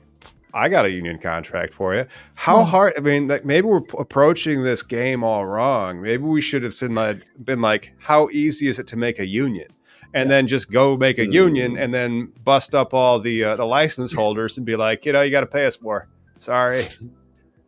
I 0.54 0.70
got 0.70 0.86
a 0.86 0.90
union 0.90 1.18
contract 1.18 1.74
for 1.74 1.94
you. 1.94 2.06
How 2.34 2.64
hard? 2.64 2.94
I 2.96 3.00
mean, 3.00 3.28
like 3.28 3.44
maybe 3.44 3.66
we're 3.66 3.82
approaching 3.98 4.62
this 4.62 4.82
game 4.82 5.22
all 5.22 5.44
wrong. 5.44 6.00
Maybe 6.00 6.22
we 6.22 6.40
should 6.40 6.62
have 6.62 6.78
been 6.80 6.94
like, 6.94 7.18
been 7.44 7.60
like, 7.60 7.92
how 7.98 8.30
easy 8.30 8.68
is 8.68 8.78
it 8.78 8.86
to 8.88 8.96
make 8.96 9.18
a 9.18 9.26
union? 9.26 9.68
And 10.16 10.30
then 10.30 10.46
just 10.46 10.70
go 10.70 10.96
make 10.96 11.18
a 11.18 11.26
mm. 11.26 11.32
union 11.32 11.78
and 11.78 11.92
then 11.92 12.32
bust 12.42 12.74
up 12.74 12.94
all 12.94 13.20
the 13.20 13.44
uh, 13.44 13.56
the 13.56 13.66
license 13.66 14.12
holders 14.12 14.56
and 14.56 14.64
be 14.64 14.74
like, 14.74 15.04
you 15.04 15.12
know, 15.12 15.22
you 15.22 15.30
got 15.30 15.42
to 15.42 15.46
pay 15.46 15.66
us 15.66 15.80
more. 15.80 16.08
Sorry, 16.38 16.88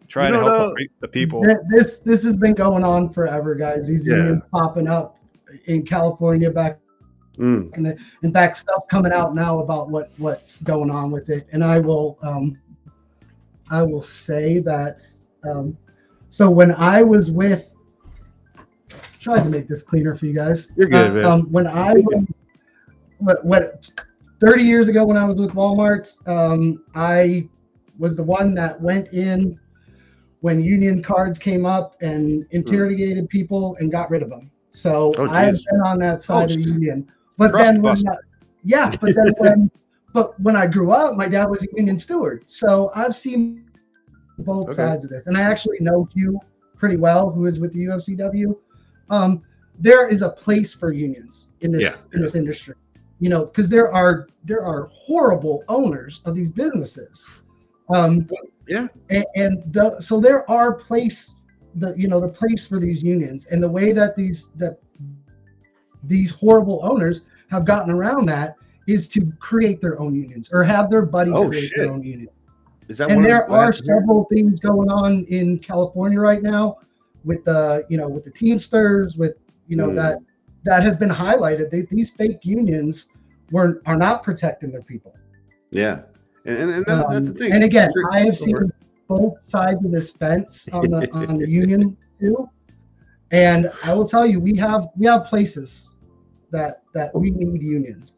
trying 0.09 0.33
you 0.33 0.41
know, 0.41 0.45
to 0.45 0.59
help 0.59 0.77
the, 0.77 0.89
the 1.01 1.09
people. 1.09 1.45
This 1.71 2.01
this 2.01 2.25
has 2.25 2.37
been 2.37 2.55
going 2.55 2.85
on 2.85 3.11
forever, 3.11 3.55
guys. 3.55 3.87
These 3.87 4.07
yeah. 4.07 4.17
unions 4.17 4.43
popping 4.51 4.89
up 4.89 5.19
in 5.67 5.85
California 5.85 6.51
back 6.51 6.79
Mm. 7.39 7.73
And 7.75 7.99
in 8.23 8.33
fact, 8.33 8.57
stuff's 8.57 8.87
coming 8.89 9.13
out 9.13 9.35
now 9.35 9.61
about 9.61 9.91
what 9.91 10.11
what's 10.19 10.61
going 10.63 10.91
on 10.91 11.11
with 11.11 11.31
it. 11.31 11.47
And 11.53 11.63
I 11.63 11.79
will 11.79 12.19
um, 12.23 12.59
I 13.71 13.83
will 13.83 14.03
say 14.03 14.59
that. 14.61 15.07
Um, 15.49 15.77
so 16.31 16.51
when 16.51 16.73
I 16.73 17.03
was 17.03 17.31
with, 17.31 17.73
tried 19.21 19.45
to 19.45 19.49
make 19.49 19.69
this 19.69 19.83
cleaner 19.83 20.15
for 20.15 20.27
you 20.27 20.35
guys. 20.35 20.73
You're 20.77 20.89
good, 20.89 21.11
uh, 21.11 21.15
man. 21.15 21.25
Um, 21.25 21.53
when 21.53 21.67
I 21.67 21.95
was, 21.95 22.25
what, 23.19 23.45
what, 23.45 23.91
30 24.41 24.63
years 24.63 24.89
ago 24.89 25.05
when 25.05 25.17
I 25.17 25.25
was 25.25 25.41
with 25.41 25.51
Walmart, 25.51 26.27
um, 26.29 26.85
I 26.95 27.49
was 27.99 28.17
the 28.17 28.23
one 28.23 28.55
that 28.55 28.81
went 28.81 29.13
in 29.13 29.59
when 30.41 30.63
union 30.63 31.03
cards 31.03 31.39
came 31.39 31.67
up 31.67 32.01
and 32.01 32.47
interrogated 32.53 33.25
mm. 33.25 33.29
people 33.29 33.77
and 33.81 33.91
got 33.91 34.11
rid 34.11 34.23
of 34.23 34.31
them. 34.31 34.51
So 34.71 35.13
oh, 35.19 35.29
I've 35.29 35.59
been 35.71 35.81
on 35.85 35.99
that 35.99 36.23
side 36.23 36.49
Post. 36.49 36.61
of 36.61 36.65
the 36.65 36.71
union. 36.71 37.11
But 37.37 37.53
then 37.53 37.83
when, 37.83 37.97
yeah, 38.65 38.91
but 39.01 39.15
then 39.15 39.33
when 39.39 39.71
but 40.13 40.39
when 40.41 40.57
I 40.57 40.67
grew 40.67 40.91
up, 40.91 41.17
my 41.17 41.29
dad 41.29 41.47
was 41.47 41.63
a 41.63 41.67
union 41.77 41.99
steward. 41.99 42.45
So 42.47 42.91
I've 42.95 43.15
seen 43.15 43.69
both 44.39 44.69
okay. 44.69 44.77
sides 44.77 45.05
of 45.05 45.11
this. 45.11 45.27
And 45.27 45.37
I 45.37 45.43
actually 45.43 45.79
know 45.81 46.09
Hugh 46.15 46.41
pretty 46.77 46.97
well, 46.97 47.31
who 47.31 47.47
is 47.47 47.59
with 47.59 47.73
the 47.73 47.85
UFCW. 47.87 48.57
Um, 49.11 49.43
there 49.79 50.09
is 50.09 50.23
a 50.23 50.29
place 50.29 50.73
for 50.73 50.93
unions 50.93 51.49
in 51.61 51.73
this 51.73 51.83
yeah, 51.83 51.95
in 52.13 52.21
yeah. 52.21 52.25
this 52.25 52.35
industry. 52.35 52.75
You 53.21 53.29
know, 53.31 53.47
because 53.47 53.69
there 53.69 53.93
are 53.93 54.29
there 54.45 54.65
are 54.65 54.89
horrible 54.93 55.65
owners 55.69 56.21
of 56.25 56.35
these 56.35 56.51
businesses. 56.51 57.29
Um, 57.91 58.29
yeah, 58.69 58.87
and, 59.11 59.25
and 59.35 59.73
the, 59.73 60.01
so 60.01 60.21
there 60.21 60.49
are 60.51 60.75
place 60.75 61.35
the 61.75 61.95
you 61.97 62.09
know 62.09 62.21
the 62.21 62.29
place 62.29 62.67
for 62.67 62.79
these 62.79 63.03
unions 63.03 63.47
and 63.47 63.63
the 63.63 63.69
way 63.69 63.93
that 63.93 64.17
these 64.17 64.49
that 64.57 64.79
these 66.05 66.31
horrible 66.31 66.81
owners 66.83 67.23
have 67.51 67.65
gotten 67.65 67.93
around 67.93 68.27
that 68.27 68.55
is 68.87 69.09
to 69.09 69.33
create 69.39 69.81
their 69.81 69.99
own 70.01 70.15
unions 70.15 70.49
or 70.53 70.63
have 70.65 70.91
their 70.91 71.05
buddy 71.05 71.31
oh, 71.31 71.49
create 71.49 71.65
shit. 71.65 71.77
their 71.77 71.93
own 71.93 72.03
union. 72.03 72.29
Is 72.89 72.99
that 72.99 73.11
and 73.11 73.25
there 73.25 73.51
are 73.51 73.73
several 73.73 74.25
things 74.33 74.61
going 74.61 74.91
on 74.91 75.25
in 75.29 75.59
California 75.59 76.19
right 76.19 76.43
now 76.43 76.79
with 77.25 77.45
the 77.45 77.85
you 77.89 77.99
know 77.99 78.09
with 78.09 78.25
the 78.25 78.31
Teamsters 78.31 79.17
with 79.17 79.37
you 79.67 79.77
know 79.77 79.89
mm. 79.89 79.97
that 79.97 80.19
that 80.69 80.85
has 80.85 80.97
been 80.97 81.11
highlighted. 81.11 81.71
They, 81.71 81.83
these 81.83 82.11
fake 82.11 82.41
unions 82.43 83.07
were 83.51 83.83
are 83.87 83.97
not 83.97 84.23
protecting 84.23 84.71
their 84.71 84.83
people. 84.83 85.15
Yeah, 85.71 86.03
and, 86.45 86.71
and, 86.71 86.87
that, 86.87 87.07
um, 87.07 87.13
that's 87.13 87.29
the 87.29 87.35
thing. 87.35 87.53
And 87.53 87.65
again, 87.65 87.91
I 88.13 88.21
have 88.21 88.37
seen 88.37 88.73
both 89.07 89.41
sides 89.43 89.85
of 89.85 89.91
this 89.91 90.11
fence 90.11 90.69
on 90.73 90.91
the 90.91 91.11
on 91.13 91.39
the 91.39 91.49
union 91.49 91.97
too. 92.21 92.49
And 93.31 93.71
I 93.85 93.93
will 93.93 94.09
tell 94.09 94.27
you, 94.27 94.41
we 94.41 94.57
have 94.57 94.89
we 94.97 95.07
have 95.07 95.25
places 95.25 95.95
that 96.51 96.83
that 96.95 97.15
we 97.15 97.31
need 97.31 97.63
unions 97.63 98.17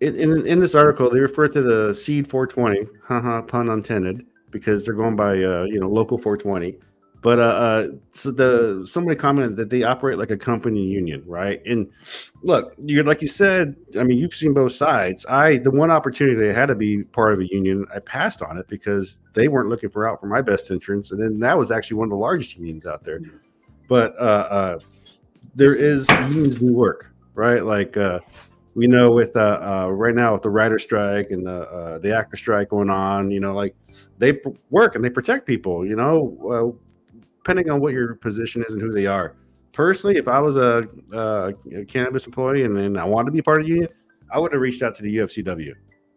in, 0.00 0.14
in, 0.16 0.46
in 0.46 0.60
this 0.60 0.74
article, 0.74 1.10
they 1.10 1.20
refer 1.20 1.48
to 1.48 1.62
the 1.62 1.94
Seed 1.94 2.28
420, 2.28 2.88
haha, 3.04 3.42
pun 3.42 3.68
intended, 3.68 4.24
because 4.50 4.84
they're 4.84 4.94
going 4.94 5.16
by 5.16 5.42
uh, 5.42 5.64
you 5.64 5.80
know 5.80 5.88
local 5.88 6.18
420. 6.18 6.78
But 7.20 7.40
uh, 7.40 7.42
uh, 7.42 7.88
so 8.12 8.30
the 8.30 8.86
somebody 8.88 9.16
commented 9.16 9.56
that 9.56 9.70
they 9.70 9.82
operate 9.82 10.18
like 10.18 10.30
a 10.30 10.36
company 10.36 10.84
union, 10.84 11.24
right? 11.26 11.60
And 11.66 11.90
look, 12.44 12.74
you're 12.78 13.02
like 13.02 13.20
you 13.20 13.28
said. 13.28 13.76
I 13.98 14.04
mean, 14.04 14.18
you've 14.18 14.34
seen 14.34 14.54
both 14.54 14.72
sides. 14.72 15.26
I 15.26 15.58
the 15.58 15.70
one 15.70 15.90
opportunity 15.90 16.48
I 16.48 16.52
had 16.52 16.66
to 16.66 16.76
be 16.76 17.02
part 17.02 17.32
of 17.32 17.40
a 17.40 17.52
union, 17.52 17.86
I 17.92 17.98
passed 17.98 18.40
on 18.40 18.56
it 18.56 18.68
because 18.68 19.18
they 19.34 19.48
weren't 19.48 19.68
looking 19.68 19.90
for 19.90 20.08
out 20.08 20.20
for 20.20 20.26
my 20.28 20.42
best 20.42 20.70
entrance, 20.70 21.10
and 21.10 21.20
then 21.20 21.40
that 21.40 21.58
was 21.58 21.72
actually 21.72 21.96
one 21.96 22.06
of 22.06 22.10
the 22.10 22.16
largest 22.16 22.56
unions 22.56 22.86
out 22.86 23.02
there. 23.02 23.20
But 23.88 24.16
uh, 24.20 24.48
uh, 24.50 24.78
there 25.56 25.74
is 25.74 26.08
unions 26.10 26.60
do 26.60 26.72
work, 26.72 27.10
right? 27.34 27.64
Like 27.64 27.96
uh, 27.96 28.20
we 28.74 28.86
know 28.86 29.10
with 29.10 29.34
uh, 29.34 29.58
uh, 29.60 29.90
right 29.90 30.14
now 30.14 30.34
with 30.34 30.42
the 30.42 30.50
writer 30.50 30.78
strike 30.78 31.30
and 31.30 31.44
the 31.44 31.62
uh, 31.62 31.98
the 31.98 32.14
actor 32.16 32.36
strike 32.36 32.68
going 32.68 32.90
on, 32.90 33.32
you 33.32 33.40
know, 33.40 33.54
like 33.54 33.74
they 34.18 34.40
work 34.70 34.94
and 34.94 35.02
they 35.02 35.10
protect 35.10 35.46
people. 35.46 35.84
You 35.84 35.96
know, 35.96 36.76
uh, 36.78 36.87
depending 37.48 37.72
on 37.72 37.80
what 37.80 37.94
your 37.94 38.14
position 38.16 38.62
is 38.68 38.74
and 38.74 38.82
who 38.82 38.92
they 38.92 39.06
are. 39.06 39.34
Personally, 39.72 40.18
if 40.18 40.28
I 40.28 40.38
was 40.38 40.58
a, 40.58 40.86
uh, 41.14 41.52
a 41.74 41.84
cannabis 41.86 42.26
employee 42.26 42.64
and 42.64 42.76
then 42.76 42.98
I 42.98 43.04
wanted 43.04 43.26
to 43.26 43.32
be 43.32 43.40
part 43.40 43.60
of 43.60 43.64
the 43.64 43.70
union, 43.70 43.88
I 44.30 44.38
would 44.38 44.52
have 44.52 44.60
reached 44.60 44.82
out 44.82 44.94
to 44.96 45.02
the 45.02 45.16
UFCW. 45.16 45.72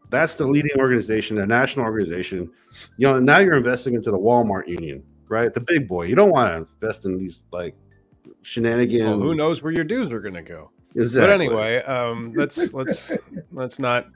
That's 0.10 0.36
the 0.36 0.46
leading 0.46 0.78
organization, 0.78 1.38
a 1.38 1.46
national 1.46 1.86
organization. 1.86 2.52
You 2.98 3.08
know, 3.08 3.20
now 3.20 3.40
you're 3.40 3.56
investing 3.56 3.94
into 3.94 4.12
the 4.12 4.18
Walmart 4.18 4.68
union, 4.68 5.04
right? 5.30 5.54
The 5.54 5.62
big 5.62 5.88
boy. 5.88 6.04
You 6.04 6.16
don't 6.16 6.32
want 6.32 6.52
to 6.52 6.74
invest 6.74 7.06
in 7.06 7.18
these 7.18 7.46
like 7.54 7.76
shenanigans. 8.42 9.06
Well, 9.06 9.22
who 9.22 9.34
knows 9.34 9.64
where 9.64 9.72
your 9.72 9.86
dues 9.86 10.12
are 10.12 10.20
going 10.20 10.34
to 10.34 10.42
go? 10.42 10.72
Exactly. 10.98 11.48
But 11.48 11.56
anyway, 11.62 11.82
um, 11.84 12.34
let's 12.36 12.74
let's 12.74 13.14
let's 13.54 13.80
not 13.80 14.08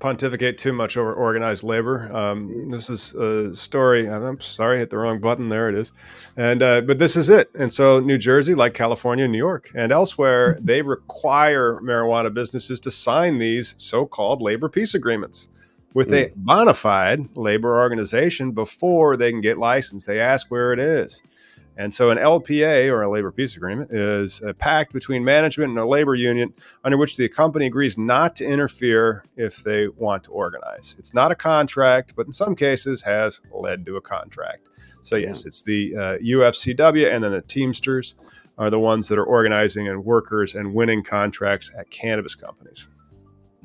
pontificate 0.00 0.58
too 0.58 0.72
much 0.72 0.96
over 0.96 1.12
organized 1.12 1.62
labor. 1.64 2.10
Um, 2.14 2.70
this 2.70 2.90
is 2.90 3.14
a 3.14 3.54
story. 3.54 4.08
I'm 4.08 4.40
sorry, 4.40 4.78
hit 4.78 4.90
the 4.90 4.98
wrong 4.98 5.20
button. 5.20 5.48
There 5.48 5.68
it 5.68 5.74
is. 5.74 5.92
And 6.36 6.62
uh, 6.62 6.80
but 6.82 6.98
this 6.98 7.16
is 7.16 7.30
it. 7.30 7.50
And 7.54 7.72
so 7.72 8.00
New 8.00 8.18
Jersey, 8.18 8.54
like 8.54 8.74
California, 8.74 9.26
New 9.28 9.38
York, 9.38 9.70
and 9.74 9.92
elsewhere, 9.92 10.58
they 10.62 10.82
require 10.82 11.80
marijuana 11.82 12.32
businesses 12.32 12.80
to 12.80 12.90
sign 12.90 13.38
these 13.38 13.74
so-called 13.78 14.42
labor 14.42 14.68
peace 14.68 14.94
agreements 14.94 15.48
with 15.94 16.12
a 16.12 16.32
bona 16.34 16.74
fide 16.74 17.36
labor 17.36 17.78
organization 17.80 18.50
before 18.50 19.16
they 19.16 19.30
can 19.30 19.40
get 19.40 19.58
licensed. 19.58 20.06
They 20.06 20.20
ask 20.20 20.50
where 20.50 20.72
it 20.72 20.80
is. 20.80 21.22
And 21.76 21.92
so 21.92 22.10
an 22.10 22.18
LPA 22.18 22.88
or 22.88 23.02
a 23.02 23.10
labor 23.10 23.32
peace 23.32 23.56
agreement 23.56 23.90
is 23.90 24.40
a 24.42 24.54
pact 24.54 24.92
between 24.92 25.24
management 25.24 25.70
and 25.70 25.78
a 25.78 25.86
labor 25.86 26.14
union 26.14 26.54
under 26.84 26.96
which 26.96 27.16
the 27.16 27.28
company 27.28 27.66
agrees 27.66 27.98
not 27.98 28.36
to 28.36 28.44
interfere 28.46 29.24
if 29.36 29.64
they 29.64 29.88
want 29.88 30.24
to 30.24 30.30
organize. 30.30 30.94
It's 30.98 31.12
not 31.14 31.32
a 31.32 31.34
contract, 31.34 32.14
but 32.16 32.26
in 32.26 32.32
some 32.32 32.54
cases 32.54 33.02
has 33.02 33.40
led 33.52 33.84
to 33.86 33.96
a 33.96 34.00
contract. 34.00 34.68
So 35.02 35.16
yes, 35.16 35.46
it's 35.46 35.62
the 35.62 35.96
uh, 35.96 36.00
UFCW 36.18 37.12
and 37.12 37.24
then 37.24 37.32
the 37.32 37.42
Teamsters 37.42 38.14
are 38.56 38.70
the 38.70 38.78
ones 38.78 39.08
that 39.08 39.18
are 39.18 39.24
organizing 39.24 39.88
and 39.88 40.04
workers 40.04 40.54
and 40.54 40.74
winning 40.74 41.02
contracts 41.02 41.72
at 41.76 41.90
cannabis 41.90 42.36
companies. 42.36 42.86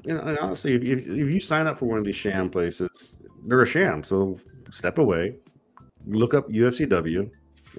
Know, 0.05 0.19
and 0.19 0.37
honestly, 0.39 0.73
if, 0.73 0.83
if, 0.83 0.99
if 1.07 1.33
you 1.33 1.39
sign 1.39 1.67
up 1.67 1.77
for 1.77 1.85
one 1.85 1.99
of 1.99 2.05
these 2.05 2.15
sham 2.15 2.49
places, 2.49 3.15
they're 3.45 3.61
a 3.61 3.67
sham. 3.67 4.03
So 4.03 4.39
step 4.71 4.97
away, 4.97 5.35
look 6.07 6.33
up 6.33 6.49
UFCW, 6.49 7.29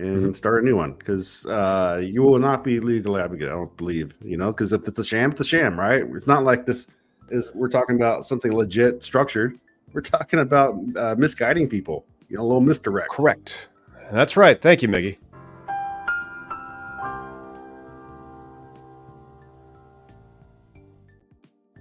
and 0.00 0.30
Mhm. 0.32 0.36
start 0.36 0.62
a 0.62 0.64
new 0.64 0.76
one 0.76 0.92
because 0.92 1.44
uh, 1.46 2.00
you 2.02 2.22
will 2.22 2.38
not 2.38 2.64
be 2.64 2.80
legal 2.80 3.16
advocate. 3.18 3.48
I 3.48 3.52
don't 3.52 3.76
believe, 3.76 4.14
you 4.22 4.36
know, 4.36 4.52
because 4.52 4.72
if 4.72 4.88
it's 4.88 4.98
a 4.98 5.04
sham, 5.04 5.30
it's 5.30 5.40
a 5.40 5.44
sham, 5.44 5.78
right? 5.78 6.02
It's 6.14 6.26
not 6.26 6.42
like 6.42 6.64
this 6.66 6.86
is 7.28 7.52
we're 7.54 7.68
talking 7.68 7.96
about 7.96 8.24
something 8.24 8.52
legit 8.54 9.02
structured. 9.02 9.58
We're 9.92 10.00
talking 10.00 10.38
about 10.40 10.74
uh, 10.96 11.14
misguiding 11.18 11.68
people, 11.68 12.06
you 12.28 12.36
know, 12.36 12.42
a 12.42 12.46
little 12.46 12.60
misdirect. 12.60 13.10
Correct. 13.10 13.68
That's 14.10 14.36
right. 14.36 14.60
Thank 14.60 14.82
you, 14.82 14.88
Miggy. 14.88 15.18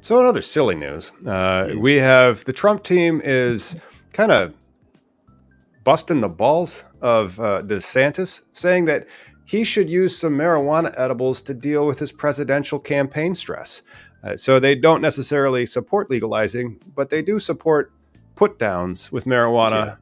So, 0.01 0.19
in 0.19 0.25
other 0.25 0.41
silly 0.41 0.75
news, 0.75 1.11
uh, 1.25 1.69
we 1.77 1.95
have 1.95 2.43
the 2.45 2.53
Trump 2.53 2.83
team 2.83 3.21
is 3.23 3.77
kind 4.13 4.31
of 4.31 4.53
busting 5.83 6.21
the 6.21 6.29
balls 6.29 6.83
of 7.01 7.39
uh, 7.39 7.61
DeSantis, 7.63 8.43
saying 8.51 8.85
that 8.85 9.07
he 9.45 9.63
should 9.63 9.89
use 9.89 10.17
some 10.17 10.37
marijuana 10.37 10.93
edibles 10.97 11.41
to 11.43 11.53
deal 11.53 11.85
with 11.85 11.99
his 11.99 12.11
presidential 12.11 12.79
campaign 12.79 13.33
stress. 13.33 13.81
Uh, 14.23 14.35
so, 14.35 14.59
they 14.59 14.75
don't 14.75 15.01
necessarily 15.01 15.65
support 15.65 16.09
legalizing, 16.09 16.81
but 16.95 17.09
they 17.09 17.21
do 17.21 17.39
support 17.39 17.91
put 18.35 18.59
downs 18.59 19.11
with 19.11 19.25
marijuana 19.25 19.97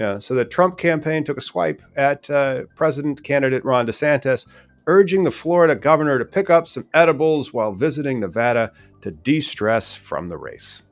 yeah, 0.00 0.18
so 0.18 0.34
the 0.34 0.46
Trump 0.46 0.78
campaign 0.78 1.24
took 1.24 1.36
a 1.36 1.42
swipe 1.42 1.82
at 1.94 2.30
uh, 2.30 2.62
President 2.74 3.22
candidate 3.22 3.62
Ron 3.66 3.86
DeSantis, 3.86 4.46
urging 4.86 5.24
the 5.24 5.30
Florida 5.30 5.76
governor 5.76 6.18
to 6.18 6.24
pick 6.24 6.48
up 6.48 6.66
some 6.66 6.86
edibles 6.94 7.52
while 7.52 7.72
visiting 7.72 8.18
Nevada 8.18 8.72
to 9.02 9.10
de 9.10 9.40
stress 9.40 9.94
from 9.94 10.26
the 10.26 10.38
race. 10.38 10.82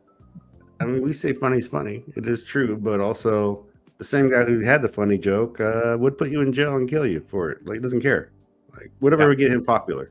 I 0.78 0.84
mean, 0.84 1.00
we 1.00 1.14
say 1.14 1.32
funny's 1.32 1.66
funny. 1.66 2.04
It 2.16 2.28
is 2.28 2.44
true, 2.44 2.76
but 2.76 3.00
also 3.00 3.64
the 3.98 4.04
same 4.04 4.30
guy 4.30 4.44
who 4.44 4.60
had 4.60 4.80
the 4.82 4.88
funny 4.88 5.18
joke 5.18 5.60
uh, 5.60 5.96
would 5.98 6.16
put 6.16 6.30
you 6.30 6.40
in 6.40 6.52
jail 6.52 6.76
and 6.76 6.88
kill 6.88 7.06
you 7.06 7.20
for 7.28 7.50
it. 7.50 7.66
Like, 7.66 7.76
he 7.76 7.82
doesn't 7.82 8.00
care. 8.00 8.30
Like, 8.76 8.90
whatever 9.00 9.22
Yeah. 9.22 9.28
would 9.28 9.38
get 9.38 9.52
him 9.52 9.64
popular. 9.64 10.10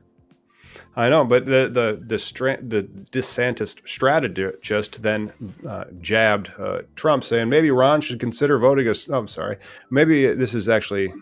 I 0.94 1.08
know, 1.08 1.24
but 1.24 1.46
the 1.46 1.68
the 1.68 2.02
the, 2.06 2.18
stra- 2.18 2.62
the 2.62 2.82
DeSantis 2.82 3.76
strategist 3.88 4.60
just 4.62 5.02
then 5.02 5.32
uh, 5.66 5.84
jabbed 6.00 6.52
uh, 6.58 6.82
Trump, 6.96 7.24
saying 7.24 7.48
maybe 7.48 7.70
Ron 7.70 8.00
should 8.00 8.20
consider 8.20 8.58
voting 8.58 8.86
us. 8.88 9.08
Oh, 9.08 9.18
I'm 9.18 9.28
sorry, 9.28 9.56
maybe 9.90 10.26
this 10.34 10.54
is 10.54 10.68
actually 10.68 11.12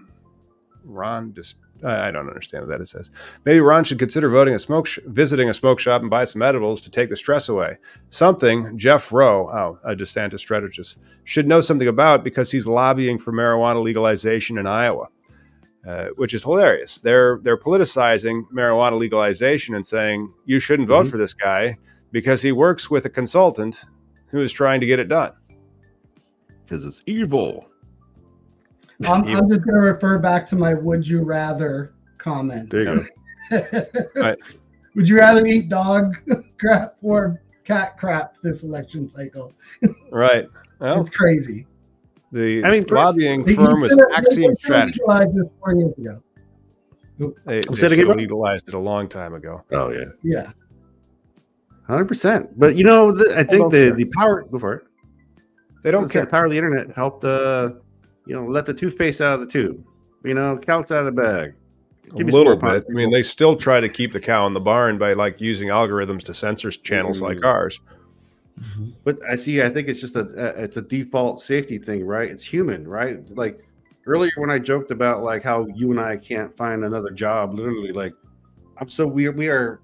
Ron. 0.84 1.32
Just 1.34 1.56
I 1.84 2.10
don't 2.10 2.28
understand 2.28 2.62
what 2.64 2.70
that 2.70 2.80
it 2.80 2.88
says. 2.88 3.10
Maybe 3.44 3.60
Ron 3.60 3.84
should 3.84 3.98
consider 3.98 4.28
voting 4.30 4.54
a 4.54 4.58
smoke, 4.58 4.86
sh- 4.86 4.98
visiting 5.06 5.48
a 5.50 5.54
smoke 5.54 5.78
shop 5.78 6.00
and 6.00 6.10
buy 6.10 6.24
some 6.24 6.40
edibles 6.42 6.80
to 6.82 6.90
take 6.90 7.10
the 7.10 7.16
stress 7.16 7.48
away. 7.48 7.76
Something 8.08 8.78
Jeff 8.78 9.12
Roe, 9.12 9.48
oh, 9.50 9.78
a 9.84 9.94
DeSantis 9.94 10.38
strategist, 10.38 10.98
should 11.24 11.46
know 11.46 11.60
something 11.60 11.88
about 11.88 12.24
because 12.24 12.50
he's 12.50 12.66
lobbying 12.66 13.18
for 13.18 13.32
marijuana 13.32 13.82
legalization 13.82 14.58
in 14.58 14.66
Iowa 14.66 15.08
uh, 15.86 16.06
which 16.16 16.34
is 16.34 16.42
hilarious. 16.42 16.98
They're 16.98 17.38
they're 17.42 17.56
politicizing 17.58 18.42
marijuana 18.52 18.98
legalization 18.98 19.74
and 19.76 19.86
saying 19.86 20.32
you 20.44 20.58
shouldn't 20.58 20.88
vote 20.88 21.06
Mhm. 21.06 21.10
for 21.10 21.16
this 21.18 21.32
guy 21.32 21.76
because 22.10 22.42
he 22.42 22.50
works 22.50 22.90
with 22.90 23.04
a 23.04 23.08
consultant 23.10 23.84
who 24.26 24.40
is 24.40 24.52
trying 24.52 24.80
to 24.80 24.86
get 24.86 24.98
it 24.98 25.06
done. 25.08 25.30
Because 26.64 26.84
it's 26.84 27.02
evil. 27.06 27.66
I'm, 29.04 29.24
I'm 29.24 29.48
just 29.48 29.62
going 29.62 29.74
to 29.74 29.80
refer 29.80 30.18
back 30.18 30.46
to 30.48 30.56
my 30.56 30.74
would 30.74 31.06
you 31.06 31.22
rather 31.22 31.92
comment. 32.18 32.70
There 32.70 32.94
you 32.94 33.06
go. 33.50 33.62
Right. 34.16 34.38
Would 34.94 35.06
you 35.08 35.16
rather 35.18 35.44
eat 35.46 35.68
dog 35.68 36.16
crap 36.58 36.96
or 37.02 37.42
cat 37.64 37.98
crap 37.98 38.34
this 38.42 38.62
election 38.62 39.06
cycle? 39.06 39.52
Right. 40.10 40.46
Well, 40.78 41.00
It's 41.00 41.10
crazy. 41.10 41.66
the 42.32 42.64
I 42.64 42.70
mean, 42.70 42.84
pers- 42.84 42.92
lobbying 42.96 43.44
They- 43.44 43.54
firm 43.54 43.80
they 43.80 43.82
was 43.82 43.92
should've- 43.92 44.12
Axiom 44.16 44.56
should've 44.58 44.94
Strategies. 44.94 45.42
four 45.60 45.74
years 45.74 45.92
ago. 45.98 46.22
They, 47.46 47.60
they 47.60 47.74
Say 47.74 47.88
should 47.88 47.98
have 47.98 48.06
bro? 48.08 48.14
legalized 48.16 48.68
it 48.68 48.74
a 48.74 48.78
long 48.78 49.08
time 49.08 49.32
ago. 49.34 49.62
Oh, 49.72 49.90
yeah. 49.90 50.04
Yeah. 50.22 50.50
100%. 51.88 52.48
But, 52.56 52.76
you 52.76 52.84
know, 52.84 53.12
the, 53.12 53.32
I 53.38 53.44
think 53.44 53.62
don't 53.62 53.70
the, 53.70 53.78
care. 53.88 53.92
the 53.94 54.04
power, 54.06 54.42
go 54.42 54.58
for 54.58 54.72
it. 54.74 54.84
They 55.82 55.90
don't 55.90 56.10
care. 56.10 56.24
The 56.24 56.30
power 56.30 56.44
of 56.46 56.50
the 56.50 56.58
internet 56.58 56.90
helped, 56.94 57.24
uh, 57.24 57.72
you 58.26 58.34
know, 58.34 58.44
let 58.46 58.66
the 58.66 58.74
toothpaste 58.74 59.20
out 59.20 59.34
of 59.34 59.40
the 59.40 59.46
tube. 59.46 59.84
You 60.24 60.34
know, 60.34 60.58
counts 60.58 60.90
out 60.90 61.06
of 61.06 61.14
the 61.14 61.22
bag. 61.22 61.54
A 62.12 62.16
Give 62.16 62.26
me 62.26 62.32
little 62.32 62.56
bit. 62.56 62.84
I 62.88 62.92
mean, 62.92 63.10
they 63.10 63.22
still 63.22 63.56
try 63.56 63.80
to 63.80 63.88
keep 63.88 64.12
the 64.12 64.20
cow 64.20 64.46
in 64.46 64.54
the 64.54 64.60
barn 64.60 64.98
by 64.98 65.12
like 65.12 65.40
using 65.40 65.68
algorithms 65.68 66.22
to 66.24 66.34
censor 66.34 66.70
channels 66.70 67.20
like 67.20 67.38
Mm. 67.38 67.44
ours. 67.46 67.80
But 69.04 69.18
I 69.28 69.36
see. 69.36 69.60
I 69.62 69.68
think 69.68 69.88
it's 69.88 70.00
just 70.00 70.16
a, 70.16 70.20
a 70.20 70.62
it's 70.64 70.76
a 70.78 70.82
default 70.82 71.40
safety 71.40 71.78
thing, 71.78 72.06
right? 72.06 72.30
It's 72.30 72.42
human, 72.44 72.88
right? 72.88 73.18
Like 73.36 73.60
earlier 74.06 74.30
when 74.36 74.50
I 74.50 74.58
joked 74.58 74.90
about 74.90 75.22
like 75.22 75.42
how 75.42 75.66
you 75.74 75.90
and 75.90 76.00
I 76.00 76.16
can't 76.16 76.56
find 76.56 76.84
another 76.84 77.10
job, 77.10 77.54
literally, 77.54 77.92
like 77.92 78.14
I'm 78.78 78.88
so 78.88 79.06
we 79.06 79.28
we 79.28 79.48
are 79.48 79.80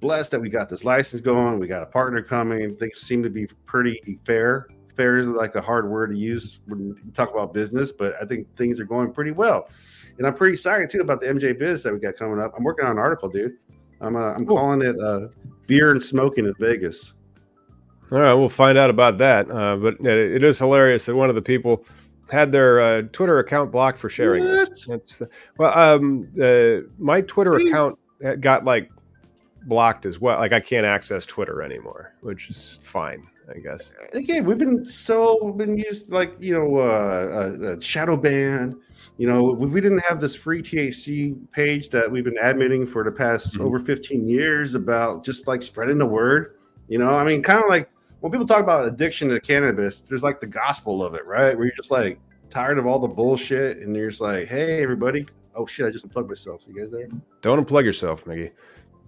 blessed 0.00 0.30
that 0.32 0.40
we 0.40 0.48
got 0.48 0.68
this 0.68 0.84
license 0.84 1.22
going. 1.22 1.58
We 1.58 1.66
got 1.66 1.82
a 1.82 1.86
partner 1.86 2.22
coming. 2.22 2.76
Things 2.76 2.98
seem 2.98 3.22
to 3.24 3.30
be 3.30 3.46
pretty 3.66 4.18
fair. 4.24 4.68
Fair 4.94 5.16
is 5.18 5.26
like 5.26 5.54
a 5.56 5.60
hard 5.60 5.88
word 5.88 6.08
to 6.12 6.16
use 6.16 6.60
when 6.66 6.80
you 6.80 6.96
talk 7.14 7.32
about 7.32 7.52
business, 7.52 7.90
but 7.92 8.14
I 8.20 8.24
think 8.24 8.46
things 8.56 8.78
are 8.80 8.84
going 8.84 9.12
pretty 9.12 9.32
well. 9.32 9.68
And 10.18 10.26
I'm 10.26 10.34
pretty 10.34 10.52
excited 10.54 10.88
too 10.90 11.00
about 11.00 11.20
the 11.20 11.26
MJ 11.26 11.58
Biz 11.58 11.82
that 11.82 11.92
we 11.92 11.98
got 11.98 12.16
coming 12.16 12.40
up. 12.40 12.52
I'm 12.56 12.62
working 12.64 12.84
on 12.84 12.92
an 12.92 12.98
article, 12.98 13.28
dude. 13.28 13.56
I'm 14.00 14.14
uh, 14.16 14.32
I'm 14.34 14.46
Cool. 14.46 14.56
calling 14.58 14.82
it 14.82 14.98
uh, 15.00 15.28
beer 15.66 15.90
and 15.90 16.02
smoking 16.02 16.44
in 16.46 16.54
Vegas. 16.60 17.14
All 18.12 18.18
right, 18.20 18.34
we'll 18.34 18.48
find 18.48 18.78
out 18.78 18.90
about 18.90 19.18
that. 19.18 19.50
Uh, 19.50 19.76
but 19.76 19.94
it, 20.00 20.34
it 20.36 20.44
is 20.44 20.58
hilarious 20.58 21.06
that 21.06 21.16
one 21.16 21.28
of 21.28 21.34
the 21.34 21.42
people 21.42 21.84
had 22.30 22.52
their 22.52 22.80
uh, 22.80 23.02
Twitter 23.12 23.38
account 23.38 23.72
blocked 23.72 23.98
for 23.98 24.08
sharing 24.08 24.44
this. 24.44 24.86
That's, 24.86 25.22
well, 25.58 25.76
um, 25.76 26.28
uh, 26.40 26.86
my 26.98 27.20
Twitter 27.22 27.58
See? 27.58 27.68
account 27.68 27.98
got 28.40 28.64
like 28.64 28.90
blocked 29.66 30.06
as 30.06 30.20
well. 30.20 30.38
Like 30.38 30.52
I 30.52 30.60
can't 30.60 30.86
access 30.86 31.26
Twitter 31.26 31.62
anymore, 31.62 32.14
which 32.20 32.50
is 32.50 32.78
fine. 32.82 33.26
I 33.54 33.58
guess. 33.58 33.92
Again, 34.12 34.44
we've 34.44 34.58
been 34.58 34.84
so 34.86 35.38
we've 35.42 35.56
been 35.56 35.76
used 35.76 36.10
like 36.10 36.34
you 36.40 36.54
know 36.54 36.76
uh, 36.76 36.80
uh, 37.62 37.66
uh, 37.66 37.80
shadow 37.80 38.16
ban. 38.16 38.76
You 39.18 39.28
know, 39.28 39.42
we, 39.44 39.66
we 39.66 39.80
didn't 39.80 40.00
have 40.00 40.20
this 40.20 40.34
free 40.34 40.62
THC 40.62 41.36
page 41.52 41.90
that 41.90 42.10
we've 42.10 42.24
been 42.24 42.38
admitting 42.38 42.86
for 42.86 43.04
the 43.04 43.12
past 43.12 43.54
Mhm. 43.54 43.64
over 43.64 43.78
15 43.78 44.28
years 44.28 44.74
about 44.74 45.24
just 45.24 45.46
like 45.46 45.62
spreading 45.62 45.98
the 45.98 46.06
word. 46.06 46.56
You 46.88 46.98
know, 46.98 47.14
I 47.14 47.24
mean, 47.24 47.42
kind 47.42 47.62
of 47.62 47.68
like 47.68 47.88
when 48.20 48.32
people 48.32 48.46
talk 48.46 48.60
about 48.60 48.86
addiction 48.86 49.28
to 49.28 49.40
cannabis, 49.40 50.00
there's 50.00 50.22
like 50.22 50.40
the 50.40 50.46
gospel 50.46 51.02
of 51.04 51.14
it, 51.14 51.24
right? 51.26 51.56
Where 51.56 51.66
you're 51.66 51.76
just 51.76 51.90
like 51.90 52.18
tired 52.50 52.78
of 52.78 52.86
all 52.86 52.98
the 52.98 53.08
bullshit, 53.08 53.78
and 53.78 53.94
you're 53.94 54.10
just 54.10 54.20
like, 54.22 54.48
hey, 54.48 54.82
everybody. 54.82 55.26
Oh 55.56 55.66
shit! 55.66 55.86
I 55.86 55.90
just 55.90 56.04
unplugged 56.04 56.28
myself. 56.28 56.62
You 56.66 56.74
guys 56.74 56.90
there? 56.90 57.06
Don't 57.40 57.64
unplug 57.64 57.84
yourself, 57.84 58.24
Miggy. 58.24 58.50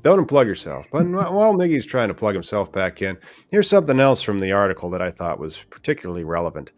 Don't 0.07 0.25
unplug 0.25 0.47
yourself. 0.47 0.87
But 0.93 1.05
while 1.05 1.53
Miggy's 1.53 1.85
trying 1.85 2.07
to 2.07 2.15
plug 2.15 2.35
himself 2.35 2.71
back 2.71 3.03
in, 3.03 3.19
here's 3.49 3.69
something 3.69 3.99
else 3.99 4.23
from 4.23 4.39
the 4.39 4.53
article 4.53 4.89
that 4.91 5.03
I 5.03 5.11
thought 5.11 5.41
was 5.41 5.65
particularly 5.65 6.23
relevant. 6.23 6.71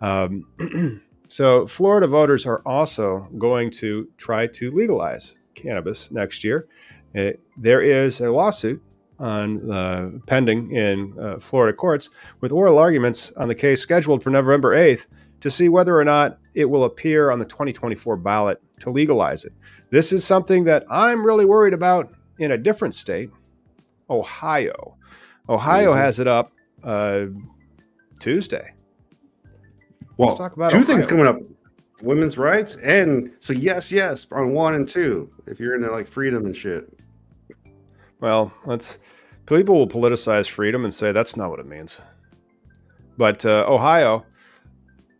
Um, 0.00 1.00
so, 1.28 1.68
Florida 1.68 2.08
voters 2.08 2.46
are 2.46 2.62
also 2.66 3.28
going 3.38 3.70
to 3.78 4.08
try 4.16 4.48
to 4.48 4.72
legalize 4.72 5.36
cannabis 5.54 6.10
next 6.10 6.42
year. 6.42 6.66
Uh, 7.16 7.30
there 7.56 7.80
is 7.80 8.20
a 8.20 8.32
lawsuit 8.32 8.82
on 9.20 9.70
uh, 9.70 10.10
pending 10.26 10.72
in 10.72 11.16
uh, 11.16 11.38
Florida 11.38 11.76
courts 11.76 12.10
with 12.40 12.50
oral 12.50 12.78
arguments 12.78 13.30
on 13.36 13.46
the 13.46 13.54
case 13.54 13.82
scheduled 13.82 14.20
for 14.20 14.30
November 14.30 14.74
8th 14.74 15.06
to 15.38 15.48
see 15.48 15.68
whether 15.68 15.96
or 15.96 16.04
not 16.04 16.40
it 16.56 16.64
will 16.64 16.82
appear 16.82 17.30
on 17.30 17.38
the 17.38 17.44
2024 17.44 18.16
ballot 18.16 18.60
to 18.80 18.90
legalize 18.90 19.44
it. 19.44 19.52
This 19.90 20.12
is 20.12 20.24
something 20.24 20.64
that 20.64 20.84
I'm 20.90 21.24
really 21.24 21.44
worried 21.44 21.72
about 21.72 22.12
in 22.38 22.52
a 22.52 22.58
different 22.58 22.94
state, 22.94 23.30
Ohio. 24.10 24.96
Ohio 25.48 25.92
Mhm. 25.92 25.96
has 25.96 26.18
it 26.20 26.26
up 26.26 26.52
uh, 26.82 27.26
Tuesday. 28.20 28.72
Well, 30.16 30.28
Let's 30.28 30.38
talk 30.38 30.54
about 30.54 30.70
two 30.70 30.78
Ohio. 30.78 30.86
things 30.86 31.06
coming 31.06 31.26
up: 31.26 31.38
women's 32.02 32.36
rights, 32.38 32.76
and 32.76 33.30
so 33.40 33.52
yes, 33.52 33.90
yes, 33.90 34.26
on 34.32 34.52
one 34.52 34.74
and 34.74 34.88
two. 34.88 35.30
If 35.46 35.58
you're 35.60 35.74
into 35.74 35.90
like 35.90 36.06
freedom 36.06 36.44
and 36.46 36.56
shit, 36.56 36.88
Well, 38.20 38.52
let's 38.64 38.98
people 39.46 39.74
will 39.74 39.88
politicize 39.88 40.48
freedom 40.48 40.84
and 40.84 40.94
say 40.94 41.12
that's 41.12 41.36
not 41.36 41.50
what 41.50 41.58
it 41.60 41.66
means. 41.66 42.00
But 43.18 43.44
uh, 43.44 43.64
Ohio 43.68 44.24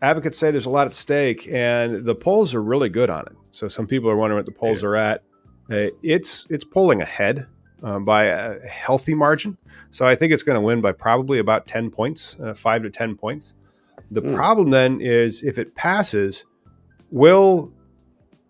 advocates 0.02 0.38
say 0.38 0.50
there's 0.50 0.66
a 0.66 0.70
lot 0.70 0.86
at 0.86 0.94
stake, 0.94 1.48
and 1.50 2.04
the 2.04 2.14
polls 2.14 2.54
are 2.54 2.62
really 2.62 2.88
good 2.88 3.10
on 3.10 3.22
it. 3.26 3.32
So 3.50 3.68
some 3.68 3.86
people 3.86 4.08
are 4.10 4.16
wondering 4.16 4.38
what 4.38 4.46
the 4.46 4.52
polls 4.52 4.82
are 4.84 4.96
at. 4.96 5.22
Uh, 5.70 5.88
it's 6.02 6.46
it's 6.50 6.64
polling 6.64 7.00
ahead 7.00 7.46
um, 7.82 8.04
by 8.04 8.24
a 8.24 8.58
healthy 8.66 9.14
margin. 9.14 9.56
So 9.90 10.06
I 10.06 10.14
think 10.14 10.32
it's 10.32 10.42
going 10.42 10.56
to 10.56 10.60
win 10.60 10.80
by 10.80 10.92
probably 10.92 11.38
about 11.38 11.66
ten 11.66 11.90
points, 11.90 12.36
uh, 12.42 12.54
five 12.54 12.82
to 12.82 12.90
ten 12.90 13.16
points. 13.16 13.54
The 14.10 14.20
Hmm. 14.20 14.34
problem 14.34 14.70
then 14.70 15.00
is 15.00 15.42
if 15.42 15.58
it 15.58 15.74
passes, 15.74 16.44
will 17.10 17.72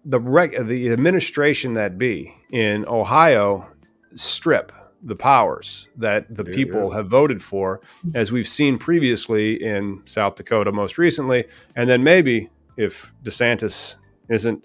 the 0.04 0.20
reg- 0.20 0.66
the 0.66 0.90
administration 0.90 1.74
that 1.74 1.96
be 1.98 2.34
in 2.50 2.84
Ohio 2.86 3.66
strip 4.14 4.72
the 5.02 5.14
powers 5.16 5.88
that 5.98 6.34
the 6.34 6.44
you 6.44 6.52
people 6.52 6.88
go. 6.88 6.90
have 6.90 7.08
voted 7.08 7.42
for, 7.42 7.80
as 8.14 8.32
we've 8.32 8.48
seen 8.48 8.78
previously 8.78 9.62
in 9.62 10.00
South 10.06 10.34
Dakota 10.36 10.72
most 10.72 10.96
recently, 10.98 11.44
and 11.76 11.88
then 11.88 12.02
maybe 12.02 12.48
if 12.76 13.14
DeSantis 13.22 13.96
isn't 14.30 14.64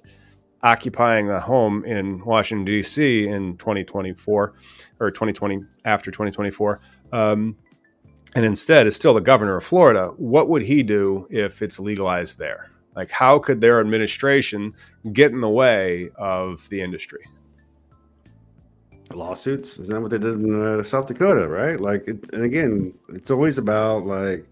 occupying 0.64 1.30
a 1.30 1.40
home 1.40 1.86
in 1.86 2.24
Washington 2.26 2.66
D.C. 2.66 3.28
in 3.28 3.58
2024 3.58 4.54
or 5.00 5.12
2020 5.12 5.64
after 5.86 6.12
2024. 6.12 6.82
Um, 7.12 7.56
and 8.36 8.46
instead 8.46 8.86
is 8.86 8.96
still 8.96 9.14
the 9.14 9.22
governor 9.22 9.56
of 9.56 9.64
Florida, 9.64 10.14
what 10.18 10.50
would 10.50 10.62
he 10.62 10.84
do 10.84 11.28
if 11.30 11.62
it's 11.62 11.80
legalized 11.80 12.38
there? 12.38 12.70
Like, 12.96 13.10
how 13.10 13.40
could 13.40 13.62
their 13.62 13.80
administration 13.80 14.74
get 15.14 15.32
in 15.32 15.42
the 15.42 15.50
way 15.50 16.10
of 16.16 16.68
the 16.70 16.82
industry? 16.82 17.26
lawsuits. 19.16 19.80
Isn't 19.80 19.94
that 19.94 20.02
what 20.02 20.12
they 20.12 20.18
did 20.18 20.36
in 20.36 20.80
uh, 20.80 20.84
South 20.84 21.08
Dakota? 21.08 21.48
Right? 21.48 21.80
Like, 21.80 22.08
it, 22.08 22.34
and 22.34 22.44
again, 22.44 22.94
it's 23.10 23.32
always 23.32 23.58
about 23.58 24.06
like, 24.06 24.46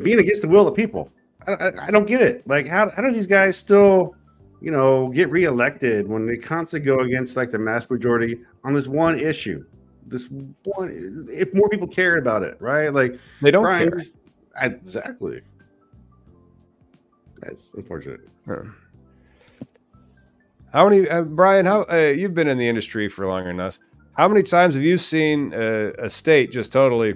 being 0.00 0.18
against 0.18 0.42
the 0.42 0.48
will 0.48 0.66
of 0.66 0.74
the 0.74 0.82
people. 0.82 1.10
I, 1.46 1.52
I, 1.52 1.86
I 1.86 1.90
don't 1.90 2.06
get 2.06 2.22
it. 2.22 2.46
Like, 2.46 2.66
how 2.66 2.90
how 2.90 3.02
do 3.02 3.12
these 3.12 3.26
guys 3.26 3.56
still, 3.56 4.14
you 4.60 4.70
know, 4.70 5.08
get 5.08 5.30
reelected 5.30 6.08
when 6.08 6.26
they 6.26 6.36
constantly 6.36 6.86
go 6.86 7.00
against 7.00 7.36
like 7.36 7.50
the 7.50 7.58
mass 7.58 7.88
majority 7.88 8.40
on 8.64 8.74
this 8.74 8.88
one 8.88 9.18
issue? 9.18 9.64
This 10.06 10.28
one, 10.64 11.26
if 11.30 11.54
more 11.54 11.68
people 11.68 11.86
cared 11.86 12.18
about 12.18 12.42
it, 12.42 12.56
right? 12.60 12.88
Like, 12.88 13.18
They 13.40 13.50
don't 13.50 13.62
Brian, 13.62 13.90
care. 13.90 14.04
Exactly. 14.60 15.40
That's 17.40 17.72
unfortunate. 17.74 18.20
Huh. 18.46 18.62
How 20.72 20.88
many, 20.88 21.08
uh, 21.08 21.22
Brian? 21.22 21.66
How 21.66 21.82
uh, 21.90 22.12
you've 22.14 22.34
been 22.34 22.48
in 22.48 22.58
the 22.58 22.68
industry 22.68 23.08
for 23.08 23.26
longer 23.26 23.48
than 23.48 23.60
us? 23.60 23.80
How 24.14 24.28
many 24.28 24.42
times 24.42 24.74
have 24.74 24.84
you 24.84 24.98
seen 24.98 25.52
uh, 25.54 25.92
a 25.98 26.10
state 26.10 26.52
just 26.52 26.72
totally 26.72 27.14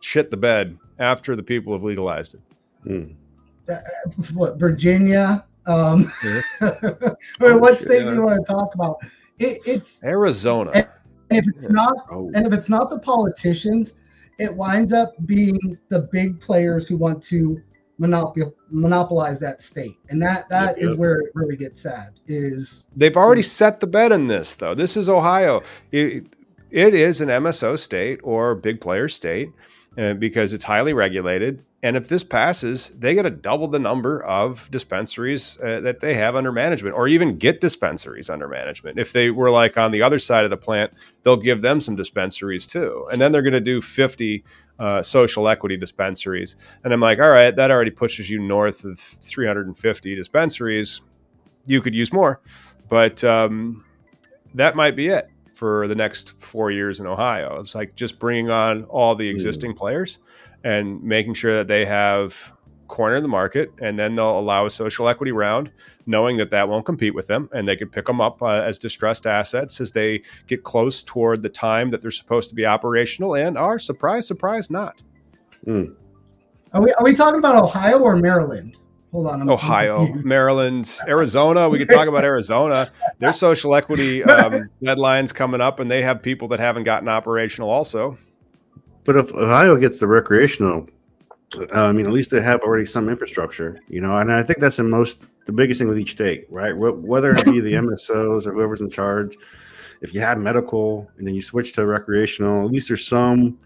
shit 0.00 0.30
the 0.30 0.36
bed 0.36 0.78
after 0.98 1.34
the 1.34 1.42
people 1.42 1.72
have 1.72 1.82
legalized 1.82 2.34
it? 2.34 2.40
Hmm. 2.84 4.34
what 4.34 4.58
Virginia, 4.58 5.44
um, 5.66 6.12
Yeah. 6.22 6.40
or 6.60 7.16
Oh, 7.40 7.58
what 7.58 7.78
shit, 7.78 7.86
state 7.88 8.04
yeah. 8.04 8.14
you 8.14 8.22
want 8.22 8.44
to 8.44 8.52
talk 8.52 8.74
about? 8.74 8.98
It, 9.38 9.60
it's 9.66 10.02
Arizona. 10.04 10.70
And 10.74 10.86
if 11.30 11.44
it's 11.56 11.68
not 11.68 11.94
Oh, 12.10 12.30
and 12.34 12.46
if 12.46 12.52
it's 12.52 12.68
not 12.68 12.90
the 12.90 12.98
politicians, 12.98 13.94
it 14.38 14.54
winds 14.54 14.92
up 14.92 15.12
being 15.26 15.78
the 15.88 16.08
big 16.12 16.40
players 16.40 16.86
who 16.88 16.96
want 16.96 17.22
to 17.24 17.60
monopol- 18.00 18.52
monopolize 18.70 19.38
that 19.40 19.60
state, 19.60 19.96
and 20.10 20.20
that 20.22 20.48
that 20.48 20.76
Yep, 20.76 20.84
is 20.84 20.90
yep. 20.90 20.98
where 20.98 21.18
it 21.20 21.30
really 21.34 21.56
gets 21.56 21.80
sad. 21.80 22.10
Is 22.26 22.86
They've 22.96 23.16
already 23.16 23.42
set 23.42 23.80
the 23.80 23.86
bet 23.86 24.12
in 24.12 24.26
this, 24.26 24.54
though. 24.56 24.74
This 24.74 24.96
is 24.96 25.08
Ohio. 25.08 25.62
It, 25.92 26.24
it 26.70 26.92
is 26.94 27.20
an 27.20 27.28
MSO 27.28 27.78
state 27.78 28.18
or 28.24 28.56
big 28.56 28.80
player 28.80 29.08
state 29.08 29.50
uh, 29.96 30.14
because 30.14 30.52
it's 30.52 30.64
highly 30.64 30.92
regulated. 30.92 31.62
And 31.84 31.98
if 31.98 32.08
this 32.08 32.24
passes, 32.24 32.88
they 32.98 33.14
get 33.14 33.24
to 33.24 33.30
double 33.30 33.68
the 33.68 33.78
number 33.78 34.24
of 34.24 34.70
dispensaries 34.70 35.58
uh, 35.62 35.82
that 35.82 36.00
they 36.00 36.14
have 36.14 36.34
under 36.34 36.50
management, 36.50 36.96
or 36.96 37.06
even 37.08 37.36
get 37.36 37.60
dispensaries 37.60 38.30
under 38.30 38.48
management. 38.48 38.98
If 38.98 39.12
they 39.12 39.28
were 39.28 39.50
like 39.50 39.76
on 39.76 39.90
the 39.90 40.00
other 40.00 40.18
side 40.18 40.44
of 40.44 40.50
the 40.50 40.56
plant, 40.56 40.94
they'll 41.24 41.36
give 41.36 41.60
them 41.60 41.82
some 41.82 41.94
dispensaries 41.94 42.66
too. 42.66 43.06
And 43.12 43.20
then 43.20 43.32
they're 43.32 43.42
going 43.42 43.52
to 43.52 43.60
do 43.60 43.82
50 43.82 44.42
uh, 44.78 45.02
social 45.02 45.46
equity 45.46 45.76
dispensaries. 45.76 46.56
And 46.84 46.94
I'm 46.94 47.00
like, 47.00 47.18
all 47.18 47.28
right, 47.28 47.54
that 47.54 47.70
already 47.70 47.90
pushes 47.90 48.30
you 48.30 48.38
north 48.38 48.86
of 48.86 48.98
350 48.98 50.16
dispensaries. 50.16 51.02
You 51.66 51.82
could 51.82 51.94
use 51.94 52.14
more, 52.14 52.40
but 52.88 53.22
um, 53.24 53.84
that 54.54 54.74
might 54.74 54.96
be 54.96 55.08
it 55.08 55.28
for 55.52 55.86
the 55.86 55.94
next 55.94 56.40
four 56.40 56.70
years 56.70 56.98
in 56.98 57.06
Ohio. 57.06 57.60
It's 57.60 57.74
like 57.74 57.94
just 57.94 58.18
bringing 58.18 58.48
on 58.48 58.84
all 58.84 59.14
the 59.14 59.28
existing 59.28 59.74
players 59.74 60.18
and 60.64 61.02
making 61.02 61.34
sure 61.34 61.54
that 61.54 61.68
they 61.68 61.84
have 61.84 62.52
corner 62.88 63.20
the 63.20 63.28
market, 63.28 63.72
and 63.80 63.98
then 63.98 64.14
they'll 64.16 64.38
allow 64.38 64.66
a 64.66 64.70
social 64.70 65.08
equity 65.08 65.32
round, 65.32 65.70
knowing 66.06 66.36
that 66.36 66.50
that 66.50 66.68
won't 66.68 66.86
compete 66.86 67.14
with 67.14 67.26
them, 67.26 67.48
and 67.52 67.66
they 67.68 67.76
can 67.76 67.88
pick 67.88 68.06
them 68.06 68.20
up 68.20 68.42
uh, 68.42 68.62
as 68.62 68.78
distressed 68.78 69.26
assets 69.26 69.80
as 69.80 69.92
they 69.92 70.22
get 70.46 70.62
close 70.62 71.02
toward 71.02 71.42
the 71.42 71.48
time 71.48 71.90
that 71.90 72.02
they're 72.02 72.10
supposed 72.10 72.48
to 72.48 72.54
be 72.54 72.66
operational, 72.66 73.34
and 73.34 73.56
are 73.58 73.78
surprise, 73.78 74.26
surprise, 74.26 74.70
not 74.70 75.02
hmm. 75.64 75.84
are 76.72 76.82
we 76.82 76.92
are 76.92 77.04
we 77.04 77.14
talking 77.14 77.38
about 77.38 77.62
Ohio 77.62 78.00
or 78.00 78.16
Maryland? 78.16 78.76
Hold 79.12 79.28
on, 79.28 79.42
I'm 79.42 79.50
Ohio, 79.50 80.06
confused. 80.06 80.24
Maryland, 80.24 80.98
Arizona. 81.06 81.68
We 81.68 81.78
could 81.78 81.88
talk 81.88 82.08
about 82.08 82.24
Arizona. 82.24 82.90
There's 83.20 83.38
social 83.38 83.76
equity 83.76 84.24
um, 84.24 84.68
deadlines 84.82 85.32
coming 85.32 85.60
up, 85.60 85.78
and 85.78 85.88
they 85.88 86.02
have 86.02 86.20
people 86.20 86.48
that 86.48 86.58
haven't 86.58 86.82
gotten 86.82 87.08
operational 87.08 87.70
also. 87.70 88.18
But 89.04 89.16
if 89.16 89.32
Ohio 89.32 89.76
gets 89.76 90.00
the 90.00 90.06
recreational, 90.06 90.88
uh, 91.58 91.66
I 91.72 91.92
mean, 91.92 92.06
at 92.06 92.12
least 92.12 92.30
they 92.30 92.40
have 92.40 92.60
already 92.60 92.86
some 92.86 93.08
infrastructure, 93.08 93.78
you 93.88 94.00
know. 94.00 94.16
And 94.18 94.32
I 94.32 94.42
think 94.42 94.58
that's 94.58 94.76
the 94.76 94.84
most, 94.84 95.22
the 95.46 95.52
biggest 95.52 95.78
thing 95.78 95.88
with 95.88 95.98
each 95.98 96.12
state, 96.12 96.46
right? 96.50 96.72
Whether 96.76 97.32
it 97.32 97.44
be 97.44 97.60
the 97.60 97.72
MSOs 97.74 98.46
or 98.46 98.52
whoever's 98.52 98.80
in 98.80 98.90
charge, 98.90 99.36
if 100.00 100.14
you 100.14 100.20
have 100.20 100.38
medical 100.38 101.08
and 101.18 101.26
then 101.26 101.34
you 101.34 101.42
switch 101.42 101.72
to 101.74 101.86
recreational, 101.86 102.64
at 102.64 102.72
least 102.72 102.88
there's 102.88 103.06
some 103.06 103.58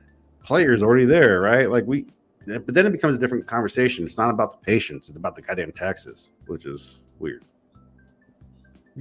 players 0.43 0.83
already 0.83 1.05
there, 1.05 1.41
right? 1.41 1.71
Like 1.71 1.85
we, 1.87 2.07
but 2.47 2.73
then 2.73 2.87
it 2.87 2.93
becomes 2.93 3.15
a 3.15 3.19
different 3.19 3.47
conversation. 3.47 4.05
It's 4.05 4.19
not 4.19 4.31
about 4.31 4.53
the 4.53 4.65
patients; 4.65 5.09
it's 5.09 5.19
about 5.19 5.35
the 5.37 5.43
goddamn 5.43 5.73
taxes, 5.73 6.33
which 6.47 6.65
is 6.67 6.99
weird. 7.19 7.45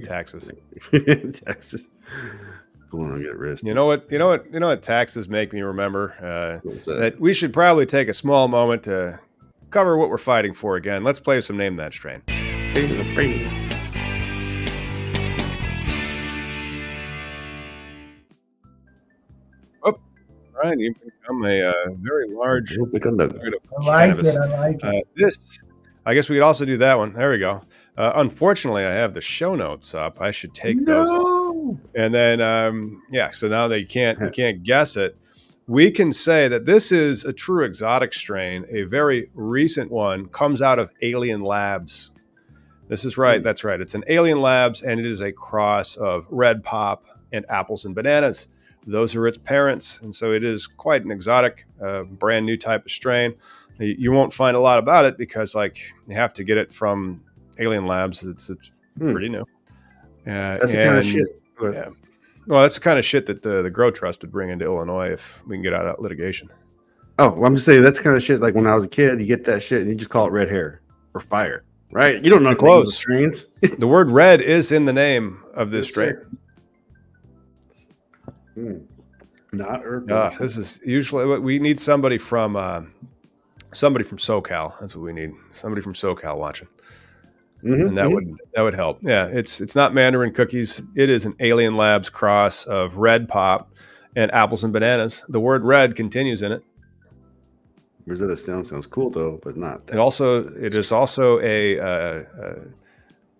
Taxes. 0.02 0.52
taxes. 1.44 1.88
Going 2.90 3.12
on 3.12 3.22
get 3.22 3.36
wrist. 3.36 3.64
You 3.64 3.74
know 3.74 3.86
what? 3.86 4.10
You 4.10 4.18
know 4.18 4.28
what? 4.28 4.50
You 4.52 4.60
know 4.60 4.68
what? 4.68 4.82
Taxes 4.82 5.28
make 5.28 5.52
me 5.52 5.60
remember 5.60 6.14
uh, 6.18 6.68
that? 6.68 6.84
that 7.00 7.20
we 7.20 7.34
should 7.34 7.52
probably 7.52 7.84
take 7.84 8.08
a 8.08 8.14
small 8.14 8.48
moment 8.48 8.82
to 8.84 9.20
cover 9.70 9.96
what 9.98 10.08
we're 10.08 10.16
fighting 10.16 10.54
for 10.54 10.76
again. 10.76 11.04
Let's 11.04 11.20
play 11.20 11.40
some 11.42 11.56
name 11.56 11.76
that 11.76 11.92
strain. 11.92 12.22
Brian, 20.60 20.80
you've 20.80 20.96
become 21.04 21.44
a 21.44 21.68
uh, 21.68 21.72
very 22.00 22.28
large. 22.30 22.76
We'll 22.76 22.90
pick 22.90 23.06
on 23.06 23.16
the- 23.16 23.28
nugget 23.28 23.54
of 23.54 23.86
I 23.86 23.86
like 23.86 24.10
cannabis. 24.10 24.34
it. 24.34 24.40
I 24.40 24.58
like 24.58 24.76
it. 24.76 24.84
Uh, 24.84 25.00
this, 25.14 25.60
I 26.04 26.14
guess 26.14 26.28
we 26.28 26.36
could 26.36 26.42
also 26.42 26.64
do 26.64 26.76
that 26.78 26.98
one. 26.98 27.12
There 27.12 27.30
we 27.30 27.38
go. 27.38 27.62
Uh, 27.96 28.12
unfortunately, 28.16 28.84
I 28.84 28.90
have 28.92 29.14
the 29.14 29.20
show 29.20 29.54
notes 29.54 29.94
up. 29.94 30.20
I 30.20 30.30
should 30.30 30.54
take 30.54 30.84
those 30.84 31.10
off. 31.10 31.37
And 31.94 32.14
then 32.14 32.40
um, 32.40 33.02
yeah 33.10 33.30
so 33.30 33.48
now 33.48 33.68
they 33.68 33.84
can't 33.84 34.18
you 34.20 34.30
can't 34.30 34.62
guess 34.62 34.96
it. 34.96 35.16
We 35.66 35.90
can 35.90 36.12
say 36.12 36.48
that 36.48 36.64
this 36.64 36.90
is 36.92 37.24
a 37.24 37.32
true 37.32 37.64
exotic 37.64 38.14
strain 38.14 38.64
a 38.70 38.82
very 38.84 39.30
recent 39.34 39.90
one 39.90 40.26
comes 40.28 40.62
out 40.62 40.78
of 40.78 40.92
alien 41.02 41.42
labs. 41.42 42.10
This 42.88 43.04
is 43.04 43.18
right 43.18 43.42
that's 43.42 43.64
right. 43.64 43.80
It's 43.80 43.94
an 43.94 44.04
alien 44.08 44.40
labs 44.40 44.82
and 44.82 44.98
it 44.98 45.06
is 45.06 45.20
a 45.20 45.32
cross 45.32 45.96
of 45.96 46.26
red 46.30 46.64
pop 46.64 47.04
and 47.32 47.44
apples 47.50 47.84
and 47.84 47.94
bananas. 47.94 48.48
Those 48.86 49.14
are 49.14 49.26
its 49.26 49.36
parents 49.38 50.00
and 50.02 50.14
so 50.14 50.32
it 50.32 50.42
is 50.44 50.66
quite 50.66 51.04
an 51.04 51.10
exotic 51.10 51.66
uh, 51.82 52.04
brand 52.04 52.46
new 52.46 52.56
type 52.56 52.86
of 52.86 52.90
strain. 52.90 53.34
You 53.78 54.10
won't 54.10 54.32
find 54.32 54.56
a 54.56 54.60
lot 54.60 54.78
about 54.80 55.04
it 55.04 55.18
because 55.18 55.54
like 55.54 55.78
you 56.08 56.14
have 56.14 56.32
to 56.34 56.44
get 56.44 56.56
it 56.58 56.72
from 56.72 57.22
alien 57.58 57.86
labs. 57.86 58.24
It's, 58.24 58.48
it's 58.50 58.70
Hmm. 58.98 59.12
pretty 59.12 59.28
new. 59.28 59.42
Uh, 59.42 60.58
That's 60.58 60.72
the 60.72 60.78
kind 60.78 60.98
of 60.98 61.04
and- 61.04 61.28
shit. 61.60 61.74
yeah. 61.74 61.88
Well, 62.46 62.62
that's 62.62 62.76
the 62.76 62.80
kind 62.80 62.98
of 62.98 63.04
shit 63.04 63.26
that 63.26 63.42
the, 63.42 63.62
the 63.62 63.70
Grow 63.70 63.90
Trust 63.90 64.22
would 64.22 64.32
bring 64.32 64.48
into 64.48 64.64
Illinois 64.64 65.10
if 65.10 65.46
we 65.46 65.56
can 65.56 65.62
get 65.62 65.74
out 65.74 65.84
of 65.84 65.96
that 65.96 66.02
litigation. 66.02 66.48
Oh, 67.18 67.30
well, 67.32 67.44
I'm 67.44 67.54
just 67.54 67.66
saying 67.66 67.82
that's 67.82 67.98
the 67.98 68.04
kind 68.04 68.16
of 68.16 68.22
shit. 68.22 68.40
Like 68.40 68.54
when 68.54 68.66
I 68.66 68.74
was 68.74 68.84
a 68.84 68.88
kid, 68.88 69.20
you 69.20 69.26
get 69.26 69.44
that 69.44 69.62
shit 69.62 69.82
and 69.82 69.90
you 69.90 69.96
just 69.96 70.10
call 70.10 70.26
it 70.26 70.30
red 70.30 70.48
hair 70.48 70.80
or 71.14 71.20
fire, 71.20 71.64
right? 71.90 72.22
You 72.24 72.30
don't 72.30 72.42
know 72.42 72.54
Close. 72.54 72.86
the 72.86 72.92
strains. 72.92 73.46
The 73.78 73.86
word 73.86 74.10
red 74.10 74.40
is 74.40 74.72
in 74.72 74.84
the 74.84 74.92
name 74.92 75.42
of 75.54 75.70
this 75.70 75.88
strain. 75.88 76.16
Hmm. 78.54 78.78
Not 79.52 79.82
urban. 79.84 80.12
Uh, 80.12 80.30
this 80.38 80.56
is 80.56 80.80
usually 80.84 81.38
we 81.38 81.58
need 81.58 81.80
somebody 81.80 82.18
from 82.18 82.54
uh, 82.56 82.82
somebody 83.72 84.04
from 84.04 84.18
SoCal. 84.18 84.78
That's 84.78 84.94
what 84.94 85.04
we 85.04 85.12
need. 85.12 85.32
Somebody 85.52 85.80
from 85.80 85.94
SoCal 85.94 86.36
watching, 86.36 86.68
Mhm, 87.64 87.88
and 87.88 87.98
that 87.98 88.06
mhm. 88.06 88.14
would 88.14 88.36
that 88.54 88.62
would 88.62 88.74
help. 88.74 88.98
Yeah, 89.02 89.26
it's 89.26 89.60
it's 89.60 89.74
not 89.74 89.92
Mandarin 89.92 90.32
cookies. 90.32 90.82
It 90.94 91.10
is 91.10 91.24
an 91.26 91.34
Alien 91.40 91.76
Labs 91.76 92.08
cross 92.08 92.64
of 92.64 92.96
red 92.96 93.28
pop 93.28 93.72
and 94.14 94.32
apples 94.32 94.64
and 94.64 94.72
bananas. 94.72 95.24
The 95.28 95.40
word 95.40 95.64
red 95.64 95.96
continues 95.96 96.42
in 96.42 96.52
it. 96.52 96.62
Rosetta 98.06 98.36
Stone 98.36 98.64
sounds 98.64 98.86
cool 98.86 99.10
though, 99.10 99.38
but 99.42 99.56
not 99.56 99.82
It 99.90 99.98
also 99.98 100.48
it 100.54 100.74
is 100.74 100.92
also 100.92 101.40
a 101.40 101.78
uh, 101.78 102.22
uh, 102.40 102.54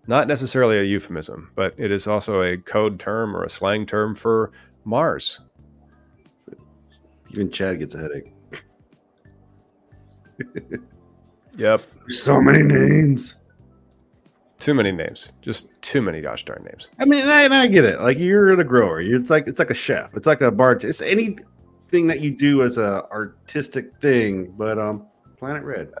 not 0.07 0.27
necessarily 0.27 0.77
a 0.77 0.83
euphemism, 0.83 1.51
but 1.55 1.73
it 1.77 1.91
is 1.91 2.07
also 2.07 2.41
a 2.43 2.57
code 2.57 2.99
term 2.99 3.35
or 3.35 3.43
a 3.43 3.49
slang 3.49 3.85
term 3.85 4.15
for 4.15 4.51
Mars. 4.83 5.41
Even 7.31 7.49
Chad 7.51 7.79
gets 7.79 7.95
a 7.95 7.99
headache. 7.99 8.33
Yep, 11.57 11.83
There's 12.07 12.23
so 12.23 12.39
many 12.41 12.63
names. 12.63 13.35
Too 14.59 14.73
many 14.73 14.91
names, 14.91 15.33
just 15.41 15.69
too 15.81 16.01
many 16.01 16.21
gosh 16.21 16.43
darn 16.45 16.63
names. 16.63 16.91
I 16.99 17.05
mean, 17.05 17.21
and 17.21 17.31
I, 17.31 17.43
and 17.43 17.53
I 17.53 17.67
get 17.67 17.85
it. 17.85 18.01
Like 18.01 18.19
you're 18.19 18.59
a 18.59 18.63
grower. 18.63 19.01
You're, 19.01 19.19
it's 19.19 19.29
like 19.29 19.47
it's 19.47 19.59
like 19.59 19.69
a 19.69 19.75
chef. 19.75 20.11
It's 20.15 20.27
like 20.27 20.41
a 20.41 20.51
bar. 20.51 20.73
It's 20.81 21.01
anything 21.01 22.07
that 22.07 22.19
you 22.19 22.31
do 22.31 22.63
as 22.63 22.77
a 22.77 23.05
artistic 23.11 23.97
thing. 23.99 24.53
But 24.57 24.77
um, 24.77 25.07
Planet 25.37 25.63
Red, 25.63 25.91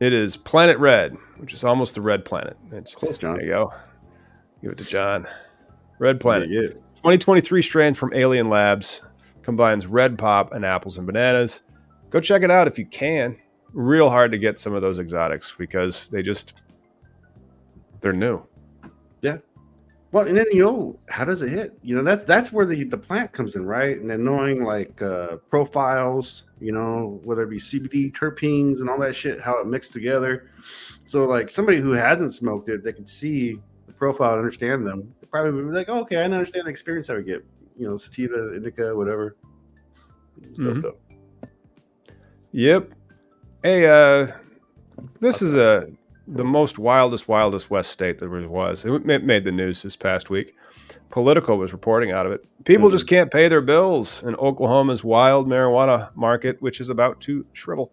It 0.00 0.12
is 0.12 0.36
Planet 0.36 0.78
Red, 0.78 1.16
which 1.38 1.52
is 1.52 1.64
almost 1.64 1.94
the 1.94 2.00
red 2.02 2.24
planet. 2.24 2.56
It's 2.70 2.94
close, 2.94 3.18
John. 3.18 3.36
there 3.36 3.44
you 3.44 3.50
go. 3.50 3.72
Give 4.62 4.72
it 4.72 4.78
to 4.78 4.84
John. 4.84 5.26
Red 5.98 6.20
Planet. 6.20 6.48
Yeah, 6.50 6.60
yeah. 6.62 6.68
2023 6.96 7.62
strain 7.62 7.94
from 7.94 8.14
Alien 8.14 8.48
Labs 8.48 9.02
combines 9.42 9.88
red 9.88 10.16
pop 10.16 10.52
and 10.52 10.64
apples 10.64 10.98
and 10.98 11.06
bananas. 11.06 11.62
Go 12.10 12.20
check 12.20 12.42
it 12.42 12.50
out 12.50 12.68
if 12.68 12.78
you 12.78 12.86
can. 12.86 13.36
Real 13.72 14.08
hard 14.08 14.30
to 14.30 14.38
get 14.38 14.58
some 14.58 14.72
of 14.74 14.82
those 14.82 15.00
exotics 15.00 15.54
because 15.58 16.06
they 16.08 16.22
just 16.22 16.54
they're 18.02 18.12
new. 18.12 18.42
Yeah. 19.22 19.38
Well, 20.10 20.26
and 20.26 20.36
then 20.36 20.44
you 20.52 20.62
know 20.62 20.98
how 21.08 21.24
does 21.24 21.40
it 21.40 21.48
hit? 21.48 21.78
You 21.82 21.96
know 21.96 22.02
that's 22.02 22.24
that's 22.24 22.52
where 22.52 22.66
the 22.66 22.84
the 22.84 22.98
plant 22.98 23.32
comes 23.32 23.56
in, 23.56 23.64
right? 23.64 23.98
And 23.98 24.10
then 24.10 24.22
knowing 24.22 24.62
like 24.62 25.00
uh, 25.00 25.36
profiles, 25.48 26.44
you 26.60 26.72
know, 26.72 27.20
whether 27.24 27.44
it 27.44 27.48
be 27.48 27.56
CBD 27.56 28.12
terpenes 28.12 28.80
and 28.80 28.90
all 28.90 28.98
that 28.98 29.16
shit, 29.16 29.40
how 29.40 29.58
it 29.58 29.66
mixed 29.66 29.94
together. 29.94 30.50
So 31.06 31.24
like 31.24 31.48
somebody 31.48 31.78
who 31.80 31.92
hasn't 31.92 32.34
smoked 32.34 32.68
it, 32.68 32.84
they 32.84 32.92
can 32.92 33.06
see 33.06 33.58
the 33.86 33.92
profile 33.94 34.32
and 34.32 34.40
understand 34.40 34.86
them. 34.86 35.14
They 35.20 35.26
probably 35.28 35.62
be 35.62 35.70
like, 35.70 35.88
oh, 35.88 36.00
okay, 36.00 36.16
I 36.16 36.24
understand 36.24 36.66
the 36.66 36.70
experience 36.70 37.08
I 37.08 37.14
would 37.14 37.26
get. 37.26 37.42
You 37.78 37.88
know, 37.88 37.96
sativa, 37.96 38.54
indica, 38.54 38.94
whatever. 38.94 39.36
Mhm. 40.58 40.92
Yep. 42.52 42.92
Hey, 43.62 43.86
uh, 43.86 44.32
this 45.20 45.40
is 45.40 45.54
a 45.54 45.88
the 46.26 46.44
most 46.44 46.78
wildest, 46.78 47.28
wildest 47.28 47.70
West 47.70 47.90
state 47.90 48.18
there 48.18 48.28
was. 48.30 48.84
It 48.84 49.04
made 49.04 49.44
the 49.44 49.52
news 49.52 49.82
this 49.82 49.96
past 49.96 50.30
week. 50.30 50.54
Politico 51.10 51.56
was 51.56 51.72
reporting 51.72 52.10
out 52.10 52.26
of 52.26 52.32
it. 52.32 52.44
People 52.64 52.90
just 52.90 53.08
can't 53.08 53.30
pay 53.30 53.48
their 53.48 53.60
bills 53.60 54.22
in 54.22 54.34
Oklahoma's 54.36 55.04
wild 55.04 55.46
marijuana 55.48 56.14
market, 56.14 56.60
which 56.62 56.80
is 56.80 56.88
about 56.88 57.20
to 57.22 57.44
shrivel. 57.52 57.92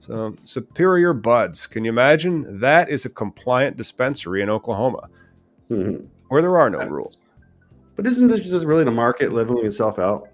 So, 0.00 0.34
Superior 0.42 1.12
Buds. 1.12 1.66
Can 1.66 1.84
you 1.84 1.90
imagine? 1.90 2.60
That 2.60 2.90
is 2.90 3.04
a 3.04 3.08
compliant 3.10 3.76
dispensary 3.76 4.42
in 4.42 4.50
Oklahoma 4.50 5.08
Mhm. 5.70 6.06
where 6.28 6.42
there 6.42 6.58
are 6.58 6.68
no 6.68 6.80
rules. 6.88 7.18
But 7.94 8.06
isn't 8.06 8.26
this 8.26 8.40
just 8.40 8.66
really 8.66 8.84
the 8.84 8.90
market 8.90 9.32
leveling 9.32 9.64
itself 9.64 9.98
out? 9.98 10.28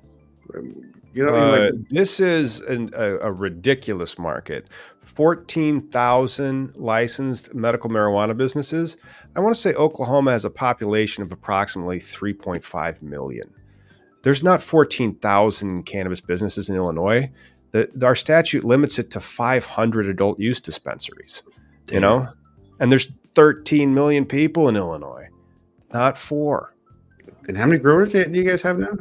You 1.18 1.26
know, 1.26 1.32
what 1.32 1.40
I 1.40 1.44
mean? 1.44 1.54
Uh, 1.54 1.76
like, 1.76 1.88
this 1.88 2.20
is 2.20 2.60
an, 2.60 2.90
a, 2.94 3.18
a 3.18 3.32
ridiculous 3.32 4.20
market. 4.20 4.68
14,000 5.02 6.76
licensed 6.76 7.54
medical 7.54 7.90
marijuana 7.90 8.36
businesses. 8.36 8.96
I 9.34 9.40
want 9.40 9.52
to 9.52 9.60
say 9.60 9.74
Oklahoma 9.74 10.30
has 10.30 10.44
a 10.44 10.50
population 10.50 11.24
of 11.24 11.32
approximately 11.32 11.98
3.5 11.98 13.02
million. 13.02 13.52
There's 14.22 14.44
not 14.44 14.62
14,000 14.62 15.82
cannabis 15.84 16.20
businesses 16.20 16.70
in 16.70 16.76
Illinois. 16.76 17.32
The, 17.72 17.90
our 18.04 18.14
statute 18.14 18.64
limits 18.64 19.00
it 19.00 19.10
to 19.10 19.20
500 19.20 20.06
adult 20.08 20.38
use 20.38 20.60
dispensaries, 20.60 21.42
you 21.90 21.98
know? 21.98 22.28
And 22.78 22.92
there's 22.92 23.12
13 23.34 23.92
million 23.92 24.24
people 24.24 24.68
in 24.68 24.76
Illinois, 24.76 25.28
not 25.92 26.16
four. 26.16 26.76
and 27.48 27.56
how 27.56 27.66
many 27.66 27.80
growers 27.80 28.12
do 28.12 28.24
you 28.30 28.44
guys 28.44 28.62
have 28.62 28.78
now? 28.78 28.96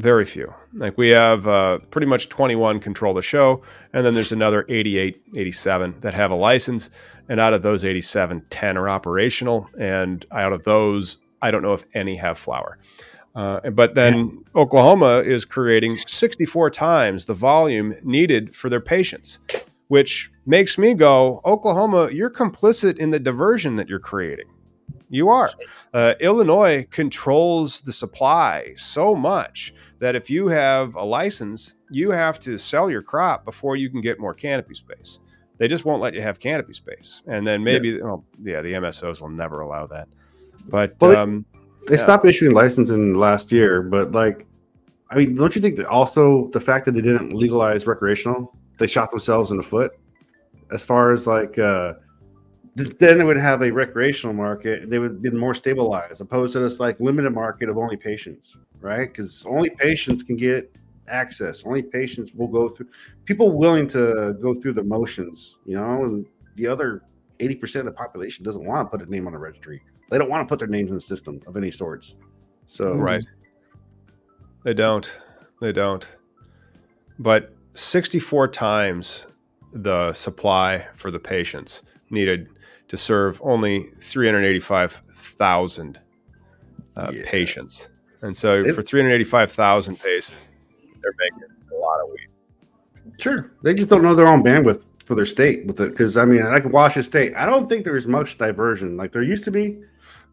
Very 0.00 0.24
few. 0.24 0.54
Like 0.72 0.96
we 0.96 1.10
have 1.10 1.46
uh, 1.46 1.78
pretty 1.90 2.06
much 2.06 2.30
21 2.30 2.80
control 2.80 3.12
the 3.12 3.20
show, 3.20 3.60
and 3.92 4.04
then 4.06 4.14
there's 4.14 4.32
another 4.32 4.64
88, 4.66 5.22
87 5.36 5.96
that 6.00 6.14
have 6.14 6.30
a 6.30 6.34
license. 6.34 6.88
And 7.28 7.38
out 7.38 7.52
of 7.52 7.60
those 7.60 7.84
87, 7.84 8.46
10 8.48 8.78
are 8.78 8.88
operational. 8.88 9.68
And 9.78 10.24
out 10.32 10.54
of 10.54 10.64
those, 10.64 11.18
I 11.42 11.50
don't 11.50 11.60
know 11.60 11.74
if 11.74 11.84
any 11.92 12.16
have 12.16 12.38
flour. 12.38 12.78
Uh, 13.34 13.68
but 13.70 13.94
then 13.94 14.42
Oklahoma 14.56 15.18
is 15.18 15.44
creating 15.44 15.98
64 15.98 16.70
times 16.70 17.26
the 17.26 17.34
volume 17.34 17.94
needed 18.02 18.56
for 18.56 18.70
their 18.70 18.80
patients, 18.80 19.38
which 19.88 20.32
makes 20.46 20.78
me 20.78 20.94
go, 20.94 21.42
Oklahoma, 21.44 22.08
you're 22.10 22.30
complicit 22.30 22.96
in 22.96 23.10
the 23.10 23.20
diversion 23.20 23.76
that 23.76 23.88
you're 23.88 23.98
creating. 23.98 24.46
You 25.10 25.28
are. 25.28 25.50
Uh, 25.92 26.14
Illinois 26.20 26.86
controls 26.90 27.82
the 27.82 27.92
supply 27.92 28.72
so 28.76 29.14
much 29.14 29.74
that 30.00 30.16
if 30.16 30.28
you 30.28 30.48
have 30.48 30.96
a 30.96 31.04
license, 31.04 31.74
you 31.90 32.10
have 32.10 32.40
to 32.40 32.58
sell 32.58 32.90
your 32.90 33.02
crop 33.02 33.44
before 33.44 33.76
you 33.76 33.88
can 33.90 34.00
get 34.00 34.18
more 34.18 34.34
canopy 34.34 34.74
space. 34.74 35.20
They 35.58 35.68
just 35.68 35.84
won't 35.84 36.00
let 36.00 36.14
you 36.14 36.22
have 36.22 36.40
canopy 36.40 36.72
space. 36.72 37.22
And 37.26 37.46
then 37.46 37.62
maybe, 37.62 38.00
well, 38.00 38.24
yeah, 38.42 38.62
the 38.62 38.72
MSOs 38.72 39.20
will 39.20 39.28
never 39.28 39.60
allow 39.60 39.86
that. 39.88 40.08
But 40.68 40.96
Well, 41.00 41.10
they- 41.10 41.16
um, 41.16 41.44
They 41.86 41.94
Yeah. 41.96 42.02
stopped 42.02 42.26
issuing 42.26 42.52
licensing 42.54 43.14
last 43.14 43.50
year, 43.50 43.82
but 43.82 44.12
like, 44.12 44.46
I 45.10 45.16
mean, 45.16 45.34
don't 45.34 45.56
you 45.56 45.62
think 45.62 45.76
that 45.76 45.86
also 45.86 46.48
the 46.52 46.60
fact 46.60 46.84
that 46.84 46.92
they 46.92 47.00
didn't 47.00 47.32
legalize 47.32 47.86
recreational, 47.86 48.54
they 48.78 48.86
shot 48.86 49.10
themselves 49.10 49.50
in 49.50 49.56
the 49.56 49.62
foot 49.62 49.92
as 50.70 50.84
far 50.84 51.10
as 51.12 51.26
like, 51.26 51.58
uh, 51.58 51.94
then 52.88 53.18
they 53.18 53.24
would 53.24 53.36
have 53.36 53.62
a 53.62 53.70
recreational 53.70 54.34
market. 54.34 54.88
They 54.88 54.98
would 54.98 55.20
be 55.22 55.30
more 55.30 55.54
stabilized, 55.54 56.20
opposed 56.20 56.54
to 56.54 56.60
this 56.60 56.80
like 56.80 56.98
limited 57.00 57.30
market 57.30 57.68
of 57.68 57.78
only 57.78 57.96
patients, 57.96 58.56
right? 58.80 59.08
Because 59.08 59.44
only 59.46 59.70
patients 59.70 60.22
can 60.22 60.36
get 60.36 60.72
access. 61.08 61.64
Only 61.64 61.82
patients 61.82 62.32
will 62.32 62.48
go 62.48 62.68
through. 62.68 62.88
People 63.24 63.52
willing 63.52 63.86
to 63.88 64.36
go 64.40 64.54
through 64.54 64.74
the 64.74 64.84
motions, 64.84 65.56
you 65.66 65.76
know, 65.76 66.04
and 66.04 66.26
the 66.56 66.66
other 66.66 67.02
eighty 67.40 67.54
percent 67.54 67.86
of 67.86 67.94
the 67.94 67.98
population 67.98 68.44
doesn't 68.44 68.64
want 68.64 68.90
to 68.90 68.98
put 68.98 69.06
a 69.06 69.10
name 69.10 69.26
on 69.26 69.34
a 69.34 69.38
registry. 69.38 69.82
They 70.10 70.18
don't 70.18 70.30
want 70.30 70.46
to 70.46 70.50
put 70.50 70.58
their 70.58 70.68
names 70.68 70.88
in 70.88 70.94
the 70.94 71.00
system 71.00 71.40
of 71.46 71.56
any 71.56 71.70
sorts. 71.70 72.16
So 72.66 72.94
Right. 72.94 73.24
They 74.64 74.74
don't. 74.74 75.20
They 75.60 75.72
don't. 75.72 76.06
But 77.18 77.54
64 77.74 78.48
times 78.48 79.26
the 79.72 80.12
supply 80.12 80.86
for 80.96 81.10
the 81.10 81.18
patients 81.18 81.82
needed 82.10 82.48
to 82.90 82.96
serve 82.96 83.40
only 83.44 83.84
385,000 84.00 86.00
uh, 86.96 87.12
Yeah. 87.14 87.22
patients. 87.24 87.88
And 88.22 88.36
so 88.36 88.62
It- 88.62 88.74
for 88.74 88.82
385,000 88.82 89.94
patients, 89.96 90.32
they're 91.00 91.12
making 91.20 91.44
a 91.72 91.76
lot 91.76 92.00
of 92.02 92.08
weed. 92.10 93.12
Sure, 93.20 93.52
they 93.62 93.74
just 93.74 93.88
don't 93.88 94.02
know 94.02 94.16
their 94.16 94.26
own 94.26 94.42
bandwidth 94.42 94.82
for 95.04 95.14
their 95.14 95.24
state 95.24 95.66
with 95.66 95.80
it. 95.80 95.90
Because 95.92 96.16
I 96.16 96.24
mean, 96.24 96.42
like 96.44 96.64
Washington 96.64 97.04
State, 97.08 97.32
I 97.36 97.46
don't 97.46 97.68
think 97.68 97.84
there's 97.84 98.08
much 98.08 98.36
diversion 98.38 98.96
like 98.96 99.12
there 99.12 99.22
used 99.22 99.44
to 99.44 99.52
be, 99.52 99.78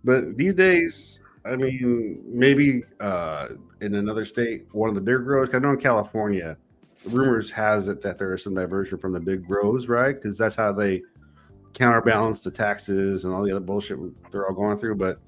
but 0.03 0.35
these 0.35 0.55
days, 0.55 1.21
I 1.45 1.55
mean, 1.55 2.19
maybe 2.25 2.83
uh, 2.99 3.49
in 3.81 3.93
another 3.95 4.25
state, 4.25 4.65
one 4.71 4.89
of 4.89 4.95
the 4.95 5.01
big 5.01 5.23
grows. 5.23 5.53
I 5.53 5.59
know 5.59 5.69
in 5.69 5.77
California, 5.77 6.57
rumors 7.05 7.51
has 7.51 7.87
it 7.87 8.01
that 8.01 8.17
there 8.17 8.33
is 8.33 8.41
some 8.43 8.55
diversion 8.55 8.97
from 8.97 9.13
the 9.13 9.19
big 9.19 9.45
grows, 9.45 9.87
right? 9.87 10.15
Because 10.15 10.39
that's 10.39 10.55
how 10.55 10.71
they 10.73 11.03
counterbalance 11.73 12.43
the 12.43 12.51
taxes 12.51 13.25
and 13.25 13.33
all 13.33 13.43
the 13.43 13.51
other 13.51 13.59
bullshit 13.59 13.97
they're 14.31 14.47
all 14.47 14.53
going 14.53 14.77
through. 14.77 14.95
But 14.95 15.19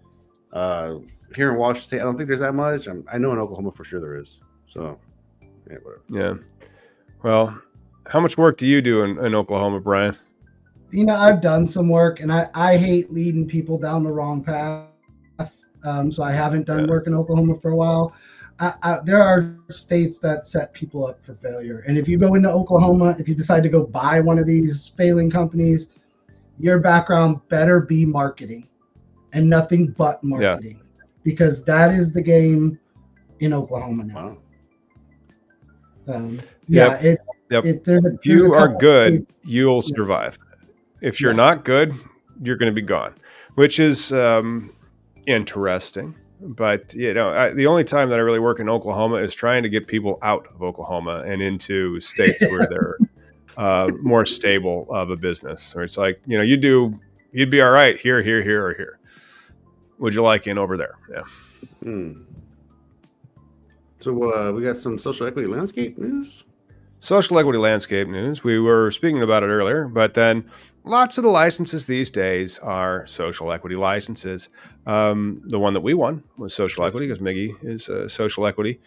uh, 0.53 0.95
here 1.35 1.51
in 1.51 1.57
Washington 1.57 1.87
State, 1.87 2.01
I 2.01 2.03
don't 2.03 2.17
think 2.17 2.27
there's 2.27 2.39
that 2.39 2.55
much. 2.55 2.87
I'm, 2.87 3.05
i 3.11 3.17
know 3.17 3.31
in 3.31 3.39
Oklahoma 3.39 3.71
for 3.71 3.83
sure 3.83 3.99
there 3.99 4.15
is. 4.15 4.41
So, 4.65 4.99
yeah, 5.41 5.77
whatever. 5.83 6.01
Yeah. 6.09 6.33
Well, 7.23 7.61
how 8.07 8.19
much 8.19 8.37
work 8.37 8.57
do 8.57 8.67
you 8.67 8.81
do 8.81 9.03
in, 9.03 9.23
in 9.23 9.35
Oklahoma, 9.35 9.79
Brian? 9.79 10.17
You 10.91 11.05
know, 11.05 11.15
I've 11.15 11.41
done 11.41 11.67
some 11.67 11.87
work, 11.87 12.19
and 12.19 12.33
I 12.33 12.49
I 12.55 12.77
hate 12.77 13.11
leading 13.11 13.47
people 13.47 13.77
down 13.77 14.03
the 14.03 14.11
wrong 14.11 14.43
path. 14.43 14.87
Um, 15.83 16.11
so 16.11 16.23
I 16.23 16.31
haven't 16.31 16.65
done 16.65 16.81
yeah. 16.81 16.89
work 16.89 17.07
in 17.07 17.13
Oklahoma 17.13 17.55
for 17.61 17.71
a 17.71 17.75
while. 17.75 18.13
I, 18.59 18.73
I, 18.83 18.99
there 19.05 19.21
are 19.23 19.55
states 19.69 20.19
that 20.19 20.45
set 20.45 20.73
people 20.73 21.07
up 21.07 21.23
for 21.23 21.35
failure. 21.35 21.85
And 21.87 21.97
if 21.97 22.07
you 22.07 22.17
go 22.17 22.35
into 22.35 22.51
Oklahoma, 22.51 23.15
if 23.17 23.29
you 23.29 23.35
decide 23.35 23.63
to 23.63 23.69
go 23.69 23.85
buy 23.85 24.19
one 24.19 24.37
of 24.37 24.45
these 24.45 24.91
failing 24.97 25.31
companies, 25.31 25.87
your 26.59 26.79
background 26.79 27.39
better 27.47 27.79
be 27.79 28.05
marketing 28.05 28.67
and 29.33 29.49
nothing 29.49 29.87
but 29.97 30.23
marketing 30.23 30.81
yeah. 30.81 31.03
because 31.23 31.63
that 31.63 31.91
is 31.91 32.13
the 32.13 32.21
game 32.21 32.77
in 33.39 33.53
Oklahoma 33.53 34.03
now. 34.03 34.37
Wow. 36.05 36.15
Um, 36.15 36.39
yeah, 36.67 36.89
yep. 36.89 37.03
it's, 37.03 37.27
yep. 37.49 37.65
It, 37.65 37.83
there's 37.83 38.03
if 38.05 38.25
you 38.25 38.53
are 38.53 38.67
good, 38.67 39.25
you'll 39.43 39.81
survive. 39.81 40.37
If 41.01 41.21
you're 41.21 41.31
yeah. 41.31 41.37
not 41.37 41.65
good, 41.65 41.93
you're 42.41 42.57
going 42.57 42.71
to 42.71 42.75
be 42.75 42.81
gone, 42.81 43.13
which 43.55 43.79
is 43.79 44.11
um, 44.11 44.73
interesting. 45.27 46.15
But 46.41 46.93
you 46.95 47.13
know, 47.13 47.29
I, 47.29 47.49
the 47.51 47.67
only 47.67 47.83
time 47.83 48.09
that 48.09 48.15
I 48.15 48.21
really 48.21 48.39
work 48.39 48.59
in 48.59 48.69
Oklahoma 48.69 49.17
is 49.17 49.35
trying 49.35 49.61
to 49.63 49.69
get 49.69 49.87
people 49.87 50.17
out 50.21 50.47
of 50.53 50.63
Oklahoma 50.63 51.23
and 51.25 51.41
into 51.41 51.99
states 51.99 52.41
where 52.41 52.65
they're 52.69 52.97
uh, 53.59 53.91
more 54.01 54.25
stable 54.25 54.87
of 54.89 55.09
a 55.09 55.17
business. 55.17 55.75
Or 55.75 55.83
it's 55.83 55.97
like 55.97 56.21
you 56.25 56.37
know, 56.37 56.43
you 56.43 56.57
do 56.57 56.97
you'd 57.33 57.51
be 57.51 57.61
all 57.61 57.71
right 57.71 57.97
here, 57.97 58.21
here, 58.23 58.41
here, 58.41 58.65
or 58.65 58.73
here. 58.73 58.99
Would 59.99 60.13
you 60.13 60.23
like 60.23 60.47
in 60.47 60.57
over 60.57 60.77
there? 60.77 60.97
Yeah. 61.11 61.23
Hmm. 61.83 62.21
So 63.99 64.33
uh, 64.33 64.53
we 64.53 64.63
got 64.63 64.77
some 64.77 64.97
social 64.97 65.27
equity 65.27 65.47
landscape 65.47 65.97
news. 65.97 66.45
Social 67.01 67.37
equity 67.37 67.59
landscape 67.59 68.07
news. 68.07 68.45
We 68.45 68.59
were 68.59 68.91
speaking 68.91 69.21
about 69.21 69.43
it 69.43 69.47
earlier, 69.47 69.89
but 69.89 70.13
then 70.13 70.49
lots 70.85 71.17
of 71.17 71.25
the 71.25 71.29
licenses 71.29 71.85
these 71.85 72.09
days 72.09 72.59
are 72.59 73.05
social 73.07 73.51
equity 73.51 73.75
licenses. 73.75 74.47
Um, 74.85 75.41
the 75.45 75.59
one 75.59 75.73
that 75.73 75.81
we 75.81 75.93
won 75.93 76.23
was 76.37 76.53
social 76.53 76.85
equity 76.85 77.07
because 77.07 77.19
Miggy 77.19 77.53
is 77.61 77.89
uh, 77.89 78.07
social 78.07 78.47
equity. 78.47 78.79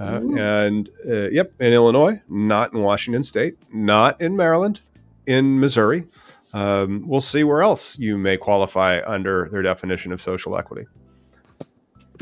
Uh, 0.00 0.20
and 0.38 0.88
uh, 1.06 1.28
yep, 1.28 1.52
in 1.60 1.74
Illinois, 1.74 2.20
not 2.28 2.72
in 2.72 2.80
Washington 2.80 3.22
State, 3.22 3.58
not 3.70 4.18
in 4.20 4.34
Maryland, 4.34 4.80
in 5.26 5.60
Missouri. 5.60 6.06
Um, 6.54 7.04
we'll 7.06 7.20
see 7.20 7.44
where 7.44 7.62
else 7.62 7.98
you 7.98 8.16
may 8.16 8.38
qualify 8.38 9.00
under 9.06 9.48
their 9.52 9.62
definition 9.62 10.10
of 10.10 10.20
social 10.22 10.56
equity. 10.56 10.86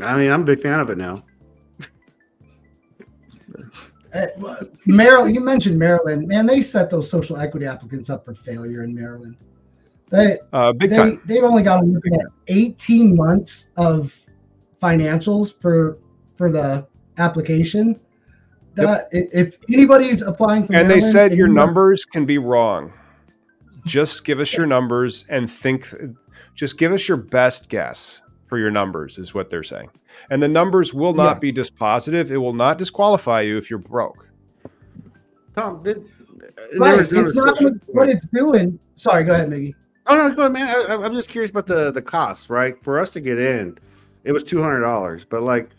I 0.01 0.17
mean, 0.17 0.29
I'm 0.29 0.41
a 0.41 0.45
big 0.45 0.61
fan 0.61 0.81
of 0.81 0.89
it 0.89 0.97
now. 0.97 1.23
Uh, 4.13 4.25
Maryland, 4.85 5.35
you 5.35 5.41
mentioned 5.41 5.77
Maryland, 5.77 6.27
man. 6.27 6.45
They 6.45 6.61
set 6.61 6.89
those 6.89 7.09
social 7.09 7.37
equity 7.37 7.65
applicants 7.65 8.09
up 8.09 8.25
for 8.25 8.33
failure 8.33 8.83
in 8.83 8.93
Maryland. 8.93 9.37
They, 10.09 10.37
uh, 10.51 10.73
big 10.73 10.89
they, 10.89 10.95
time. 10.95 11.21
They've 11.25 11.43
only 11.43 11.63
got 11.63 11.83
18 12.47 13.15
months 13.15 13.69
of 13.77 14.19
financials 14.81 15.59
for 15.61 15.99
for 16.37 16.51
the 16.51 16.87
application. 17.19 17.99
That 18.75 19.09
yep. 19.11 19.29
if 19.33 19.57
anybody's 19.67 20.21
applying 20.21 20.67
for, 20.67 20.73
and 20.73 20.87
Maryland, 20.87 20.91
they 20.91 21.01
said 21.01 21.35
your 21.35 21.47
numbers 21.47 22.05
can 22.05 22.25
be 22.25 22.37
wrong. 22.37 22.93
Just 23.85 24.23
give 24.23 24.39
us 24.39 24.55
your 24.55 24.65
numbers 24.65 25.25
and 25.29 25.49
think. 25.49 25.87
Just 26.55 26.77
give 26.77 26.91
us 26.91 27.07
your 27.07 27.17
best 27.17 27.69
guess 27.69 28.21
for 28.47 28.57
your 28.57 28.71
numbers, 28.71 29.17
is 29.17 29.33
what 29.33 29.49
they're 29.49 29.63
saying. 29.63 29.89
And 30.29 30.41
the 30.41 30.47
numbers 30.47 30.93
will 30.93 31.13
not 31.13 31.37
yeah. 31.37 31.39
be 31.39 31.53
dispositive. 31.53 32.29
It 32.31 32.37
will 32.37 32.53
not 32.53 32.77
disqualify 32.77 33.41
you 33.41 33.57
if 33.57 33.69
you're 33.69 33.79
broke. 33.79 34.27
Tom, 35.55 35.81
did, 35.83 36.05
right. 36.77 36.99
it's 36.99 37.11
not 37.35 37.57
what 37.87 38.09
it's 38.09 38.27
doing. 38.27 38.79
Sorry, 38.95 39.23
go 39.23 39.33
ahead, 39.33 39.49
Miggy. 39.49 39.73
Oh 40.07 40.15
no, 40.15 40.33
go 40.33 40.41
ahead, 40.41 40.53
man. 40.53 40.67
I, 40.67 41.05
am 41.05 41.13
just 41.13 41.29
curious 41.29 41.51
about 41.51 41.65
the 41.65 41.91
the 41.91 42.01
cost, 42.01 42.49
right? 42.49 42.75
For 42.83 42.99
us 42.99 43.11
to 43.11 43.21
get 43.21 43.39
in, 43.39 43.77
it 44.23 44.31
was 44.31 44.43
two 44.43 44.61
hundred 44.61 44.81
dollars, 44.81 45.25
but 45.25 45.43
like 45.43 45.69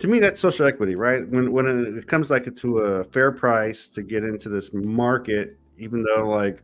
to 0.00 0.08
me, 0.08 0.18
that's 0.18 0.40
social 0.40 0.66
equity, 0.66 0.94
right? 0.94 1.28
When 1.28 1.52
when 1.52 1.98
it 1.98 2.06
comes 2.06 2.30
like 2.30 2.54
to 2.54 2.78
a 2.78 3.04
fair 3.04 3.30
price 3.30 3.88
to 3.90 4.02
get 4.02 4.24
into 4.24 4.48
this 4.48 4.72
market, 4.72 5.58
even 5.78 6.02
though 6.02 6.26
like 6.26 6.62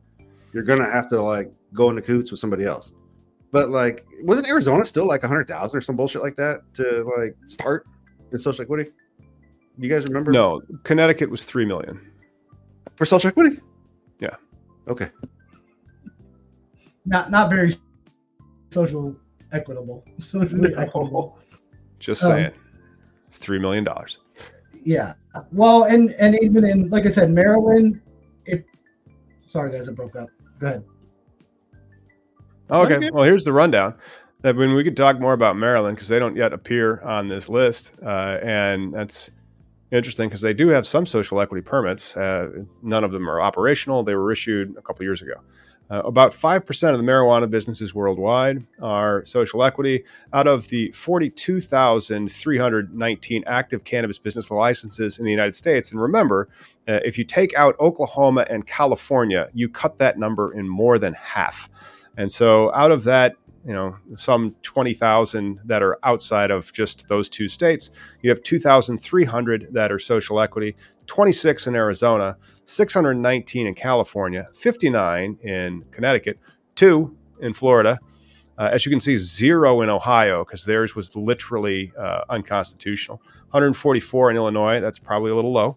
you're 0.53 0.63
gonna 0.63 0.91
have 0.91 1.09
to 1.11 1.23
like 1.23 1.53
go 1.75 1.91
into 1.91 2.01
coots 2.01 2.31
with 2.31 2.41
somebody 2.41 2.65
else. 2.65 2.93
But 3.53 3.71
like, 3.71 4.07
wasn't 4.23 4.49
Arizona 4.49 4.85
still 4.85 5.07
like 5.07 5.23
a 5.23 5.29
hundred 5.29 5.49
thousand 5.49 5.79
or 5.79 5.81
some 5.83 5.97
bullshit 5.97 6.23
like 6.23 6.37
that 6.37 6.63
to 6.75 7.05
like 7.19 7.37
start 7.47 7.87
in 8.33 8.39
social 8.39 8.63
equity? 8.63 8.91
You 9.79 9.91
guys 9.91 10.05
remember? 10.09 10.33
No, 10.33 10.63
Connecticut 10.83 11.31
was 11.31 11.45
three 11.45 11.67
million 11.67 12.11
for 12.97 13.05
social 13.05 13.29
equity. 13.29 13.61
Yeah. 14.19 14.35
Okay. 14.89 15.11
Not 17.05 17.31
not 17.31 17.51
very 17.51 17.77
social 18.71 19.15
equitable. 19.53 20.05
Socially 20.19 20.75
equitable. 20.75 21.39
Just 21.99 22.23
saying, 22.23 22.47
um, 22.47 22.53
three 23.33 23.59
million 23.59 23.85
dollars. 23.85 24.19
Yeah. 24.85 25.15
Well, 25.53 25.85
and 25.85 26.11
and 26.13 26.39
even 26.43 26.65
in 26.65 26.89
like 26.91 27.07
I 27.07 27.11
said, 27.11 27.31
Maryland. 27.31 28.01
If 28.47 28.63
sorry 29.47 29.73
guys, 29.73 29.89
I 29.89 29.93
broke 29.93 30.17
up. 30.17 30.29
Go 30.61 30.67
ahead. 30.67 30.85
Okay. 32.71 33.11
Well, 33.11 33.25
here's 33.25 33.45
the 33.45 33.53
rundown. 33.53 33.97
That 34.43 34.57
when 34.57 34.75
we 34.75 34.85
could 34.85 34.97
talk 34.97 35.19
more 35.19 35.33
about 35.33 35.57
Maryland 35.57 35.97
because 35.97 36.09
they 36.09 36.19
don't 36.19 36.37
yet 36.37 36.53
appear 36.53 37.01
on 37.01 37.29
this 37.29 37.49
list, 37.49 37.93
uh, 38.05 38.39
and 38.43 38.93
that's 38.93 39.31
interesting 39.91 40.29
because 40.29 40.41
they 40.41 40.55
do 40.55 40.69
have 40.69 40.87
some 40.87 41.07
social 41.07 41.41
equity 41.41 41.63
permits. 41.63 42.17
Uh, 42.17 42.63
none 42.83 43.03
of 43.03 43.13
them 43.13 43.29
are 43.29 43.41
operational. 43.41 44.03
They 44.03 44.15
were 44.15 44.31
issued 44.31 44.77
a 44.77 44.83
couple 44.83 45.05
years 45.05 45.23
ago. 45.23 45.35
Uh, 45.89 46.03
about 46.05 46.33
5% 46.33 46.91
of 46.91 46.99
the 46.99 47.05
marijuana 47.05 47.49
businesses 47.49 47.95
worldwide 47.95 48.67
are 48.81 49.25
social 49.25 49.63
equity. 49.63 50.03
Out 50.33 50.49
of 50.49 50.67
the 50.69 50.91
42,319 50.91 53.45
active 53.47 53.85
cannabis 53.85 54.19
business 54.19 54.51
licenses 54.51 55.17
in 55.19 55.25
the 55.25 55.31
United 55.31 55.55
States, 55.55 55.93
and 55.93 56.03
remember, 56.03 56.49
uh, 56.89 56.99
if 57.05 57.19
you 57.19 57.25
take 57.25 57.57
out 57.57 57.79
Oklahoma 57.79 58.45
and 58.51 58.67
California, 58.67 59.49
you 59.55 59.69
cut 59.69 59.99
that 59.99 60.19
number 60.19 60.53
in 60.53 60.69
more 60.69 60.99
than 60.99 61.13
half. 61.15 61.71
And 62.17 62.33
so 62.33 62.75
out 62.75 62.91
of 62.91 63.05
that, 63.05 63.37
you 63.67 63.73
know, 63.73 63.97
some 64.15 64.55
20,000 64.63 65.61
that 65.65 65.83
are 65.83 65.99
outside 66.05 66.53
of 66.53 66.73
just 66.73 67.09
those 67.09 67.29
two 67.29 67.49
states, 67.49 67.91
you 68.23 68.31
have 68.31 68.41
2,300 68.43 69.69
that 69.73 69.91
are 69.91 69.99
social 69.99 70.41
equity, 70.41 70.77
26 71.07 71.67
in 71.67 71.75
Arizona, 71.75 72.37
619 72.65 73.67
in 73.67 73.75
California, 73.75 74.49
59 74.57 75.39
in 75.43 75.85
Connecticut, 75.91 76.39
two 76.77 77.17
in 77.41 77.53
Florida. 77.53 77.99
Uh, 78.57 78.71
as 78.73 78.87
you 78.87 78.91
can 78.91 79.01
see, 79.01 79.17
zero 79.17 79.83
in 79.83 79.91
Ohio 79.91 80.45
because 80.45 80.65
theirs 80.65 80.95
was 80.95 81.15
literally 81.17 81.93
uh, 81.99 82.23
unconstitutional. 82.31 83.21
144 83.51 84.31
in 84.31 84.37
Illinois, 84.37 84.81
that's 84.81 84.99
probably 84.99 85.31
a 85.33 85.35
little 85.35 85.53
low. 85.53 85.77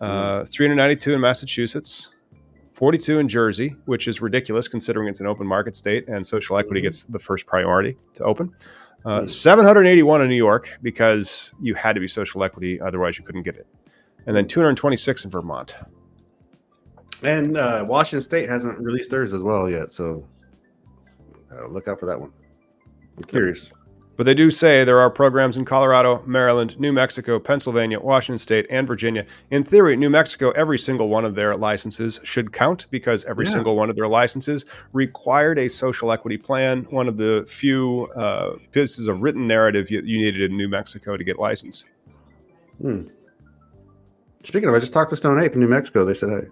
Uh, 0.00 0.44
392 0.46 1.14
in 1.14 1.20
Massachusetts, 1.20 2.10
42 2.80 3.18
in 3.18 3.28
Jersey, 3.28 3.76
which 3.84 4.08
is 4.08 4.22
ridiculous 4.22 4.66
considering 4.66 5.06
it's 5.06 5.20
an 5.20 5.26
open 5.26 5.46
market 5.46 5.76
state 5.76 6.08
and 6.08 6.26
social 6.26 6.56
equity 6.56 6.80
mm-hmm. 6.80 6.86
gets 6.86 7.02
the 7.02 7.18
first 7.18 7.44
priority 7.44 7.94
to 8.14 8.24
open. 8.24 8.54
Uh, 9.04 9.18
mm-hmm. 9.18 9.26
781 9.26 10.22
in 10.22 10.30
New 10.30 10.34
York 10.34 10.78
because 10.80 11.52
you 11.60 11.74
had 11.74 11.92
to 11.92 12.00
be 12.00 12.08
social 12.08 12.42
equity, 12.42 12.80
otherwise, 12.80 13.18
you 13.18 13.24
couldn't 13.24 13.42
get 13.42 13.56
it. 13.56 13.66
And 14.26 14.34
then 14.34 14.46
226 14.46 15.26
in 15.26 15.30
Vermont. 15.30 15.74
And 17.22 17.58
uh, 17.58 17.84
Washington 17.86 18.22
State 18.22 18.48
hasn't 18.48 18.78
released 18.78 19.10
theirs 19.10 19.34
as 19.34 19.42
well 19.42 19.68
yet. 19.68 19.92
So 19.92 20.26
uh, 21.52 21.68
look 21.68 21.86
out 21.86 22.00
for 22.00 22.06
that 22.06 22.18
one. 22.18 22.32
I'm 23.18 23.24
curious. 23.24 23.70
But 24.20 24.26
they 24.26 24.34
do 24.34 24.50
say 24.50 24.84
there 24.84 25.00
are 25.00 25.08
programs 25.08 25.56
in 25.56 25.64
Colorado, 25.64 26.22
Maryland, 26.26 26.78
New 26.78 26.92
Mexico, 26.92 27.38
Pennsylvania, 27.38 27.98
Washington 27.98 28.36
State, 28.36 28.66
and 28.68 28.86
Virginia. 28.86 29.24
In 29.50 29.62
theory, 29.62 29.96
New 29.96 30.10
Mexico, 30.10 30.50
every 30.50 30.78
single 30.78 31.08
one 31.08 31.24
of 31.24 31.34
their 31.34 31.56
licenses 31.56 32.20
should 32.22 32.52
count 32.52 32.86
because 32.90 33.24
every 33.24 33.46
yeah. 33.46 33.52
single 33.52 33.76
one 33.76 33.88
of 33.88 33.96
their 33.96 34.08
licenses 34.08 34.66
required 34.92 35.58
a 35.58 35.68
social 35.68 36.12
equity 36.12 36.36
plan. 36.36 36.82
One 36.90 37.08
of 37.08 37.16
the 37.16 37.46
few 37.48 38.08
uh, 38.14 38.56
pieces 38.72 39.06
of 39.06 39.22
written 39.22 39.46
narrative 39.46 39.90
you, 39.90 40.02
you, 40.02 40.18
needed 40.18 40.50
in 40.50 40.54
New 40.54 40.68
Mexico 40.68 41.16
to 41.16 41.24
get 41.24 41.38
licensed. 41.38 41.86
Hmm. 42.82 43.04
Speaking 44.44 44.68
of, 44.68 44.74
I 44.74 44.80
just 44.80 44.92
talked 44.92 45.08
to 45.08 45.16
Stone 45.16 45.42
Ape 45.42 45.54
in 45.54 45.60
New 45.60 45.68
Mexico. 45.68 46.04
They 46.04 46.12
said, 46.12 46.28
"Hey, 46.28 46.48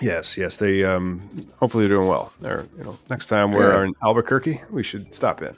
Yes, 0.00 0.38
yes. 0.38 0.56
They 0.56 0.82
um, 0.82 1.28
hopefully 1.60 1.86
they're 1.86 1.96
doing 1.96 2.08
well. 2.08 2.32
They're 2.40 2.66
you 2.78 2.84
know 2.84 2.98
next 3.10 3.26
time 3.26 3.52
we're 3.52 3.70
Yeah. 3.70 3.84
in 3.84 3.94
Albuquerque, 4.02 4.62
we 4.70 4.82
should 4.82 5.12
stop 5.12 5.42
in. 5.42 5.54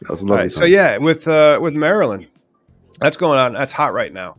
That 0.00 0.10
was 0.10 0.22
a 0.22 0.26
lovely." 0.26 0.42
right, 0.44 0.52
so 0.52 0.64
yeah, 0.64 0.96
with 0.98 1.26
uh, 1.28 1.58
with 1.62 1.74
Maryland, 1.74 2.26
that's 3.00 3.16
going 3.16 3.38
on. 3.38 3.52
That's 3.52 3.72
hot 3.72 3.92
right 3.92 4.12
now, 4.12 4.36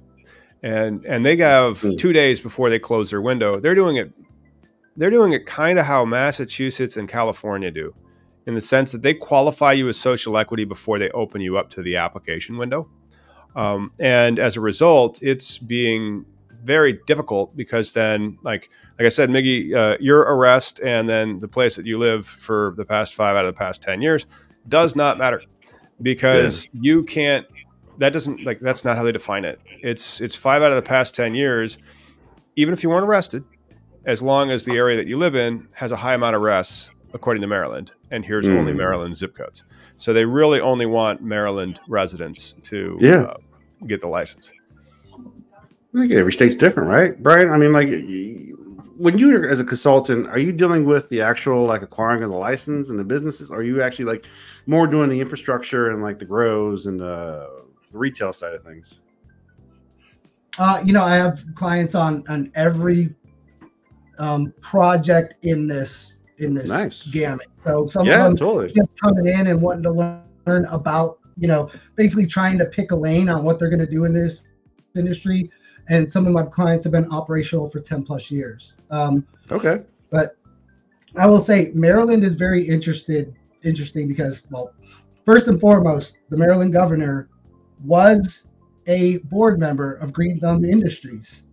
and 0.64 1.06
and 1.06 1.26
they 1.26 1.36
have 1.38 1.82
Hmm. 1.82 1.96
two 1.98 2.14
days 2.14 2.40
before 2.40 2.70
they 2.70 2.80
close 2.80 3.10
their 3.12 3.22
window. 3.22 3.60
They're 3.60 3.76
doing 3.76 3.98
it. 3.98 4.12
They're 4.98 5.10
doing 5.10 5.34
it 5.34 5.46
kind 5.46 5.80
of 5.80 5.86
how 5.86 6.04
Massachusetts 6.06 6.98
and 6.98 7.08
California 7.08 7.72
do, 7.72 7.94
in 8.48 8.56
the 8.56 8.62
sense 8.62 8.92
that 8.92 9.02
they 9.02 9.14
qualify 9.14 9.74
you 9.74 9.88
as 9.90 9.98
social 9.98 10.38
equity 10.38 10.66
before 10.66 11.00
they 11.00 11.10
open 11.12 11.40
you 11.42 11.58
up 11.58 11.70
to 11.72 11.82
the 11.82 11.96
application 11.98 12.58
window, 12.58 12.90
um, 13.56 13.92
and 14.00 14.40
as 14.40 14.58
a 14.58 14.62
result, 14.62 15.22
it's 15.22 15.58
being 15.58 16.26
very 16.64 17.00
difficult 17.08 17.56
because 17.56 17.94
then 17.94 18.38
like 18.44 18.70
like 19.00 19.06
I 19.06 19.10
said, 19.10 19.30
Miggy, 19.30 19.74
uh, 19.74 19.96
your 20.02 20.20
arrest 20.22 20.82
and 20.82 21.08
then 21.08 21.40
the 21.40 21.48
place 21.48 21.78
that 21.78 21.86
you 21.86 21.98
live 21.98 22.26
for 22.26 22.74
the 22.76 22.84
past 22.84 23.16
five 23.16 23.38
out 23.38 23.46
of 23.46 23.54
the 23.56 23.58
past 23.58 23.82
ten 23.82 24.02
years 24.02 24.26
does 24.70 24.96
not 24.96 25.18
matter 25.18 25.42
because 26.02 26.68
you 26.74 27.04
can't 27.04 27.46
that 27.98 28.14
doesn't 28.14 28.44
like 28.46 28.60
that's 28.60 28.86
not 28.86 28.96
how 28.96 29.04
they 29.04 29.12
define 29.12 29.44
it 29.46 29.60
it's 29.82 30.22
it's 30.22 30.36
five 30.36 30.62
out 30.62 30.72
of 30.72 30.76
the 30.76 30.82
past 30.88 31.14
10 31.16 31.36
years 31.36 31.78
even 32.56 32.74
if 32.74 32.84
you 32.84 32.90
weren't 32.90 33.06
arrested 33.06 33.44
as 34.06 34.22
long 34.22 34.50
as 34.52 34.64
the 34.66 34.78
area 34.78 34.96
that 34.96 35.08
you 35.08 35.18
live 35.18 35.36
in 35.36 35.68
has 35.74 35.92
a 35.92 35.96
high 35.98 36.14
amount 36.14 36.36
of 36.36 36.42
arrests 36.42 36.90
according 37.14 37.42
to 37.42 37.48
maryland 37.48 37.92
and 38.12 38.24
here's 38.24 38.48
Mm. 38.48 38.58
only 38.60 38.74
maryland 38.74 39.16
zip 39.18 39.36
codes 39.36 39.64
so 39.98 40.14
they 40.14 40.24
really 40.26 40.62
only 40.62 40.86
want 40.86 41.22
maryland 41.22 41.80
residents 41.90 42.54
to 42.64 42.98
Yeah. 43.02 43.24
uh, 43.24 43.34
get 43.88 44.00
the 44.02 44.08
license 44.08 44.54
I 45.96 46.02
think 46.02 46.12
every 46.12 46.32
state's 46.32 46.54
different, 46.56 46.88
right, 46.88 47.22
Brian? 47.24 47.50
I 47.50 47.58
mean, 47.58 47.74
like 47.74 47.88
when 49.00 49.18
you 49.18 49.48
as 49.48 49.62
a 49.62 49.64
consultant, 49.64 50.28
are 50.28 50.38
you 50.38 50.52
dealing 50.52 50.84
with 50.84 51.08
the 51.08 51.22
actual 51.22 51.66
like 51.66 51.82
acquiring 51.82 52.22
of 52.22 52.30
the 52.30 52.36
license 52.36 52.90
and 52.90 53.00
the 53.00 53.04
businesses? 53.04 53.50
Or 53.50 53.60
are 53.60 53.64
you 53.64 53.82
actually 53.82 54.06
like 54.06 54.26
more 54.66 54.88
doing 54.88 55.10
the 55.10 55.22
infrastructure 55.22 55.90
and 55.90 56.04
like 56.04 56.20
the 56.20 56.26
grows 56.26 56.86
and 56.86 57.00
the 57.00 57.64
retail 57.94 58.34
side 58.34 58.54
of 58.54 58.64
things? 58.64 59.00
Uh, 60.58 60.82
you 60.84 60.92
know, 60.92 61.04
I 61.04 61.16
have 61.16 61.46
clients 61.56 61.96
on 61.96 62.26
on 62.28 62.52
every 62.56 63.16
um, 64.18 64.54
project 64.60 65.46
in 65.46 65.66
this 65.66 66.20
in 66.40 66.54
this 66.54 66.68
Nice. 66.68 67.08
gamut. 67.08 67.48
So 67.64 67.88
some 67.88 68.06
yeah, 68.06 68.18
of 68.18 68.24
them 68.26 68.36
totally. 68.36 68.68
just 68.68 68.90
coming 69.02 69.28
in 69.28 69.48
and 69.48 69.62
wanting 69.62 69.84
to 69.84 69.92
learn 69.92 70.66
about, 70.66 71.20
you 71.38 71.48
know, 71.48 71.70
basically 71.96 72.28
trying 72.28 72.58
to 72.58 72.66
pick 72.66 72.92
a 72.92 72.96
lane 72.96 73.30
on 73.30 73.46
what 73.46 73.60
they're 73.60 73.70
going 73.70 73.80
to 73.80 73.90
do 73.90 74.04
in 74.04 74.14
this 74.14 74.42
industry. 74.98 75.50
And 75.90 76.10
some 76.10 76.28
of 76.28 76.34
my 76.34 76.44
clients 76.44 76.86
have 76.86 76.92
been 76.94 77.12
operational 77.12 77.70
for 77.70 77.80
10 77.80 78.04
plus 78.04 78.30
years. 78.32 78.78
Um, 78.92 79.26
Okay. 79.52 79.82
but 80.12 80.38
I 81.18 81.26
will 81.28 81.40
say 81.40 81.72
Maryland 81.74 82.24
is 82.24 82.36
very 82.36 82.68
interested, 82.68 83.34
interesting 83.64 84.08
because, 84.08 84.44
well, 84.52 84.72
first 85.26 85.48
and 85.48 85.60
foremost, 85.60 86.20
the 86.30 86.38
Maryland 86.38 86.72
governor 86.74 87.28
was 87.84 88.48
a 88.86 89.18
board 89.18 89.60
member 89.60 89.94
of 89.96 90.14
Green 90.14 90.40
Thumb 90.40 90.64
Industries, 90.66 91.44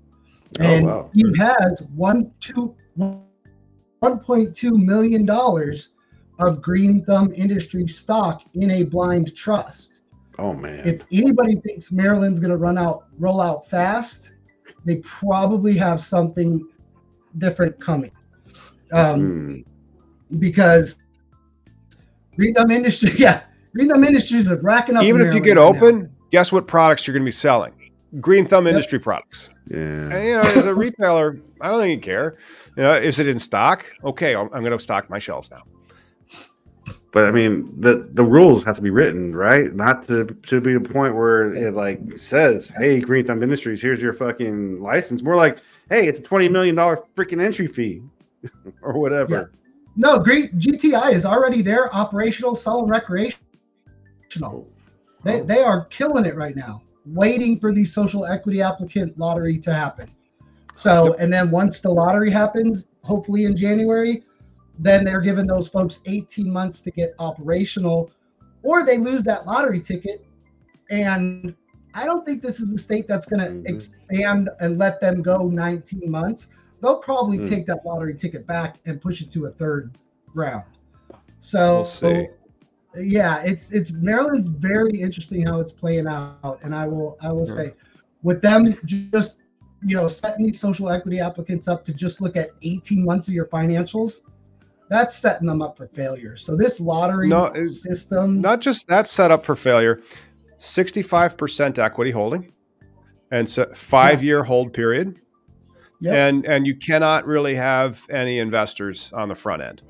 Oh, 0.60 0.64
and 0.64 0.86
wow. 0.86 1.10
he 1.12 1.24
has 1.38 1.82
one 1.94 2.30
two 2.40 2.74
one 2.96 4.18
point 4.20 4.54
two 4.54 4.76
million 4.78 5.24
dollars 5.26 5.90
of 6.38 6.62
Green 6.62 7.04
Thumb 7.04 7.32
Industries 7.34 7.98
stock 7.98 8.42
in 8.54 8.70
a 8.70 8.84
blind 8.84 9.34
trust. 9.34 9.95
Oh 10.38 10.52
man. 10.52 10.86
If 10.86 11.00
anybody 11.12 11.56
thinks 11.56 11.90
Maryland's 11.90 12.38
going 12.40 12.50
to 12.50 12.56
run 12.56 12.76
out, 12.78 13.04
roll 13.18 13.40
out 13.40 13.68
fast, 13.68 14.34
they 14.84 14.96
probably 14.96 15.76
have 15.76 16.00
something 16.00 16.66
different 17.38 17.80
coming. 17.80 18.10
Um, 18.92 19.64
Hmm. 20.30 20.38
because 20.38 20.96
Green 22.36 22.54
Thumb 22.54 22.70
Industry, 22.70 23.12
yeah, 23.18 23.42
Green 23.74 23.88
Thumb 23.88 24.04
Industries 24.04 24.48
are 24.50 24.56
racking 24.60 24.96
up. 24.96 25.04
even 25.04 25.20
in 25.22 25.26
if 25.28 25.34
you 25.34 25.40
get 25.40 25.56
right 25.56 25.72
now. 25.72 25.76
open 25.86 26.10
guess 26.30 26.52
what 26.52 26.66
products 26.66 27.06
you're 27.06 27.12
going 27.14 27.22
to 27.22 27.26
be 27.26 27.30
selling 27.30 27.72
green 28.20 28.46
thumb 28.46 28.66
industry 28.66 28.98
products 28.98 29.50
Yeah. 29.68 29.76
And, 29.78 30.24
you 30.26 30.34
know, 30.34 30.42
as 30.42 30.64
a 30.64 30.74
retailer, 30.84 31.38
I 31.60 31.68
don't 31.70 31.84
even 31.86 32.00
care. 32.00 32.36
You 32.76 32.82
know, 32.84 32.94
is 32.94 33.18
it 33.18 33.26
in 33.28 33.38
stock? 33.38 33.90
Okay, 34.04 34.34
I'm, 34.34 34.48
I'm 34.52 34.62
going 34.62 34.72
to 34.72 34.78
stock 34.78 35.10
my 35.10 35.18
shelves 35.18 35.50
now. 35.50 35.62
But 37.16 37.24
I 37.24 37.30
mean, 37.30 37.72
the 37.80 38.10
the 38.12 38.22
rules 38.22 38.62
have 38.64 38.76
to 38.76 38.82
be 38.82 38.90
written, 38.90 39.34
right? 39.34 39.72
Not 39.72 40.06
to 40.08 40.26
to 40.26 40.60
be 40.60 40.74
a 40.74 40.80
point 40.80 41.14
where 41.14 41.54
it 41.54 41.72
like 41.72 41.98
says, 42.18 42.68
"Hey, 42.68 43.00
Green 43.00 43.24
Thumb 43.24 43.42
Industries, 43.42 43.80
here's 43.80 44.02
your 44.02 44.12
fucking 44.12 44.82
license." 44.82 45.22
More 45.22 45.34
like, 45.34 45.60
"Hey, 45.88 46.08
it's 46.08 46.20
a 46.20 46.22
twenty 46.22 46.46
million 46.50 46.74
dollar 46.74 47.02
freaking 47.16 47.40
entry 47.40 47.68
fee, 47.68 48.02
or 48.82 48.98
whatever." 48.98 49.50
No, 49.96 50.18
great 50.18 50.58
GTI 50.58 51.14
is 51.14 51.24
already 51.24 51.62
there, 51.62 51.90
operational, 51.94 52.54
selling 52.54 52.86
recreational. 52.90 53.40
They, 55.24 55.40
Oh. 55.40 55.44
they 55.44 55.62
are 55.62 55.86
killing 55.86 56.26
it 56.26 56.36
right 56.36 56.54
now, 56.54 56.82
waiting 57.06 57.58
for 57.58 57.72
the 57.72 57.86
social 57.86 58.26
equity 58.26 58.60
applicant 58.60 59.16
lottery 59.18 59.58
to 59.60 59.72
happen. 59.72 60.10
So, 60.74 61.14
and 61.14 61.32
then 61.32 61.50
once 61.50 61.80
the 61.80 61.88
lottery 61.88 62.30
happens, 62.30 62.88
hopefully 63.00 63.46
in 63.46 63.56
January, 63.56 64.22
then 64.78 65.04
they're 65.04 65.20
giving 65.20 65.46
those 65.46 65.68
folks 65.68 66.00
18 66.06 66.50
months 66.50 66.80
to 66.82 66.90
get 66.90 67.14
operational, 67.18 68.10
or 68.62 68.84
they 68.84 68.98
lose 68.98 69.22
that 69.24 69.46
lottery 69.46 69.80
ticket. 69.80 70.24
And 70.90 71.54
I 71.94 72.04
don't 72.04 72.26
think 72.26 72.42
this 72.42 72.60
is 72.60 72.72
a 72.72 72.78
state 72.78 73.08
that's 73.08 73.26
going 73.26 73.40
to 73.40 73.50
Mhm. 73.52 73.74
expand 73.74 74.50
and 74.60 74.78
let 74.78 75.00
them 75.00 75.22
go 75.22 75.48
19 75.48 76.10
months. 76.10 76.48
They'll 76.82 76.98
probably 76.98 77.38
Mm. 77.38 77.48
take 77.48 77.66
that 77.66 77.84
lottery 77.86 78.14
ticket 78.14 78.46
back 78.46 78.78
and 78.86 79.00
push 79.00 79.22
it 79.22 79.30
to 79.32 79.46
a 79.46 79.50
third 79.52 79.96
round. 80.34 80.64
So, 81.40 81.76
We'll 81.76 81.84
see. 81.84 82.28
yeah, 82.98 83.42
it's 83.42 83.72
it's 83.72 83.92
Maryland's 83.92 84.48
very 84.48 85.00
interesting 85.00 85.46
how 85.46 85.60
it's 85.60 85.72
playing 85.72 86.06
out, 86.06 86.58
and 86.62 86.74
I 86.74 86.86
will 86.86 87.16
I 87.20 87.32
will 87.32 87.46
say, 87.46 87.74
with 88.22 88.42
them 88.42 88.66
just 88.84 89.42
you 89.82 89.96
know 89.96 90.08
setting 90.08 90.44
these 90.46 90.58
social 90.60 90.90
equity 90.90 91.18
applicants 91.20 91.68
up 91.68 91.84
to 91.86 91.92
just 91.92 92.20
look 92.20 92.36
at 92.36 92.50
18 92.62 93.04
months 93.04 93.28
of 93.28 93.34
your 93.34 93.46
financials, 93.46 94.20
that's 94.88 95.16
setting 95.16 95.46
them 95.46 95.62
up 95.62 95.76
for 95.76 95.88
failure. 95.88 96.36
So 96.36 96.56
this 96.56 96.80
lottery 96.80 97.28
No, 97.28 97.52
system, 97.66 98.40
Not 98.40 98.60
just 98.60 98.86
that 98.88 99.08
set 99.08 99.30
up 99.30 99.44
for 99.44 99.56
failure, 99.56 100.02
65% 100.58 101.78
equity 101.78 102.10
holding 102.10 102.52
and 103.30 103.48
so 103.48 103.66
five 103.74 104.22
year 104.22 104.44
hold 104.44 104.72
period. 104.72 105.16
Yep. 106.00 106.14
And 106.14 106.46
and 106.46 106.66
you 106.66 106.74
cannot 106.74 107.26
really 107.26 107.54
have 107.54 108.04
any 108.10 108.38
investors 108.38 109.12
on 109.12 109.28
the 109.28 109.34
front 109.34 109.62
end. 109.62 109.82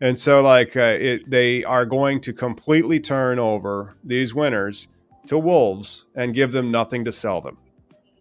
And 0.00 0.18
so 0.18 0.42
like 0.42 0.76
uh, 0.76 0.96
it, 0.98 1.28
they 1.30 1.64
are 1.64 1.86
going 1.86 2.20
to 2.22 2.32
completely 2.32 3.00
turn 3.00 3.38
over 3.38 3.96
these 4.04 4.34
winners 4.34 4.88
to 5.26 5.38
wolves 5.38 6.06
and 6.14 6.34
give 6.34 6.52
them 6.52 6.70
nothing 6.70 7.04
to 7.04 7.12
sell 7.12 7.40
them. 7.40 7.58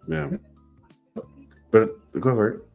Yeah. 0.08 0.30
But 1.72 1.90
go 2.14 2.36
for 2.36 2.50
it. 2.50 2.67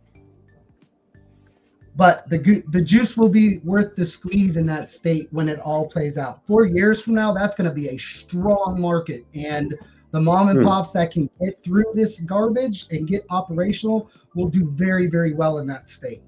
But 1.95 2.29
the 2.29 2.63
the 2.69 2.81
juice 2.81 3.17
will 3.17 3.29
be 3.29 3.59
worth 3.59 3.95
the 3.97 4.07
squeeze 4.07 4.57
in 4.57 4.67
that 4.67 4.91
state 4.91 5.29
when 5.31 5.49
it 5.49 5.61
all 5.61 5.87
plays 5.87 6.17
out. 6.17 6.41
Four 6.47 6.65
years 6.65 7.01
from 7.03 7.15
now, 7.15 7.33
that's 7.33 7.55
going 7.55 7.69
to 7.69 7.75
be 7.75 7.89
a 7.89 7.99
strong 7.99 8.81
market, 8.81 9.25
and 9.35 9.75
the 10.13 10.21
mom 10.21 10.49
and 10.49 10.59
Hmm. 10.61 10.67
pops 10.67 10.93
that 10.93 11.11
can 11.11 11.29
get 11.43 11.63
through 11.63 11.87
this 11.95 12.21
garbage 12.21 12.87
and 12.91 13.07
get 13.07 13.25
operational 13.31 14.11
will 14.35 14.49
do 14.49 14.71
very 14.71 15.07
very 15.07 15.35
well 15.35 15.59
in 15.59 15.67
that 15.67 15.89
state. 15.89 16.23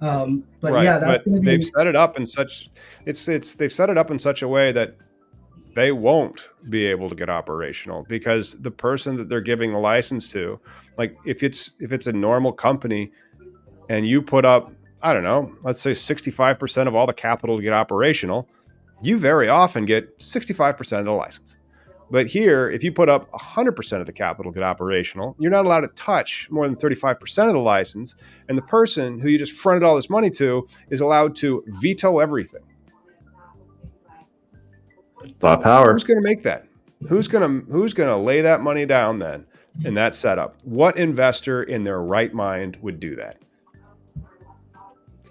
Um, 0.00 0.44
but 0.60 0.72
right. 0.72 0.84
yeah, 0.84 0.98
that's 0.98 1.24
but 1.24 1.30
to 1.30 1.40
they've 1.40 1.62
set 1.62 1.86
it 1.86 1.94
up 1.94 2.16
in 2.16 2.26
such 2.26 2.70
it's 3.06 3.28
it's 3.28 3.54
they've 3.54 3.72
set 3.72 3.90
it 3.90 3.98
up 3.98 4.10
in 4.10 4.18
such 4.18 4.42
a 4.42 4.48
way 4.48 4.72
that 4.72 4.96
they 5.74 5.92
won't 5.92 6.48
be 6.68 6.86
able 6.86 7.08
to 7.08 7.14
get 7.14 7.30
operational 7.30 8.04
because 8.08 8.60
the 8.60 8.70
person 8.70 9.16
that 9.16 9.28
they're 9.28 9.40
giving 9.40 9.72
the 9.72 9.78
license 9.78 10.26
to, 10.28 10.58
like 10.98 11.16
if 11.24 11.42
it's 11.42 11.72
if 11.78 11.92
it's 11.92 12.06
a 12.06 12.12
normal 12.12 12.52
company 12.52 13.12
and 13.88 14.06
you 14.06 14.22
put 14.22 14.44
up, 14.44 14.72
I 15.02 15.14
don't 15.14 15.24
know, 15.24 15.54
let's 15.62 15.80
say 15.80 15.92
65% 15.92 16.86
of 16.86 16.94
all 16.94 17.06
the 17.06 17.14
capital 17.14 17.56
to 17.56 17.62
get 17.62 17.72
operational, 17.72 18.48
you 19.02 19.18
very 19.18 19.48
often 19.48 19.84
get 19.86 20.18
65% 20.18 20.98
of 20.98 21.04
the 21.04 21.12
license. 21.12 21.56
But 22.10 22.26
here, 22.26 22.68
if 22.68 22.82
you 22.82 22.92
put 22.92 23.08
up 23.08 23.30
100% 23.30 24.00
of 24.00 24.06
the 24.06 24.12
capital 24.12 24.52
to 24.52 24.58
get 24.58 24.64
operational, 24.64 25.36
you're 25.38 25.50
not 25.50 25.64
allowed 25.64 25.82
to 25.82 25.88
touch 25.88 26.48
more 26.50 26.66
than 26.66 26.76
35% 26.76 27.46
of 27.46 27.52
the 27.52 27.58
license. 27.58 28.16
And 28.48 28.58
the 28.58 28.62
person 28.62 29.20
who 29.20 29.28
you 29.28 29.38
just 29.38 29.52
fronted 29.52 29.84
all 29.84 29.94
this 29.94 30.10
money 30.10 30.28
to 30.30 30.66
is 30.90 31.00
allowed 31.00 31.36
to 31.36 31.62
veto 31.80 32.18
everything. 32.18 32.62
Of 35.42 35.62
power. 35.62 35.92
Who's 35.92 36.04
going 36.04 36.20
to 36.20 36.28
make 36.28 36.42
that? 36.42 36.66
Who's 37.08 37.28
going 37.28 37.64
to 37.66 37.72
who's 37.72 37.94
going 37.94 38.08
to 38.08 38.16
lay 38.16 38.40
that 38.40 38.60
money 38.60 38.86
down 38.86 39.18
then 39.18 39.46
in 39.84 39.94
that 39.94 40.14
setup? 40.14 40.56
What 40.64 40.96
investor 40.96 41.62
in 41.62 41.84
their 41.84 42.00
right 42.00 42.32
mind 42.32 42.78
would 42.80 43.00
do 43.00 43.16
that? 43.16 43.36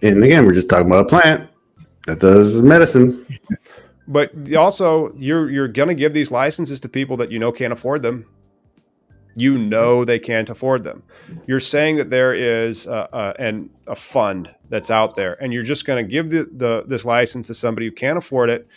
And 0.01 0.23
again, 0.23 0.45
we're 0.45 0.53
just 0.53 0.69
talking 0.69 0.87
about 0.87 1.05
a 1.05 1.07
plant 1.07 1.49
that 2.07 2.19
does 2.19 2.61
medicine. 2.61 3.25
But 4.07 4.53
also, 4.55 5.13
you're 5.17 5.49
you're 5.49 5.67
going 5.67 5.89
to 5.89 5.95
give 5.95 6.13
these 6.13 6.31
licenses 6.31 6.79
to 6.81 6.89
people 6.89 7.17
that 7.17 7.31
you 7.31 7.39
know 7.39 7.51
can't 7.51 7.73
afford 7.73 8.01
them. 8.01 8.25
You 9.35 9.57
know 9.57 10.03
they 10.03 10.19
can't 10.19 10.49
afford 10.49 10.83
them. 10.83 11.03
You're 11.45 11.59
saying 11.59 11.95
that 11.97 12.09
there 12.09 12.33
is 12.33 12.87
a, 12.87 13.07
a, 13.13 13.41
an, 13.41 13.69
a 13.87 13.95
fund 13.95 14.53
that's 14.69 14.89
out 14.89 15.15
there, 15.15 15.41
and 15.41 15.53
you're 15.53 15.63
just 15.63 15.85
going 15.85 16.03
to 16.03 16.11
give 16.11 16.31
the, 16.31 16.49
the 16.51 16.83
this 16.87 17.05
license 17.05 17.47
to 17.47 17.53
somebody 17.53 17.85
who 17.85 17.91
can't 17.91 18.17
afford 18.17 18.49
it, 18.49 18.67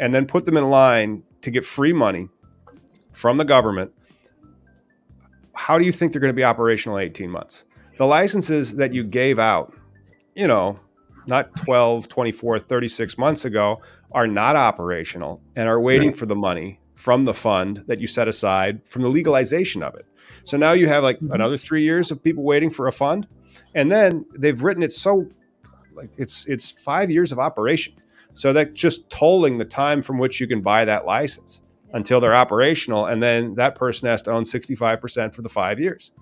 and 0.00 0.14
then 0.14 0.26
put 0.26 0.46
them 0.46 0.56
in 0.56 0.70
line 0.70 1.22
to 1.42 1.50
get 1.50 1.64
free 1.64 1.92
money 1.92 2.28
from 3.12 3.36
the 3.36 3.44
government. 3.44 3.92
How 5.54 5.78
do 5.78 5.84
you 5.84 5.92
think 5.92 6.12
they're 6.12 6.20
going 6.20 6.32
to 6.32 6.36
be 6.36 6.44
operational 6.44 6.96
in 6.98 7.04
18 7.04 7.30
months? 7.30 7.64
The 7.96 8.06
licenses 8.06 8.76
that 8.76 8.94
you 8.94 9.04
gave 9.04 9.38
out, 9.38 9.74
you 10.38 10.46
know, 10.46 10.78
not 11.26 11.54
12, 11.56 12.08
24, 12.08 12.60
36 12.60 13.18
months 13.18 13.44
ago, 13.44 13.82
are 14.12 14.28
not 14.28 14.56
operational 14.56 15.42
and 15.56 15.68
are 15.68 15.80
waiting 15.80 16.12
for 16.12 16.26
the 16.26 16.36
money 16.36 16.80
from 16.94 17.24
the 17.24 17.34
fund 17.34 17.84
that 17.88 18.00
you 18.00 18.06
set 18.06 18.28
aside 18.28 18.86
from 18.88 19.02
the 19.02 19.08
legalization 19.08 19.82
of 19.82 19.94
it. 19.96 20.06
So 20.44 20.56
now 20.56 20.72
you 20.72 20.86
have 20.88 21.02
like 21.02 21.18
mm-hmm. 21.18 21.32
another 21.32 21.56
three 21.56 21.82
years 21.82 22.10
of 22.10 22.22
people 22.22 22.44
waiting 22.44 22.70
for 22.70 22.86
a 22.86 22.92
fund, 22.92 23.26
and 23.74 23.90
then 23.90 24.24
they've 24.38 24.62
written 24.62 24.82
it 24.82 24.92
so 24.92 25.28
like 25.94 26.10
it's 26.16 26.46
it's 26.46 26.70
five 26.70 27.10
years 27.10 27.32
of 27.32 27.38
operation. 27.38 27.94
So 28.32 28.52
that's 28.52 28.70
just 28.70 29.10
tolling 29.10 29.58
the 29.58 29.64
time 29.64 30.00
from 30.00 30.18
which 30.18 30.40
you 30.40 30.46
can 30.46 30.62
buy 30.62 30.84
that 30.84 31.04
license 31.04 31.62
until 31.92 32.20
they're 32.20 32.34
operational, 32.34 33.06
and 33.06 33.22
then 33.22 33.54
that 33.56 33.74
person 33.74 34.08
has 34.08 34.22
to 34.22 34.30
own 34.30 34.44
65% 34.44 35.34
for 35.34 35.42
the 35.42 35.48
five 35.48 35.80
years. 35.80 36.12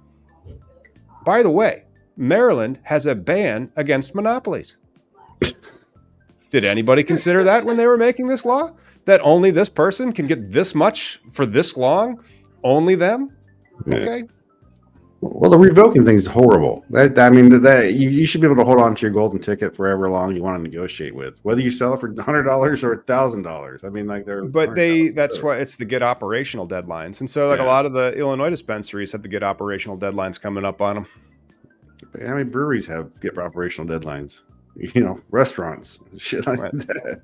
By 1.25 1.43
the 1.43 1.51
way, 1.51 1.86
Maryland 2.17 2.81
has 2.85 3.07
a 3.07 3.14
ban 3.14 3.71
against 3.77 4.14
monopolies. 4.14 4.79
Did 6.51 6.64
anybody 6.64 7.03
consider 7.03 7.45
that 7.45 7.64
when 7.64 7.77
they 7.77 7.87
were 7.87 7.97
making 7.97 8.29
this 8.29 8.45
law? 8.45 8.73
That 9.05 9.21
only 9.23 9.51
this 9.51 9.69
person 9.69 10.12
can 10.12 10.27
get 10.27 10.51
this 10.51 10.75
much 10.75 11.21
for 11.31 11.47
this 11.47 11.77
long? 11.77 12.23
Only 12.64 12.95
them? 12.95 13.37
Okay. 13.87 14.25
Well, 15.21 15.51
the 15.51 15.59
revoking 15.59 16.05
thing 16.05 16.14
is 16.14 16.27
horrible. 16.27 16.85
That 16.91 17.19
I 17.19 17.31
mean, 17.31 17.62
that 17.62 17.95
you, 17.95 18.11
you 18.11 18.27
should 18.27 18.41
be 18.41 18.47
able 18.47 18.57
to 18.57 18.64
hold 18.64 18.79
on 18.79 18.95
to 18.95 19.03
your 19.03 19.11
golden 19.11 19.39
ticket 19.39 19.75
forever 19.75 20.09
long 20.09 20.35
you 20.35 20.43
want 20.43 20.59
to 20.59 20.62
negotiate 20.62 21.14
with, 21.14 21.39
whether 21.43 21.61
you 21.61 21.71
sell 21.71 21.95
it 21.95 22.01
for 22.01 22.14
hundred 22.23 22.43
dollars 22.43 22.85
or 22.85 22.99
thousand 23.03 23.43
dollars. 23.43 23.83
I 23.83 23.89
mean, 23.89 24.07
like 24.07 24.27
they're 24.27 24.45
but 24.45 24.75
they 24.75 25.09
that's 25.09 25.43
why 25.43 25.57
it's 25.57 25.77
the 25.77 25.87
get 25.87 26.03
operational 26.03 26.69
deadlines, 26.69 27.21
and 27.21 27.31
so 27.31 27.49
like 27.49 27.59
yeah. 27.59 27.64
a 27.64 27.67
lot 27.67 27.87
of 27.87 27.93
the 27.93 28.14
Illinois 28.14 28.51
dispensaries 28.51 29.12
have 29.12 29.23
the 29.23 29.29
get 29.29 29.43
operational 29.43 29.97
deadlines 29.97 30.41
coming 30.41 30.64
up 30.64 30.83
on 30.83 30.97
them. 30.97 31.07
How 32.25 32.35
many 32.35 32.45
breweries 32.45 32.87
have 32.87 33.19
get 33.21 33.39
operational 33.39 33.89
deadlines? 33.89 34.43
You 34.79 35.01
know, 35.01 35.19
restaurants, 35.31 36.01
shit 36.19 36.47
like 36.47 36.61
right. 36.61 36.73
that. 36.73 37.23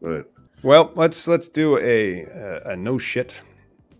But 0.00 0.32
well, 0.62 0.92
let's 0.94 1.28
let's 1.28 1.46
do 1.46 1.76
a 1.76 2.22
a, 2.22 2.70
a 2.70 2.76
no 2.76 2.96
shit. 2.96 3.38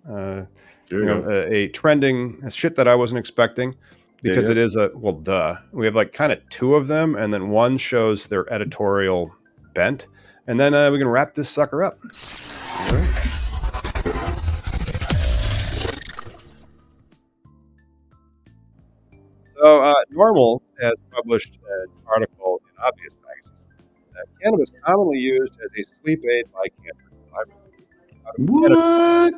Uh, 0.08 0.44
you 0.90 1.04
know, 1.04 1.22
a, 1.28 1.52
a, 1.52 1.68
trending 1.68 2.40
a 2.42 2.50
shit 2.50 2.76
that 2.76 2.88
I 2.88 2.94
wasn't 2.94 3.18
expecting 3.18 3.74
because 4.22 4.48
yeah, 4.48 4.54
yeah. 4.54 4.60
it 4.62 4.64
is 4.64 4.76
a 4.76 4.90
well, 4.94 5.12
duh. 5.12 5.56
We 5.72 5.84
have 5.84 5.94
like 5.94 6.14
kind 6.14 6.32
of 6.32 6.40
two 6.48 6.74
of 6.74 6.86
them, 6.86 7.16
and 7.16 7.34
then 7.34 7.50
one 7.50 7.76
shows 7.76 8.28
their 8.28 8.50
editorial 8.50 9.30
bent, 9.74 10.08
and 10.46 10.58
then 10.58 10.72
uh, 10.72 10.90
we 10.90 10.96
can 10.96 11.08
wrap 11.08 11.34
this 11.34 11.50
sucker 11.50 11.84
up. 11.84 11.98
So, 19.64 19.80
uh, 19.80 19.94
NORML 20.12 20.60
has 20.82 20.92
published 21.10 21.54
an 21.54 21.86
article 22.06 22.60
in 22.68 22.84
Obvious 22.84 23.14
magazine 23.26 23.56
that 24.12 24.26
cannabis 24.42 24.70
commonly 24.84 25.18
used 25.18 25.54
as 25.54 25.70
a 25.78 25.82
sleep 26.02 26.22
aid 26.30 26.44
by 26.52 26.66
cancer 26.84 27.10
survivors. 27.24 27.56
What? 28.36 29.34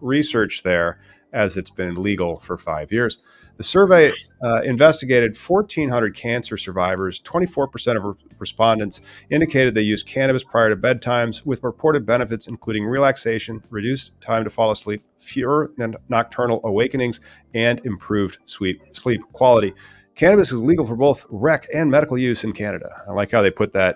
research 0.00 0.64
there 0.64 0.98
as 1.32 1.56
it's 1.56 1.70
been 1.70 2.02
legal 2.02 2.40
for 2.40 2.56
five 2.56 2.90
years. 2.90 3.18
The 3.62 3.68
survey 3.68 4.12
uh, 4.42 4.62
investigated 4.62 5.36
1,400 5.36 6.16
cancer 6.16 6.56
survivors. 6.56 7.20
24% 7.20 7.96
of 7.96 8.16
respondents 8.40 9.02
indicated 9.30 9.72
they 9.72 9.82
used 9.82 10.04
cannabis 10.04 10.42
prior 10.42 10.70
to 10.70 10.74
bedtimes, 10.74 11.46
with 11.46 11.62
reported 11.62 12.04
benefits 12.04 12.48
including 12.48 12.84
relaxation, 12.84 13.62
reduced 13.70 14.20
time 14.20 14.42
to 14.42 14.50
fall 14.50 14.72
asleep, 14.72 15.04
fewer 15.16 15.70
nocturnal 16.08 16.60
awakenings, 16.64 17.20
and 17.54 17.80
improved 17.86 18.38
sleep, 18.46 18.82
sleep 18.90 19.22
quality. 19.32 19.72
Cannabis 20.16 20.50
is 20.50 20.60
legal 20.60 20.84
for 20.84 20.96
both 20.96 21.24
rec 21.30 21.68
and 21.72 21.88
medical 21.88 22.18
use 22.18 22.42
in 22.42 22.52
Canada. 22.52 23.04
I 23.08 23.12
like 23.12 23.30
how 23.30 23.42
they 23.42 23.50
put 23.52 23.72
that 23.74 23.94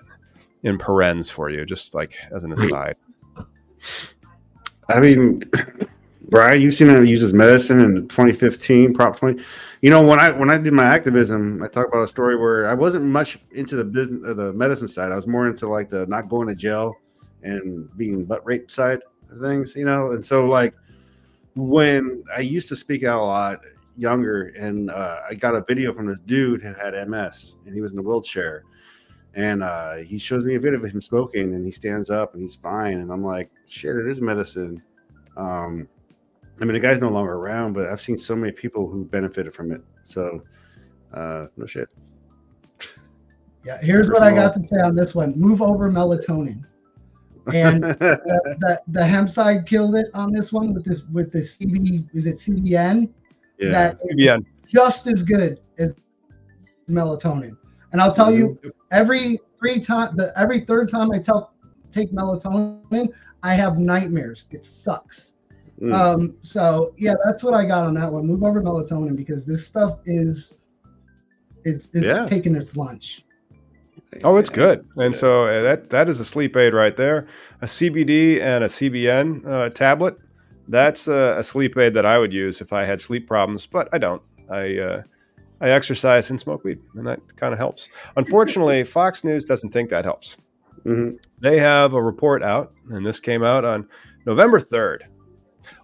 in 0.63 0.77
parens 0.77 1.29
for 1.29 1.49
you, 1.49 1.65
just 1.65 1.93
like 1.93 2.15
as 2.33 2.43
an 2.43 2.53
aside. 2.53 2.95
I 4.87 5.01
mean, 5.01 5.43
Brian, 6.29 6.61
you've 6.61 6.73
seen 6.73 6.89
it 6.89 7.07
used 7.07 7.23
as 7.23 7.33
medicine 7.33 7.79
in 7.79 8.07
2015, 8.09 8.93
Prop 8.93 9.15
20. 9.17 9.41
You 9.81 9.89
know, 9.89 10.05
when 10.05 10.19
I 10.19 10.31
when 10.31 10.49
I 10.49 10.57
did 10.57 10.73
my 10.73 10.83
activism, 10.83 11.63
I 11.63 11.67
talked 11.67 11.89
about 11.89 12.03
a 12.03 12.07
story 12.07 12.35
where 12.35 12.67
I 12.67 12.73
wasn't 12.73 13.05
much 13.05 13.39
into 13.51 13.77
the 13.77 13.85
business, 13.85 14.25
or 14.25 14.33
the 14.33 14.51
medicine 14.51 14.87
side. 14.87 15.11
I 15.11 15.15
was 15.15 15.27
more 15.27 15.47
into 15.47 15.67
like 15.67 15.89
the 15.89 16.05
not 16.07 16.27
going 16.27 16.47
to 16.49 16.55
jail 16.55 16.95
and 17.43 17.89
being 17.97 18.25
butt 18.25 18.45
rape 18.45 18.69
side 18.69 18.99
of 19.31 19.39
things. 19.39 19.75
You 19.75 19.85
know, 19.85 20.11
and 20.11 20.25
so 20.25 20.45
like 20.45 20.73
when 21.55 22.23
I 22.35 22.41
used 22.41 22.67
to 22.69 22.75
speak 22.75 23.03
out 23.03 23.19
a 23.19 23.25
lot 23.25 23.59
younger, 23.97 24.47
and 24.57 24.89
uh, 24.89 25.21
I 25.29 25.33
got 25.33 25.55
a 25.55 25.63
video 25.65 25.93
from 25.93 26.07
this 26.07 26.19
dude 26.19 26.61
who 26.61 26.73
had 26.73 26.93
MS, 27.07 27.57
and 27.65 27.73
he 27.73 27.79
was 27.79 27.93
in 27.93 27.99
a 27.99 28.01
wheelchair 28.01 28.63
and 29.33 29.61
uh, 29.61 29.97
he 29.97 30.17
shows 30.17 30.43
me 30.43 30.55
a 30.55 30.59
video 30.59 30.79
of 30.79 30.91
him 30.91 30.99
smoking 30.99 31.53
and 31.53 31.63
he 31.63 31.69
stands 31.69 32.09
up 32.09 32.33
and 32.33 32.41
he's 32.41 32.55
fine 32.55 32.99
and 32.99 33.11
i'm 33.11 33.23
like 33.23 33.51
shit 33.67 33.95
it 33.95 34.07
is 34.07 34.19
medicine 34.19 34.81
um, 35.35 35.87
i 36.59 36.65
mean 36.65 36.73
the 36.73 36.79
guy's 36.79 36.99
no 36.99 37.09
longer 37.09 37.33
around 37.33 37.73
but 37.73 37.87
i've 37.87 38.01
seen 38.01 38.17
so 38.17 38.35
many 38.35 38.51
people 38.51 38.89
who 38.89 39.05
benefited 39.05 39.53
from 39.53 39.71
it. 39.71 39.81
So 40.03 40.41
uh, 41.13 41.47
no 41.57 41.65
shit. 41.65 41.89
Yeah 43.65 43.79
here's 43.81 44.09
what 44.09 44.23
i 44.23 44.33
got 44.33 44.53
to 44.53 44.65
say 44.67 44.79
on 44.81 44.95
this 44.95 45.15
one. 45.15 45.37
Move 45.39 45.61
over 45.61 45.91
melatonin. 45.91 46.63
And 47.53 47.83
the, 47.83 48.57
the, 48.59 48.81
the, 48.89 49.05
hemp 49.05 49.29
side 49.29 49.65
killed 49.65 49.95
it 49.95 50.07
on 50.13 50.33
this 50.33 50.51
one 50.51 50.73
with 50.73 50.83
this 50.85 51.03
with 51.13 51.31
the 51.31 51.39
cb 51.39 52.05
is 52.13 52.25
it 52.25 52.35
cbn 52.35 53.09
yeah. 53.59 53.69
That 53.69 54.01
CBN. 54.01 54.45
just 54.67 55.07
as 55.07 55.23
good 55.23 55.59
as 55.77 55.93
melatonin. 56.89 57.57
And 57.91 58.01
I'll 58.01 58.13
tell 58.13 58.33
you, 58.33 58.59
every 58.91 59.39
three 59.57 59.79
time, 59.79 60.15
the 60.15 60.33
every 60.37 60.61
third 60.61 60.89
time 60.89 61.11
I 61.11 61.19
tell 61.19 61.53
take 61.91 62.11
melatonin, 62.11 63.07
I 63.43 63.55
have 63.55 63.79
nightmares. 63.79 64.45
It 64.51 64.65
sucks. 64.65 65.35
Mm. 65.81 65.93
Um, 65.93 66.35
so 66.41 66.93
yeah, 66.97 67.13
that's 67.23 67.43
what 67.43 67.53
I 67.53 67.65
got 67.65 67.85
on 67.85 67.93
that 67.95 68.11
one. 68.11 68.25
Move 68.25 68.43
over 68.43 68.61
melatonin 68.61 69.15
because 69.15 69.45
this 69.45 69.65
stuff 69.65 69.99
is 70.05 70.57
is 71.65 71.87
is 71.93 72.05
yeah. 72.05 72.25
taking 72.25 72.55
its 72.55 72.75
lunch. 72.75 73.23
Oh, 74.23 74.37
it's 74.37 74.49
good, 74.49 74.87
and 74.95 75.15
so 75.15 75.45
uh, 75.45 75.61
that 75.61 75.89
that 75.89 76.09
is 76.09 76.19
a 76.19 76.25
sleep 76.25 76.55
aid 76.55 76.73
right 76.73 76.95
there. 76.95 77.27
A 77.61 77.65
CBD 77.65 78.41
and 78.41 78.63
a 78.63 78.67
CBN 78.67 79.45
uh, 79.45 79.69
tablet. 79.69 80.17
That's 80.69 81.07
a, 81.07 81.35
a, 81.37 81.43
sleep 81.43 81.77
aid 81.77 81.93
that 81.93 82.05
I 82.05 82.17
would 82.17 82.33
use 82.33 82.59
if 82.59 82.73
I 82.73 82.83
had 82.83 82.99
sleep 82.99 83.27
problems, 83.27 83.65
but 83.65 83.87
I 83.93 83.97
don't. 83.97 84.21
I 84.49 84.77
uh, 84.77 85.03
I 85.61 85.69
exercise 85.69 86.29
and 86.29 86.39
smoke 86.39 86.63
weed, 86.63 86.79
and 86.95 87.05
that 87.05 87.35
kind 87.35 87.53
of 87.53 87.59
helps. 87.59 87.89
Unfortunately, 88.15 88.83
Fox 88.95 89.23
News 89.23 89.45
doesn't 89.45 89.71
think 89.71 89.89
that 89.89 90.05
helps. 90.05 90.37
Mm-hmm. 90.85 91.17
They 91.39 91.59
have 91.59 91.93
a 91.93 92.01
report 92.01 92.43
out, 92.43 92.73
and 92.89 93.05
this 93.05 93.19
came 93.19 93.43
out 93.43 93.65
on 93.65 93.87
November 94.25 94.59
3rd. 94.59 95.01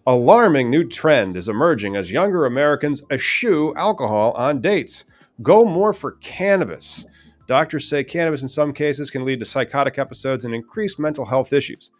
Alarming 0.05 0.69
new 0.69 0.83
trend 0.83 1.37
is 1.37 1.47
emerging 1.47 1.95
as 1.95 2.11
younger 2.11 2.45
Americans 2.45 3.03
eschew 3.09 3.73
alcohol 3.75 4.33
on 4.33 4.59
dates. 4.59 5.05
Go 5.41 5.63
more 5.63 5.93
for 5.93 6.13
cannabis. 6.13 7.05
Doctors 7.47 7.87
say 7.87 8.03
cannabis 8.03 8.41
in 8.41 8.47
some 8.47 8.73
cases 8.73 9.09
can 9.09 9.23
lead 9.23 9.39
to 9.39 9.45
psychotic 9.45 9.97
episodes 9.97 10.45
and 10.45 10.53
increased 10.53 10.99
mental 10.99 11.25
health 11.25 11.53
issues. 11.53 11.91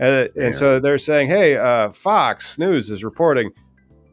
Uh, 0.00 0.26
and 0.36 0.54
so 0.54 0.80
they're 0.80 0.98
saying, 0.98 1.28
hey, 1.28 1.56
uh, 1.56 1.92
Fox 1.92 2.58
News 2.58 2.90
is 2.90 3.04
reporting 3.04 3.52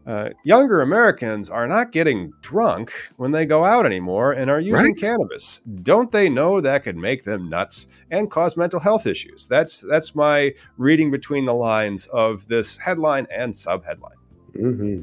uh, 0.09 0.29
younger 0.43 0.81
Americans 0.81 1.49
are 1.51 1.67
not 1.67 1.91
getting 1.91 2.31
drunk 2.41 2.91
when 3.17 3.31
they 3.31 3.45
go 3.45 3.63
out 3.63 3.85
anymore 3.85 4.31
and 4.31 4.49
are 4.49 4.59
using 4.59 4.87
right. 4.87 4.97
cannabis. 4.97 5.61
Don't 5.83 6.11
they 6.11 6.29
know 6.29 6.59
that 6.59 6.83
could 6.83 6.97
make 6.97 7.23
them 7.23 7.47
nuts 7.47 7.87
and 8.11 8.29
cause 8.29 8.57
mental 8.57 8.79
health 8.79 9.07
issues? 9.07 9.47
That's 9.47 9.81
that's 9.81 10.15
my 10.15 10.53
reading 10.77 11.11
between 11.11 11.45
the 11.45 11.53
lines 11.53 12.07
of 12.07 12.47
this 12.47 12.77
headline 12.77 13.27
and 13.31 13.53
subheadline. 13.53 14.17
Mm-hmm. 14.55 15.01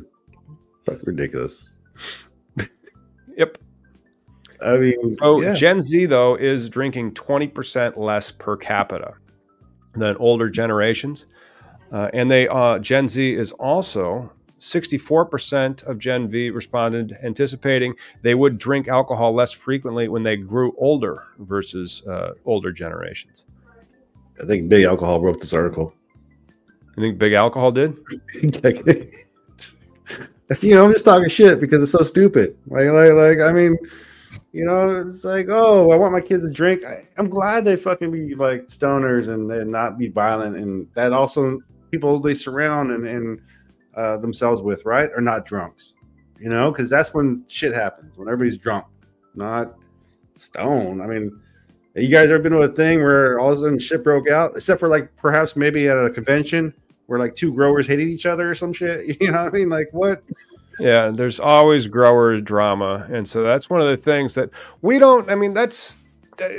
Fuck 0.85 0.99
ridiculous. 1.05 1.65
yep. 3.37 3.59
I 4.65 4.77
mean, 4.77 5.15
so 5.15 5.43
yeah. 5.43 5.53
Gen 5.53 5.81
Z 5.81 6.07
though 6.07 6.35
is 6.35 6.71
drinking 6.71 7.15
twenty 7.15 7.49
percent 7.49 7.99
less 7.99 8.31
per 8.31 8.57
capita 8.57 9.15
than 9.95 10.17
older 10.17 10.49
generations, 10.49 11.27
uh, 11.93 12.11
and 12.13 12.31
they 12.31 12.49
uh, 12.49 12.79
Gen 12.79 13.09
Z 13.09 13.35
is 13.35 13.53
also 13.53 14.33
64% 14.67 15.85
of 15.85 15.99
Gen 15.99 16.31
Z 16.31 16.51
responded 16.51 17.17
anticipating 17.23 17.95
they 18.23 18.35
would 18.35 18.59
drink 18.59 18.89
alcohol 18.89 19.33
less 19.33 19.53
frequently 19.53 20.09
when 20.09 20.23
they 20.23 20.37
grew 20.37 20.75
older 20.79 21.25
versus 21.39 22.03
uh, 22.07 22.33
older 22.45 22.73
generations. 22.73 23.47
I 24.43 24.47
think 24.47 24.69
Big 24.69 24.85
Alcohol 24.85 25.21
wrote 25.21 25.41
this 25.41 25.55
article. 25.55 25.95
You 26.97 27.03
think 27.03 27.19
Big 27.19 27.33
Alcohol 27.33 27.73
did? 27.73 27.97
you 30.61 30.75
know, 30.75 30.85
I'm 30.85 30.93
just 30.93 31.05
talking 31.05 31.29
shit 31.29 31.61
because 31.61 31.83
it's 31.83 31.93
so 31.93 32.03
stupid. 32.03 32.57
Like, 32.67 32.89
like, 32.89 33.13
like, 33.13 33.41
I 33.41 33.53
mean, 33.53 33.77
you 34.53 34.65
know, 34.65 34.97
it's 34.97 35.25
like, 35.25 35.47
oh, 35.49 35.91
I 35.91 35.97
want 35.97 36.13
my 36.13 36.21
kids 36.21 36.45
to 36.45 36.51
drink. 36.51 36.85
I, 36.85 37.09
am 37.19 37.29
glad 37.29 37.65
they 37.65 37.77
fucking 37.77 38.11
be 38.11 38.35
like 38.35 38.67
stoners 38.67 39.29
and, 39.29 39.51
and 39.51 39.71
not 39.71 39.99
be 39.99 40.09
violent, 40.09 40.57
and 40.57 40.89
that 40.95 41.13
also 41.13 41.61
people 41.91 42.21
they 42.21 42.35
surround 42.35 42.91
and, 42.91 43.07
and 43.07 43.41
uh, 43.97 44.17
themselves 44.19 44.63
with, 44.63 44.85
right, 44.85 45.11
are 45.13 45.21
not 45.21 45.47
drunks. 45.47 45.95
You 46.39 46.51
know, 46.51 46.71
because 46.71 46.91
that's 46.91 47.15
when 47.15 47.45
shit 47.49 47.73
happens 47.73 48.19
when 48.19 48.29
everybody's 48.29 48.59
drunk, 48.59 48.85
not 49.35 49.75
stone. 50.35 51.01
I 51.01 51.07
mean, 51.07 51.41
you 51.95 52.09
guys 52.09 52.29
ever 52.29 52.39
been 52.39 52.53
to 52.53 52.61
a 52.61 52.69
thing 52.69 53.03
where 53.03 53.39
all 53.39 53.53
of 53.53 53.59
a 53.59 53.63
sudden 53.63 53.79
shit 53.79 54.05
broke 54.05 54.29
out, 54.29 54.53
except 54.55 54.81
for 54.81 54.89
like 54.89 55.15
perhaps 55.17 55.57
maybe 55.57 55.89
at 55.89 55.97
a 55.97 56.11
convention 56.11 56.75
where 57.07 57.19
like 57.19 57.35
two 57.35 57.55
growers 57.55 57.87
hated 57.87 58.09
each 58.09 58.27
other 58.27 58.51
or 58.51 58.55
some 58.55 58.73
shit? 58.73 59.17
You 59.21 59.33
know 59.33 59.45
what 59.45 59.55
I 59.55 59.57
mean? 59.57 59.71
Like 59.71 59.89
what? 59.93 60.23
Yeah, 60.79 61.09
there's 61.09 61.41
always 61.41 61.87
grower 61.87 62.39
drama, 62.39 63.07
and 63.11 63.27
so 63.27 63.43
that's 63.43 63.71
one 63.71 63.81
of 63.81 63.87
the 63.87 63.97
things 63.97 64.35
that 64.35 64.51
we 64.83 64.99
don't. 64.99 65.31
I 65.31 65.35
mean, 65.35 65.55
that's 65.55 65.97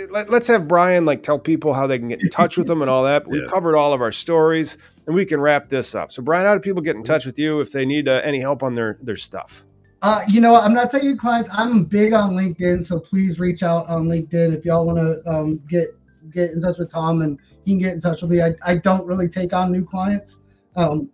let, 0.09 0.31
us 0.31 0.47
have 0.47 0.67
Brian 0.67 1.05
like 1.05 1.23
tell 1.23 1.37
people 1.37 1.73
how 1.73 1.85
they 1.87 1.99
can 1.99 2.07
get 2.07 2.21
in 2.21 2.29
touch 2.29 2.57
with 2.57 2.67
them 2.67 2.81
and 2.81 2.89
all 2.89 3.03
that. 3.03 3.25
But 3.25 3.35
yeah. 3.35 3.41
we 3.41 3.47
covered 3.47 3.75
all 3.75 3.93
of 3.93 4.01
our 4.01 4.11
stories, 4.11 4.79
and 5.07 5.15
we 5.15 5.25
can 5.25 5.39
wrap 5.39 5.69
this 5.69 5.95
up. 5.95 6.11
So, 6.11 6.21
Brian, 6.21 6.45
how 6.45 6.53
do 6.53 6.59
people 6.59 6.81
get 6.81 6.95
in 6.95 7.03
touch 7.03 7.25
with 7.25 7.39
you 7.39 7.59
if 7.61 7.71
they 7.71 7.85
need 7.85 8.07
uh, 8.07 8.21
any 8.23 8.39
help 8.39 8.61
on 8.61 8.75
their 8.75 8.99
their 9.01 9.15
stuff? 9.15 9.65
Uh, 10.03 10.23
you 10.27 10.39
know, 10.39 10.55
I'm 10.55 10.75
not 10.75 10.91
taking 10.91 11.17
clients. 11.17 11.49
I'm 11.51 11.83
big 11.83 12.13
on 12.13 12.35
LinkedIn, 12.35 12.85
so 12.85 12.99
please 12.99 13.39
reach 13.39 13.63
out 13.63 13.87
on 13.87 14.07
LinkedIn 14.07 14.55
if 14.55 14.63
y'all 14.63 14.85
want 14.85 14.99
to 14.99 15.27
um, 15.27 15.59
get 15.67 15.87
get 16.31 16.51
in 16.51 16.61
touch 16.61 16.77
with 16.77 16.91
Tom, 16.91 17.21
and 17.21 17.39
he 17.65 17.71
can 17.71 17.79
get 17.79 17.93
in 17.93 18.01
touch 18.01 18.21
with 18.21 18.29
me. 18.29 18.41
I, 18.41 18.53
I 18.63 18.75
don't 18.75 19.07
really 19.07 19.27
take 19.27 19.53
on 19.53 19.71
new 19.71 19.83
clients, 19.83 20.41
um, 20.75 21.09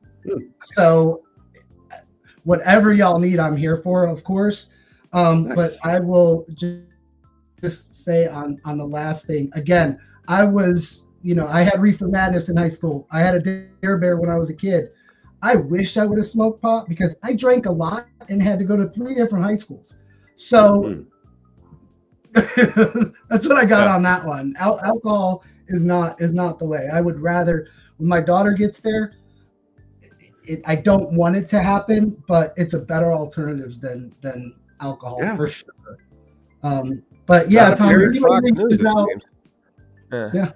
so 0.65 1.23
whatever 2.43 2.93
y'all 2.93 3.19
need, 3.19 3.39
I'm 3.39 3.55
here 3.55 3.77
for, 3.77 4.05
of 4.05 4.23
course. 4.23 4.69
Um, 5.13 5.47
nice. 5.47 5.55
But 5.55 5.71
I 5.83 5.99
will 5.99 6.45
just, 6.53 6.81
just 7.61 8.03
say 8.03 8.27
on 8.27 8.59
on 8.65 8.77
the 8.77 8.85
last 8.85 9.27
thing 9.27 9.49
again. 9.53 9.99
I 10.27 10.43
was, 10.43 11.07
you 11.23 11.35
know, 11.35 11.47
I 11.47 11.61
had 11.61 11.81
reefer 11.81 12.07
madness 12.07 12.49
in 12.49 12.57
high 12.57 12.69
school. 12.69 13.07
I 13.09 13.21
had 13.21 13.33
a 13.33 13.39
dare 13.39 13.97
bear 13.97 14.17
when 14.17 14.29
I 14.29 14.37
was 14.37 14.49
a 14.49 14.53
kid. 14.53 14.89
I 15.41 15.55
wish 15.55 15.97
I 15.97 16.05
would 16.05 16.17
have 16.17 16.27
smoked 16.27 16.61
pot 16.61 16.87
because 16.87 17.15
I 17.23 17.33
drank 17.33 17.65
a 17.65 17.71
lot 17.71 18.07
and 18.29 18.41
had 18.41 18.59
to 18.59 18.65
go 18.65 18.75
to 18.75 18.89
three 18.89 19.15
different 19.15 19.43
high 19.43 19.55
schools. 19.55 19.95
So 20.35 20.83
mm. 20.83 21.05
that's 23.29 23.47
what 23.47 23.57
I 23.57 23.65
got 23.65 23.85
yeah. 23.85 23.95
on 23.95 24.03
that 24.03 24.25
one. 24.25 24.53
Al- 24.57 24.79
alcohol 24.81 25.43
is 25.67 25.83
not 25.83 26.21
is 26.21 26.33
not 26.33 26.59
the 26.59 26.65
way. 26.65 26.89
I 26.91 26.99
would 26.99 27.19
rather 27.19 27.67
when 27.97 28.09
my 28.09 28.21
daughter 28.21 28.51
gets 28.51 28.81
there. 28.81 29.13
It, 30.45 30.61
I 30.65 30.75
don't 30.75 31.13
want 31.13 31.37
it 31.37 31.47
to 31.49 31.61
happen, 31.61 32.21
but 32.27 32.53
it's 32.57 32.73
a 32.73 32.79
better 32.79 33.13
alternative 33.13 33.79
than 33.79 34.13
than 34.21 34.55
alcohol 34.81 35.19
yeah. 35.21 35.37
for 35.37 35.47
sure. 35.47 35.97
Um, 36.63 37.01
but 37.25 37.49
yeah, 37.49 37.73
Tom, 37.75 37.89
out, 38.85 39.07
yeah. 40.11 40.31
yeah. 40.33 40.51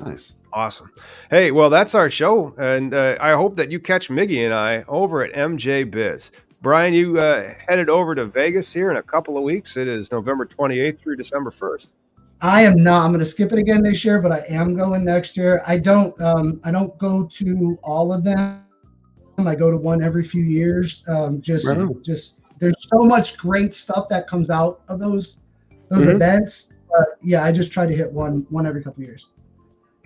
Nice. 0.00 0.34
Awesome. 0.52 0.90
Hey, 1.30 1.50
well, 1.50 1.70
that's 1.70 1.94
our 1.94 2.08
show. 2.08 2.54
And 2.58 2.94
uh, 2.94 3.16
I 3.20 3.32
hope 3.32 3.56
that 3.56 3.70
you 3.70 3.80
catch 3.80 4.08
Miggy 4.08 4.44
and 4.44 4.54
I 4.54 4.84
over 4.88 5.24
at 5.24 5.32
MJ 5.32 5.88
Biz. 5.90 6.30
Brian, 6.60 6.92
you 6.92 7.20
uh, 7.20 7.52
headed 7.68 7.88
over 7.88 8.14
to 8.14 8.26
Vegas 8.26 8.72
here 8.72 8.90
in 8.90 8.96
a 8.96 9.02
couple 9.02 9.36
of 9.36 9.44
weeks. 9.44 9.76
It 9.76 9.86
is 9.86 10.10
November 10.10 10.44
28th 10.44 10.98
through 10.98 11.16
December 11.16 11.50
1st. 11.50 11.88
I 12.40 12.62
am 12.62 12.76
not. 12.76 13.04
I'm 13.04 13.10
going 13.10 13.20
to 13.20 13.26
skip 13.26 13.52
it 13.52 13.58
again 13.58 13.82
this 13.82 14.04
year, 14.04 14.20
but 14.20 14.30
I 14.30 14.44
am 14.48 14.76
going 14.76 15.04
next 15.04 15.36
year. 15.36 15.62
I 15.66 15.78
don't. 15.78 16.18
Um, 16.20 16.60
I 16.64 16.70
don't 16.70 16.96
go 16.98 17.24
to 17.24 17.78
all 17.82 18.12
of 18.12 18.24
them. 18.24 18.64
I 19.38 19.54
go 19.54 19.70
to 19.70 19.76
one 19.76 20.02
every 20.02 20.24
few 20.24 20.42
years. 20.42 21.04
Um, 21.08 21.40
just, 21.40 21.66
right. 21.66 21.88
just 22.02 22.36
there's 22.58 22.88
so 22.88 23.00
much 23.00 23.36
great 23.36 23.74
stuff 23.74 24.08
that 24.08 24.28
comes 24.28 24.50
out 24.50 24.82
of 24.88 24.98
those 24.98 25.38
those 25.88 26.06
mm-hmm. 26.06 26.16
events. 26.16 26.72
But 26.90 27.18
yeah, 27.22 27.44
I 27.44 27.52
just 27.52 27.72
try 27.72 27.86
to 27.86 27.94
hit 27.94 28.12
one 28.12 28.46
one 28.50 28.66
every 28.66 28.82
couple 28.82 29.02
of 29.02 29.08
years. 29.08 29.30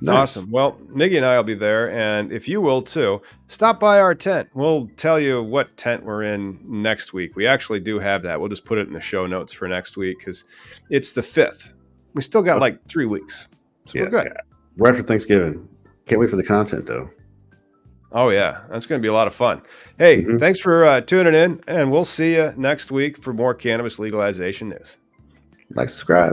Nice. 0.02 0.36
Awesome. 0.36 0.50
Well, 0.50 0.72
Miggy 0.88 1.16
and 1.16 1.24
I 1.24 1.36
will 1.36 1.44
be 1.44 1.54
there. 1.54 1.90
And 1.92 2.32
if 2.32 2.48
you 2.48 2.60
will 2.60 2.82
too, 2.82 3.22
stop 3.46 3.78
by 3.78 4.00
our 4.00 4.16
tent. 4.16 4.48
We'll 4.52 4.88
tell 4.96 5.20
you 5.20 5.42
what 5.42 5.76
tent 5.76 6.04
we're 6.04 6.24
in 6.24 6.58
next 6.64 7.12
week. 7.12 7.36
We 7.36 7.46
actually 7.46 7.78
do 7.78 8.00
have 8.00 8.22
that. 8.24 8.40
We'll 8.40 8.48
just 8.48 8.64
put 8.64 8.78
it 8.78 8.88
in 8.88 8.94
the 8.94 9.00
show 9.00 9.26
notes 9.26 9.52
for 9.52 9.68
next 9.68 9.96
week 9.96 10.18
because 10.18 10.44
it's 10.90 11.12
the 11.12 11.20
5th. 11.20 11.72
We 12.14 12.22
still 12.22 12.42
got 12.42 12.60
like 12.60 12.84
three 12.88 13.06
weeks. 13.06 13.46
So 13.84 13.98
yeah, 13.98 14.04
we're 14.04 14.10
good. 14.10 14.24
Yeah. 14.26 14.40
Right 14.76 14.90
after 14.90 15.04
Thanksgiving. 15.04 15.68
Can't 16.06 16.20
wait 16.20 16.30
for 16.30 16.36
the 16.36 16.44
content 16.44 16.86
though. 16.86 17.08
Oh, 18.10 18.28
yeah. 18.28 18.62
That's 18.70 18.86
going 18.86 19.00
to 19.00 19.02
be 19.02 19.08
a 19.08 19.12
lot 19.12 19.26
of 19.26 19.34
fun. 19.34 19.62
Hey, 19.98 20.22
mm-hmm. 20.22 20.38
thanks 20.38 20.58
for 20.58 20.84
uh, 20.84 21.00
tuning 21.00 21.34
in. 21.34 21.62
And 21.66 21.90
we'll 21.90 22.04
see 22.04 22.34
you 22.34 22.52
next 22.56 22.90
week 22.90 23.16
for 23.16 23.32
more 23.32 23.54
cannabis 23.54 23.98
legalization 23.98 24.68
news. 24.68 24.98
Like, 25.70 25.88
subscribe. 25.88 26.30